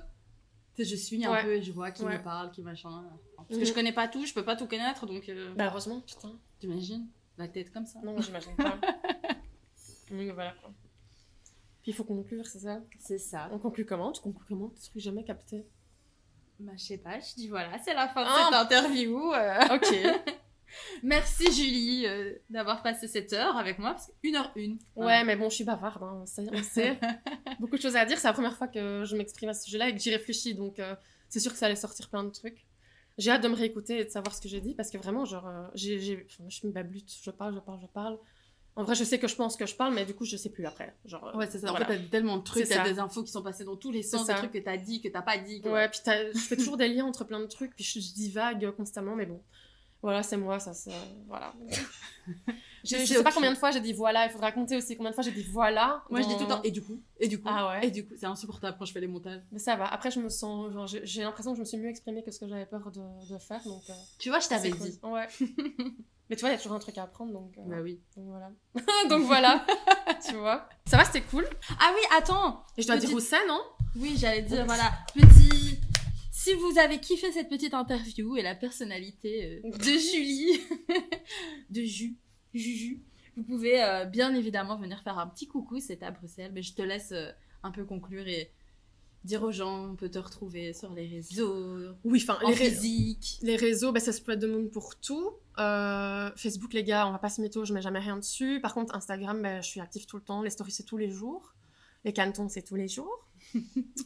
[0.75, 1.43] Tu je suis un Ouais.
[1.43, 2.18] peu et je vois qui Ouais.
[2.18, 3.05] me parle, qui machin.
[3.37, 3.59] Parce Mhm.
[3.59, 5.29] que je connais pas tout, je peux pas tout connaître donc.
[5.29, 6.33] euh, Bah heureusement, putain.
[6.61, 7.07] T'imagines?
[7.39, 7.99] La tête comme ça.
[8.05, 8.79] Non, j'imagine pas.
[10.11, 10.70] mais voilà quoi.
[11.83, 12.81] Puis il faut conclure, c'est ça?
[12.99, 13.49] C'est ça.
[13.53, 14.11] On conclut comment?
[14.12, 14.72] Tu conclus comment?
[14.77, 15.66] Ce que j'ai jamais capté?
[16.61, 18.49] Bah je sais pas, je dis voilà, c'est la fin de Ah.
[18.51, 19.33] cette interview.
[19.33, 19.59] euh.
[19.75, 19.87] Ok.
[21.03, 25.37] Merci Julie euh, d'avoir passé cette heure avec moi parce 1 heure 1 ouais, mais
[25.37, 26.47] bon, je suis bavarde, hein, on sait.
[26.53, 26.99] On sait.
[27.61, 28.18] Beaucoup de choses à dire.
[28.18, 30.79] C'est la première fois que je m'exprime à ce sujet-là et que j'y réfléchis, donc
[30.79, 30.95] euh,
[31.29, 32.64] c'est sûr que ça allait sortir plein de trucs.
[33.18, 35.25] J'ai hâte de me réécouter et de savoir ce que j'ai dit parce que vraiment,
[35.25, 38.18] genre, euh, j'ai, j'ai- enfin, je me bablute, je parle, je parle, je parle.
[38.77, 40.51] En vrai, je sais que je pense que je parle, mais du coup, je sais
[40.51, 40.97] plus après.
[41.05, 41.70] Genre, Ouais, c'est ça.
[41.70, 41.85] voilà.
[41.87, 42.91] En fait, t'as tellement de trucs, C'est t'as ça.
[42.93, 45.01] des infos qui sont passées dans tous les C'est sens, des trucs que t'as dit,
[45.01, 45.61] que t'as pas dit.
[45.61, 45.70] quoi.
[45.75, 48.12] Ouais, puis t'as- je fais toujours des liens entre plein de trucs, puis je, je
[48.14, 49.41] divague constamment, mais bon.
[50.05, 50.92] Voilà, c'est moi, ça, c'est...
[51.26, 51.55] Voilà.
[52.84, 55.14] je, sais pas combien de fois j'ai dit voilà, il faudra compter aussi combien de
[55.14, 56.02] fois j'ai dit voilà.
[56.11, 57.90] Moi, je dis tout le temps, et du coup, et du coup, Ah ouais et
[57.90, 59.40] du coup, c'est insupportable quand je fais les montages.
[59.50, 60.70] Mais ça va, après je me sens...
[60.74, 63.00] genre, j'ai l'impression que je me suis mieux exprimée que ce que j'avais peur de,
[63.32, 63.80] de faire, donc...
[63.88, 64.90] euh, Tu vois, je t'avais cool.
[64.90, 65.00] dit.
[65.02, 65.26] Ouais.
[66.28, 67.57] mais tu vois, il y a toujours un truc à apprendre, donc...
[67.57, 67.98] euh, Bah oui.
[68.14, 68.50] donc voilà.
[69.09, 69.64] donc voilà,
[70.28, 70.68] tu vois.
[70.84, 71.46] Ça va, c'était cool.
[71.80, 73.62] Ah oui, attends Et je dois Petite- dire où c'est, non?
[73.96, 75.74] Oui, j'allais dire, voilà, petit...
[76.45, 80.61] Si vous avez kiffé cette petite interview et la personnalité euh, de Julie,
[81.70, 82.18] de Ju,
[82.53, 83.03] Juju,
[83.34, 86.74] vous pouvez euh, bien évidemment venir faire un petit coucou, c'est à Bruxelles, mais je
[86.74, 87.30] te laisse euh,
[87.62, 88.51] un peu conclure et
[89.24, 92.82] dire aux gens, on peut te retrouver sur les réseaux, Oui, enfin, en les réseaux...
[92.82, 93.38] physique.
[93.40, 95.30] Les réseaux, bah, c'est Spread the Moon pour tout.
[95.59, 98.61] Euh, Facebook, les gars, on va pas se mytho, je mets jamais rien dessus.
[98.61, 100.42] Par contre, Instagram, bah, je suis active tout le temps.
[100.42, 101.55] Les stories, c'est tous les jours.
[102.05, 103.30] Les cantons, c'est tous les jours.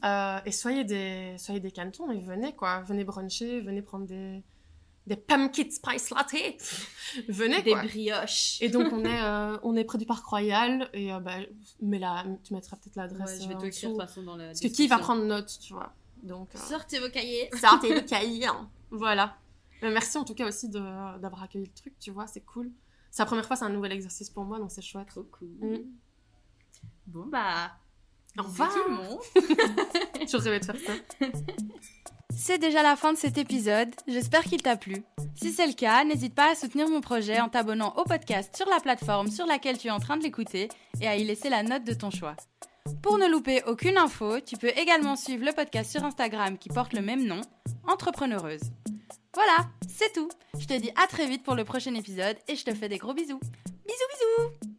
[0.05, 2.83] Euh, et soyez des, soyez des cantons et venez, quoi.
[2.83, 4.43] Venez bruncher, venez prendre des,
[5.09, 6.35] des pumpkin spice latte.
[7.29, 7.83] venez, Des quoi.
[7.83, 8.59] brioches.
[8.61, 10.89] Et donc, on est, euh, on est près du Parc Royal.
[10.93, 11.39] Et euh, bah,
[11.81, 13.39] mets la, tu mettras peut-être l'adresse.
[13.39, 14.99] Ouais, je vais euh, te l'écrire de toute façon dans la Parce que qui va
[14.99, 15.93] prendre note, tu vois.
[16.23, 17.49] Donc, euh, Sortez vos cahiers.
[17.59, 18.47] sortez le cahier.
[18.47, 18.69] hein.
[18.91, 19.37] Voilà.
[19.83, 22.71] Mais merci en tout cas aussi d'avoir accueilli le truc, tu vois, c'est cool.
[23.11, 25.09] C'est la première fois, c'est un nouvel exercice pour moi, donc c'est chouette.
[25.09, 25.49] Trop cool.
[25.61, 25.79] Mm.
[27.07, 27.73] Bon bah,
[28.39, 28.73] Au revoir.
[28.73, 29.19] tout le monde.
[30.29, 30.93] Je rêvais de faire ça.
[32.37, 35.03] C'est déjà la fin de cet épisode, j'espère qu'il t'a plu.
[35.35, 38.69] Si c'est le cas, n'hésite pas à soutenir mon projet en t'abonnant au podcast sur
[38.69, 40.69] la plateforme sur laquelle tu es en train de l'écouter
[41.01, 42.37] et à y laisser la note de ton choix.
[43.03, 46.93] Pour ne louper aucune info, tu peux également suivre le podcast sur Instagram qui porte
[46.93, 47.41] le même nom,
[47.87, 48.63] Entrepreneureuse.
[49.35, 50.29] Voilà, c'est tout.
[50.59, 52.99] Je te dis à très vite pour le prochain épisode et je te fais des
[52.99, 53.41] gros bisous.
[53.87, 54.78] Bisous bisous